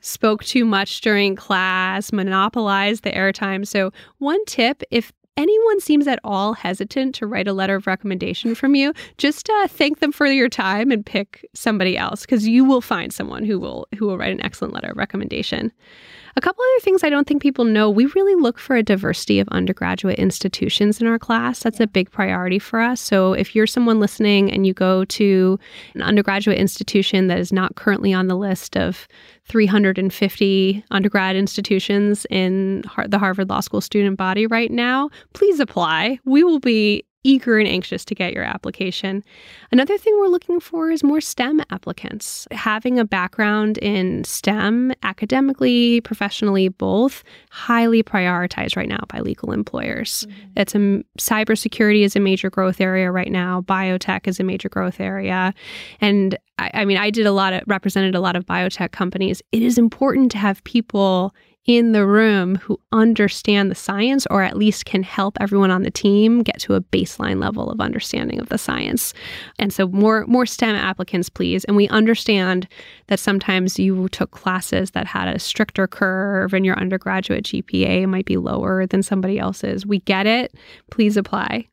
spoke 0.00 0.44
too 0.44 0.64
much 0.64 1.00
during 1.00 1.36
class, 1.36 2.12
monopolized 2.12 3.04
the 3.04 3.12
airtime. 3.12 3.66
So, 3.66 3.92
one 4.18 4.44
tip 4.46 4.82
if 4.90 5.12
anyone 5.36 5.80
seems 5.80 6.06
at 6.06 6.20
all 6.24 6.52
hesitant 6.52 7.14
to 7.16 7.26
write 7.26 7.48
a 7.48 7.52
letter 7.52 7.76
of 7.76 7.86
recommendation 7.86 8.54
from 8.54 8.74
you, 8.74 8.92
just 9.18 9.48
uh, 9.48 9.68
thank 9.68 10.00
them 10.00 10.12
for 10.12 10.26
your 10.26 10.48
time 10.48 10.90
and 10.90 11.04
pick 11.04 11.48
somebody 11.54 11.96
else 11.96 12.22
because 12.22 12.46
you 12.46 12.64
will 12.64 12.80
find 12.80 13.12
someone 13.12 13.44
who 13.44 13.58
will 13.58 13.86
who 13.96 14.06
will 14.06 14.18
write 14.18 14.32
an 14.32 14.44
excellent 14.44 14.74
letter 14.74 14.90
of 14.90 14.96
recommendation. 14.96 15.72
A 16.34 16.40
couple 16.40 16.64
other 16.64 16.80
things 16.80 17.04
I 17.04 17.10
don't 17.10 17.26
think 17.26 17.42
people 17.42 17.64
know 17.64 17.90
we 17.90 18.06
really 18.06 18.40
look 18.40 18.58
for 18.58 18.74
a 18.74 18.82
diversity 18.82 19.38
of 19.38 19.48
undergraduate 19.48 20.18
institutions 20.18 21.00
in 21.00 21.06
our 21.06 21.18
class. 21.18 21.62
That's 21.62 21.80
a 21.80 21.86
big 21.86 22.10
priority 22.10 22.58
for 22.58 22.80
us. 22.80 23.00
So 23.00 23.34
if 23.34 23.54
you're 23.54 23.66
someone 23.66 24.00
listening 24.00 24.50
and 24.50 24.66
you 24.66 24.72
go 24.72 25.04
to 25.04 25.58
an 25.94 26.02
undergraduate 26.02 26.58
institution 26.58 27.26
that 27.26 27.38
is 27.38 27.52
not 27.52 27.74
currently 27.76 28.14
on 28.14 28.28
the 28.28 28.36
list 28.36 28.76
of 28.76 29.06
350 29.46 30.84
undergrad 30.90 31.36
institutions 31.36 32.26
in 32.30 32.84
the 33.06 33.18
Harvard 33.18 33.48
Law 33.50 33.60
School 33.60 33.80
student 33.80 34.16
body 34.16 34.46
right 34.46 34.70
now, 34.70 35.10
please 35.34 35.60
apply. 35.60 36.18
We 36.24 36.44
will 36.44 36.60
be 36.60 37.04
eager 37.24 37.58
and 37.58 37.68
anxious 37.68 38.04
to 38.04 38.14
get 38.14 38.32
your 38.32 38.44
application. 38.44 39.22
Another 39.70 39.96
thing 39.96 40.14
we're 40.18 40.28
looking 40.28 40.60
for 40.60 40.90
is 40.90 41.04
more 41.04 41.20
STEM 41.20 41.60
applicants. 41.70 42.48
Having 42.50 42.98
a 42.98 43.04
background 43.04 43.78
in 43.78 44.24
STEM, 44.24 44.92
academically, 45.02 46.00
professionally, 46.00 46.68
both, 46.68 47.22
highly 47.50 48.02
prioritized 48.02 48.76
right 48.76 48.88
now 48.88 49.04
by 49.08 49.20
legal 49.20 49.52
employers. 49.52 50.26
Mm-hmm. 50.28 50.48
It's 50.56 50.74
a 50.74 50.78
cybersecurity 51.18 52.02
is 52.02 52.16
a 52.16 52.20
major 52.20 52.50
growth 52.50 52.80
area 52.80 53.10
right 53.10 53.30
now. 53.30 53.60
Biotech 53.62 54.26
is 54.26 54.40
a 54.40 54.44
major 54.44 54.68
growth 54.68 55.00
area, 55.00 55.54
and 56.00 56.36
I, 56.58 56.70
I 56.74 56.84
mean, 56.84 56.98
I 56.98 57.10
did 57.10 57.26
a 57.26 57.32
lot 57.32 57.52
of 57.52 57.62
represented 57.66 58.14
a 58.14 58.20
lot 58.20 58.36
of 58.36 58.46
biotech 58.46 58.92
companies. 58.92 59.42
It 59.52 59.62
is 59.62 59.78
important 59.78 60.30
to 60.32 60.38
have 60.38 60.62
people 60.64 61.34
in 61.64 61.92
the 61.92 62.04
room 62.04 62.56
who 62.56 62.78
understand 62.90 63.70
the 63.70 63.74
science 63.76 64.26
or 64.30 64.42
at 64.42 64.56
least 64.56 64.84
can 64.84 65.02
help 65.02 65.36
everyone 65.40 65.70
on 65.70 65.82
the 65.82 65.90
team 65.90 66.42
get 66.42 66.58
to 66.58 66.74
a 66.74 66.80
baseline 66.80 67.40
level 67.40 67.70
of 67.70 67.80
understanding 67.80 68.40
of 68.40 68.48
the 68.48 68.58
science. 68.58 69.14
And 69.58 69.72
so 69.72 69.86
more 69.88 70.26
more 70.26 70.44
STEM 70.44 70.74
applicants 70.74 71.28
please. 71.28 71.64
And 71.64 71.76
we 71.76 71.88
understand 71.88 72.66
that 73.06 73.20
sometimes 73.20 73.78
you 73.78 74.08
took 74.08 74.32
classes 74.32 74.90
that 74.92 75.06
had 75.06 75.28
a 75.28 75.38
stricter 75.38 75.86
curve 75.86 76.52
and 76.52 76.66
your 76.66 76.78
undergraduate 76.78 77.44
GPA 77.44 78.08
might 78.08 78.26
be 78.26 78.36
lower 78.36 78.86
than 78.86 79.02
somebody 79.02 79.38
else's. 79.38 79.86
We 79.86 80.00
get 80.00 80.26
it. 80.26 80.54
Please 80.90 81.16
apply. 81.16 81.68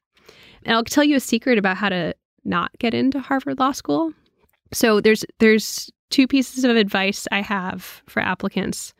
And 0.63 0.75
I'll 0.75 0.83
tell 0.83 1.03
you 1.03 1.15
a 1.15 1.21
secret 1.21 1.57
about 1.57 1.77
how 1.77 1.89
to 1.89 2.13
not 2.45 2.71
get 2.77 2.93
into 2.93 3.19
Harvard 3.19 3.59
Law 3.59 3.71
School. 3.71 4.13
So 4.71 5.01
there's 5.01 5.25
there's 5.39 5.89
two 6.09 6.27
pieces 6.27 6.63
of 6.63 6.75
advice 6.75 7.27
I 7.31 7.41
have 7.41 8.01
for 8.07 8.21
applicants. 8.21 8.93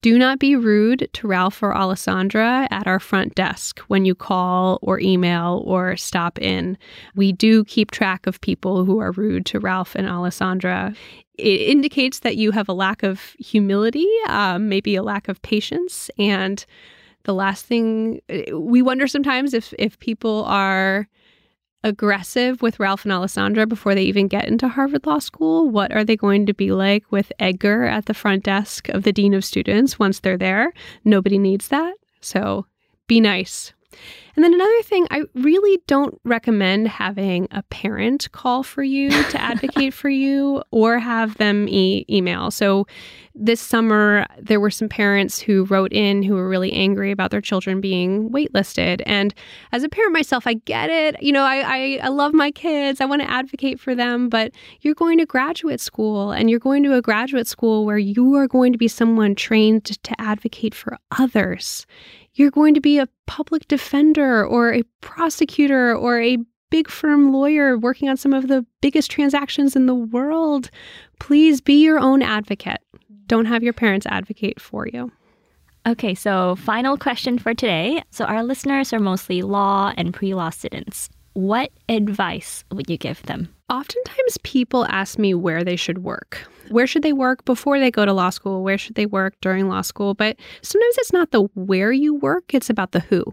Do 0.00 0.18
not 0.18 0.40
be 0.40 0.56
rude 0.56 1.08
to 1.12 1.28
Ralph 1.28 1.62
or 1.62 1.76
Alessandra 1.76 2.66
at 2.70 2.88
our 2.88 2.98
front 2.98 3.36
desk 3.36 3.78
when 3.86 4.04
you 4.04 4.16
call 4.16 4.80
or 4.82 4.98
email 4.98 5.62
or 5.64 5.96
stop 5.96 6.40
in. 6.40 6.76
We 7.14 7.32
do 7.32 7.64
keep 7.64 7.92
track 7.92 8.26
of 8.26 8.40
people 8.40 8.84
who 8.84 8.98
are 8.98 9.12
rude 9.12 9.46
to 9.46 9.60
Ralph 9.60 9.94
and 9.94 10.08
Alessandra. 10.08 10.92
It 11.38 11.60
indicates 11.60 12.20
that 12.20 12.36
you 12.36 12.50
have 12.50 12.68
a 12.68 12.72
lack 12.72 13.04
of 13.04 13.36
humility, 13.38 14.08
um, 14.28 14.68
maybe 14.68 14.96
a 14.96 15.04
lack 15.04 15.28
of 15.28 15.40
patience. 15.42 16.10
And 16.18 16.64
the 17.22 17.34
last 17.34 17.64
thing 17.66 18.20
we 18.52 18.82
wonder 18.82 19.06
sometimes 19.06 19.54
if, 19.54 19.72
if 19.78 19.98
people 20.00 20.44
are 20.46 21.08
aggressive 21.84 22.62
with 22.62 22.78
Ralph 22.78 23.04
and 23.04 23.12
Alessandra 23.12 23.66
before 23.66 23.94
they 23.94 24.02
even 24.04 24.28
get 24.28 24.46
into 24.46 24.68
Harvard 24.68 25.06
Law 25.06 25.18
School? 25.18 25.68
What 25.68 25.92
are 25.92 26.04
they 26.04 26.16
going 26.16 26.46
to 26.46 26.54
be 26.54 26.72
like 26.72 27.10
with 27.10 27.32
Edgar 27.38 27.84
at 27.84 28.06
the 28.06 28.14
front 28.14 28.44
desk 28.44 28.88
of 28.88 29.02
the 29.02 29.12
Dean 29.12 29.34
of 29.34 29.44
Students 29.44 29.98
once 29.98 30.20
they're 30.20 30.38
there? 30.38 30.72
Nobody 31.04 31.38
needs 31.38 31.68
that. 31.68 31.94
So 32.20 32.66
be 33.06 33.20
nice. 33.20 33.72
And 34.34 34.42
then 34.42 34.54
another 34.54 34.82
thing, 34.82 35.06
I 35.10 35.24
really 35.34 35.80
don't 35.86 36.18
recommend 36.24 36.88
having 36.88 37.48
a 37.50 37.62
parent 37.64 38.30
call 38.32 38.62
for 38.62 38.82
you 38.82 39.10
to 39.30 39.40
advocate 39.40 39.92
for 39.92 40.08
you 40.08 40.62
or 40.70 40.98
have 40.98 41.36
them 41.36 41.68
e- 41.68 42.06
email. 42.08 42.50
So 42.50 42.86
this 43.34 43.60
summer, 43.60 44.26
there 44.38 44.60
were 44.60 44.70
some 44.70 44.88
parents 44.88 45.38
who 45.38 45.64
wrote 45.64 45.92
in 45.92 46.22
who 46.22 46.34
were 46.34 46.48
really 46.48 46.72
angry 46.72 47.10
about 47.10 47.30
their 47.30 47.40
children 47.40 47.80
being 47.80 48.28
waitlisted. 48.30 49.02
And 49.06 49.34
as 49.72 49.82
a 49.82 49.88
parent 49.88 50.12
myself, 50.12 50.46
I 50.46 50.54
get 50.54 50.90
it. 50.90 51.22
You 51.22 51.32
know, 51.32 51.44
I, 51.44 51.60
I, 51.60 52.00
I 52.02 52.08
love 52.08 52.34
my 52.34 52.50
kids, 52.50 53.00
I 53.00 53.06
want 53.06 53.22
to 53.22 53.30
advocate 53.30 53.80
for 53.80 53.94
them, 53.94 54.28
but 54.28 54.52
you're 54.80 54.94
going 54.94 55.18
to 55.18 55.26
graduate 55.26 55.80
school 55.80 56.30
and 56.30 56.50
you're 56.50 56.58
going 56.58 56.82
to 56.84 56.94
a 56.94 57.02
graduate 57.02 57.46
school 57.46 57.86
where 57.86 57.98
you 57.98 58.34
are 58.34 58.48
going 58.48 58.72
to 58.72 58.78
be 58.78 58.88
someone 58.88 59.34
trained 59.34 59.84
to 59.84 60.20
advocate 60.20 60.74
for 60.74 60.98
others 61.18 61.86
you're 62.34 62.50
going 62.50 62.74
to 62.74 62.80
be 62.80 62.98
a 62.98 63.08
public 63.26 63.68
defender 63.68 64.44
or 64.44 64.72
a 64.72 64.82
prosecutor 65.00 65.94
or 65.94 66.20
a 66.20 66.38
big 66.70 66.88
firm 66.88 67.32
lawyer 67.32 67.76
working 67.78 68.08
on 68.08 68.16
some 68.16 68.32
of 68.32 68.48
the 68.48 68.64
biggest 68.80 69.10
transactions 69.10 69.76
in 69.76 69.86
the 69.86 69.94
world. 69.94 70.70
Please 71.20 71.60
be 71.60 71.82
your 71.82 71.98
own 71.98 72.22
advocate. 72.22 72.80
Don't 73.26 73.44
have 73.44 73.62
your 73.62 73.74
parents 73.74 74.06
advocate 74.06 74.60
for 74.60 74.88
you. 74.88 75.12
Okay, 75.86 76.14
so 76.14 76.56
final 76.56 76.96
question 76.96 77.38
for 77.38 77.54
today. 77.54 78.02
So, 78.10 78.24
our 78.24 78.44
listeners 78.44 78.92
are 78.92 79.00
mostly 79.00 79.42
law 79.42 79.92
and 79.96 80.14
pre 80.14 80.32
law 80.32 80.50
students. 80.50 81.10
What 81.34 81.72
advice 81.88 82.64
would 82.70 82.88
you 82.88 82.96
give 82.96 83.22
them? 83.22 83.52
Oftentimes, 83.72 84.36
people 84.42 84.84
ask 84.90 85.18
me 85.18 85.32
where 85.32 85.64
they 85.64 85.76
should 85.76 86.04
work. 86.04 86.46
Where 86.68 86.86
should 86.86 87.02
they 87.02 87.14
work 87.14 87.42
before 87.46 87.80
they 87.80 87.90
go 87.90 88.04
to 88.04 88.12
law 88.12 88.28
school? 88.28 88.62
Where 88.62 88.76
should 88.76 88.96
they 88.96 89.06
work 89.06 89.34
during 89.40 89.66
law 89.66 89.80
school? 89.80 90.12
But 90.12 90.36
sometimes 90.60 90.98
it's 90.98 91.12
not 91.12 91.30
the 91.30 91.44
where 91.54 91.90
you 91.90 92.14
work, 92.14 92.52
it's 92.52 92.68
about 92.68 92.92
the 92.92 93.00
who 93.00 93.24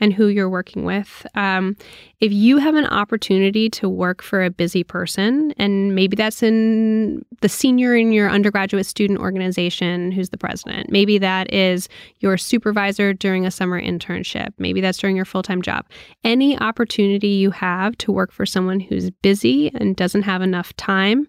and 0.00 0.12
who 0.12 0.26
you're 0.28 0.48
working 0.48 0.84
with. 0.84 1.26
Um, 1.34 1.76
if 2.20 2.32
you 2.32 2.58
have 2.58 2.74
an 2.74 2.86
opportunity 2.86 3.68
to 3.70 3.88
work 3.88 4.22
for 4.22 4.42
a 4.42 4.50
busy 4.50 4.84
person, 4.84 5.52
and 5.58 5.94
maybe 5.94 6.16
that's 6.16 6.42
in 6.42 7.24
the 7.40 7.48
senior 7.48 7.94
in 7.94 8.12
your 8.12 8.30
undergraduate 8.30 8.86
student 8.86 9.20
organization 9.20 10.12
who's 10.12 10.30
the 10.30 10.38
president, 10.38 10.90
maybe 10.90 11.18
that 11.18 11.52
is 11.52 11.88
your 12.20 12.36
supervisor 12.36 13.12
during 13.12 13.46
a 13.46 13.50
summer 13.50 13.80
internship, 13.80 14.48
maybe 14.58 14.80
that's 14.80 14.98
during 14.98 15.16
your 15.16 15.24
full 15.24 15.42
time 15.42 15.62
job. 15.62 15.86
Any 16.24 16.58
opportunity 16.58 17.28
you 17.28 17.50
have 17.50 17.96
to 17.98 18.12
work 18.12 18.32
for 18.32 18.46
someone 18.46 18.80
who's 18.80 19.10
busy 19.10 19.70
and 19.74 19.96
doesn't 19.96 20.22
have 20.22 20.42
enough 20.42 20.74
time 20.76 21.26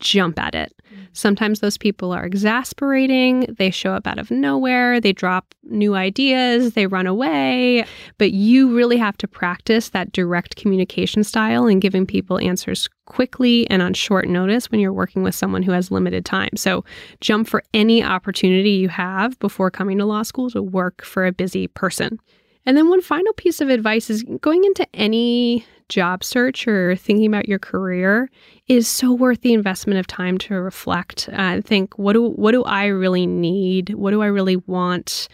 jump 0.00 0.38
at 0.38 0.54
it. 0.54 0.72
Sometimes 1.12 1.60
those 1.60 1.78
people 1.78 2.12
are 2.12 2.24
exasperating. 2.24 3.54
They 3.58 3.70
show 3.70 3.92
up 3.92 4.06
out 4.06 4.18
of 4.18 4.30
nowhere. 4.30 5.00
They 5.00 5.12
drop 5.12 5.54
new 5.64 5.94
ideas. 5.94 6.74
They 6.74 6.86
run 6.86 7.06
away. 7.06 7.84
But 8.18 8.32
you 8.32 8.74
really 8.76 8.96
have 8.96 9.16
to 9.18 9.28
practice 9.28 9.90
that 9.90 10.12
direct 10.12 10.56
communication 10.56 11.24
style 11.24 11.66
and 11.66 11.80
giving 11.80 12.06
people 12.06 12.38
answers 12.38 12.88
quickly 13.06 13.68
and 13.70 13.82
on 13.82 13.94
short 13.94 14.28
notice 14.28 14.70
when 14.70 14.80
you're 14.80 14.92
working 14.92 15.22
with 15.22 15.34
someone 15.34 15.62
who 15.62 15.72
has 15.72 15.90
limited 15.90 16.24
time. 16.24 16.50
So 16.56 16.84
jump 17.20 17.48
for 17.48 17.62
any 17.72 18.02
opportunity 18.02 18.70
you 18.70 18.88
have 18.88 19.38
before 19.38 19.70
coming 19.70 19.98
to 19.98 20.04
law 20.04 20.22
school 20.22 20.50
to 20.50 20.62
work 20.62 21.04
for 21.04 21.26
a 21.26 21.32
busy 21.32 21.68
person. 21.68 22.18
And 22.66 22.76
then 22.76 22.88
one 22.88 23.00
final 23.00 23.32
piece 23.34 23.60
of 23.60 23.68
advice 23.70 24.10
is 24.10 24.24
going 24.40 24.64
into 24.64 24.86
any 24.92 25.64
job 25.88 26.24
search 26.24 26.66
or 26.66 26.96
thinking 26.96 27.26
about 27.26 27.48
your 27.48 27.60
career 27.60 28.28
is 28.66 28.88
so 28.88 29.12
worth 29.12 29.42
the 29.42 29.52
investment 29.52 30.00
of 30.00 30.06
time 30.08 30.36
to 30.36 30.54
reflect 30.54 31.28
and 31.28 31.62
uh, 31.62 31.66
think 31.66 31.96
what 31.96 32.14
do 32.14 32.30
what 32.30 32.50
do 32.52 32.64
I 32.64 32.86
really 32.86 33.26
need? 33.26 33.90
What 33.90 34.10
do 34.10 34.20
I 34.20 34.26
really 34.26 34.56
want 34.56 35.28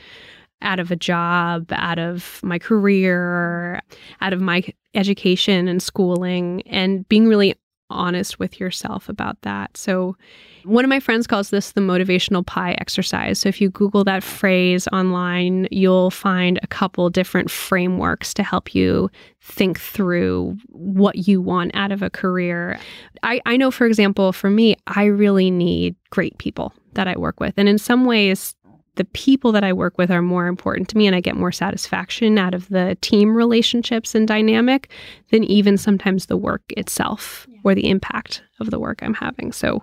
out 0.61 0.79
of 0.79 0.91
a 0.91 0.97
job, 0.97 1.73
out 1.73 1.99
of 1.99 2.41
my 2.43 2.59
career, 2.59 3.81
out 4.21 4.33
of 4.33 4.41
my 4.41 4.63
education 4.95 5.69
and 5.69 5.83
schooling 5.83 6.63
and 6.67 7.09
being 7.09 7.27
really 7.27 7.55
honest 7.93 8.39
with 8.39 8.59
yourself 8.59 9.09
about 9.09 9.41
that. 9.43 9.77
So, 9.77 10.17
one 10.65 10.85
of 10.85 10.89
my 10.89 11.01
friends 11.01 11.27
calls 11.27 11.51
this 11.51 11.73
the 11.73 11.81
motivational 11.81 12.47
pie 12.47 12.73
exercise. 12.79 13.41
So, 13.41 13.49
if 13.49 13.61
you 13.61 13.71
Google 13.71 14.05
that 14.05 14.23
phrase 14.23 14.89
online, 14.89 15.69
you'll 15.71 16.11
find 16.11 16.59
a 16.63 16.67
couple 16.67 17.09
different 17.11 17.51
frameworks 17.51 18.33
to 18.35 18.43
help 18.43 18.75
you 18.75 19.11
think 19.41 19.79
through 19.79 20.57
what 20.69 21.27
you 21.27 21.41
want 21.41 21.73
out 21.75 21.93
of 21.93 22.03
a 22.03 22.11
career. 22.11 22.79
I, 23.23 23.41
I 23.47 23.57
know, 23.57 23.71
for 23.71 23.87
example, 23.87 24.33
for 24.33 24.51
me, 24.51 24.77
I 24.87 25.05
really 25.05 25.51
need 25.51 25.97
great 26.11 26.39
people 26.39 26.73
that 26.95 27.09
I 27.09 27.17
work 27.17 27.41
with. 27.41 27.55
And 27.57 27.69
in 27.69 27.79
some 27.79 28.05
ways, 28.05 28.55
the 28.97 29.05
people 29.07 29.53
that 29.53 29.65
I 29.65 29.73
work 29.73 29.97
with 29.97 30.11
are 30.11 30.23
more 30.23 30.47
important 30.47 30.89
to 30.91 30.99
me 30.99 31.07
and 31.07 31.17
I 31.17 31.21
get 31.21 31.37
more 31.37 31.53
satisfaction 31.53 32.39
out 32.39 32.55
of 32.55 32.69
the 32.69 32.97
team 33.01 33.35
relationships 33.35 34.15
and 34.15 34.29
dynamic 34.29 34.91
than 35.31 35.45
even 35.45 35.79
sometimes 35.79 36.27
the 36.27 36.37
work 36.37 36.63
itself 36.69 37.47
yeah. 37.51 37.59
or 37.65 37.75
the 37.75 37.89
impact 37.89 38.43
of 38.61 38.71
the 38.71 38.79
work 38.79 39.03
I'm 39.03 39.15
having. 39.15 39.53
So 39.53 39.83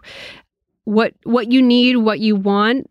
what 0.83 1.13
what 1.23 1.51
you 1.51 1.61
need, 1.61 1.97
what 1.97 2.19
you 2.19 2.35
want, 2.35 2.87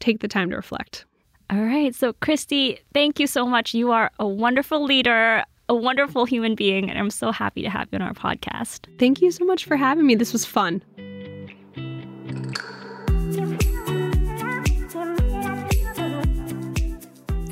take 0.00 0.20
the 0.20 0.28
time 0.28 0.50
to 0.50 0.56
reflect. 0.56 1.06
All 1.50 1.62
right. 1.62 1.94
So 1.94 2.12
Kristi, 2.14 2.78
thank 2.92 3.18
you 3.18 3.26
so 3.26 3.46
much. 3.46 3.74
You 3.74 3.92
are 3.92 4.10
a 4.18 4.26
wonderful 4.26 4.84
leader, 4.84 5.44
a 5.68 5.74
wonderful 5.74 6.24
human 6.24 6.54
being, 6.54 6.90
and 6.90 6.98
I'm 6.98 7.10
so 7.10 7.32
happy 7.32 7.62
to 7.62 7.70
have 7.70 7.88
you 7.92 7.98
on 7.98 8.02
our 8.02 8.14
podcast. 8.14 8.86
Thank 8.98 9.20
you 9.20 9.30
so 9.30 9.44
much 9.44 9.64
for 9.64 9.76
having 9.76 10.06
me. 10.06 10.14
This 10.14 10.32
was 10.32 10.44
fun. 10.44 10.82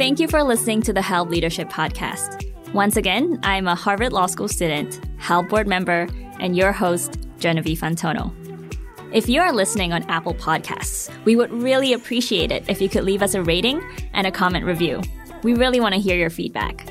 Thank 0.01 0.19
you 0.19 0.29
for 0.29 0.43
listening 0.43 0.81
to 0.85 0.95
the 0.95 1.03
HALB 1.03 1.29
Leadership 1.29 1.69
Podcast. 1.69 2.51
Once 2.73 2.97
again, 2.97 3.39
I'm 3.43 3.69
a 3.69 3.75
Harvard 3.75 4.15
Law 4.15 4.25
School 4.29 4.49
student, 4.49 4.99
HALB 5.19 5.51
board 5.51 5.69
member, 5.69 6.09
and 6.41 6.57
your 6.57 6.73
host, 6.73 7.19
Genevieve 7.39 7.83
Antono. 7.83 8.35
If 9.13 9.29
you 9.29 9.43
are 9.43 9.53
listening 9.53 9.93
on 9.93 10.05
Apple 10.05 10.33
Podcasts, 10.33 11.11
we 11.27 11.37
would 11.37 11.53
really 11.53 11.93
appreciate 11.93 12.51
it 12.51 12.67
if 12.67 12.81
you 12.81 12.89
could 12.89 13.05
leave 13.05 13.23
us 13.23 13.35
a 13.35 13.43
rating 13.43 13.83
and 14.15 14.27
a 14.27 14.31
comment 14.31 14.65
review. 14.65 15.03
We 15.43 15.53
really 15.53 15.81
want 15.81 15.95
to 15.95 16.01
hear 16.01 16.17
your 16.17 16.31
feedback. 16.31 16.91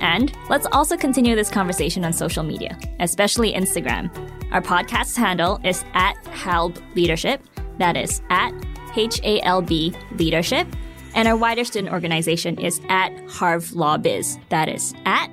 And 0.00 0.32
let's 0.48 0.68
also 0.70 0.96
continue 0.96 1.34
this 1.34 1.50
conversation 1.50 2.04
on 2.04 2.12
social 2.12 2.44
media, 2.44 2.78
especially 3.00 3.52
Instagram. 3.52 4.16
Our 4.52 4.62
podcast 4.62 5.16
handle 5.16 5.58
is 5.64 5.84
at 5.94 6.14
HALB 6.26 6.78
Leadership. 6.94 7.42
That 7.78 7.96
is 7.96 8.22
at 8.30 8.52
H 8.96 9.20
A 9.24 9.40
L 9.40 9.60
B 9.60 9.92
Leadership. 10.12 10.68
And 11.14 11.28
our 11.28 11.36
wider 11.36 11.64
student 11.64 11.92
organization 11.92 12.58
is 12.58 12.80
at 12.88 13.10
Harv 13.28 13.72
Law 13.72 13.96
Biz. 13.96 14.38
That 14.48 14.68
is 14.68 14.94
at 15.06 15.30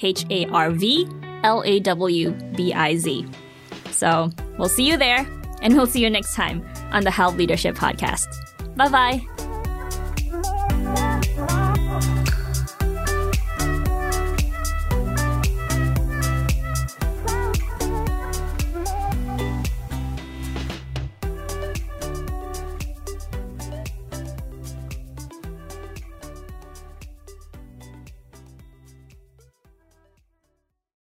H 0.00 0.24
A 0.30 0.46
R 0.46 0.70
V 0.70 1.08
L 1.42 1.62
A 1.64 1.80
W 1.80 2.30
B 2.54 2.72
I 2.72 2.96
Z. 2.96 3.26
So 3.90 4.30
we'll 4.58 4.68
see 4.68 4.88
you 4.88 4.96
there, 4.96 5.26
and 5.62 5.74
we'll 5.74 5.86
see 5.86 6.02
you 6.02 6.10
next 6.10 6.34
time 6.34 6.66
on 6.92 7.04
the 7.04 7.10
HALB 7.10 7.36
Leadership 7.36 7.74
Podcast. 7.76 8.26
Bye 8.76 8.88
bye. 8.88 9.31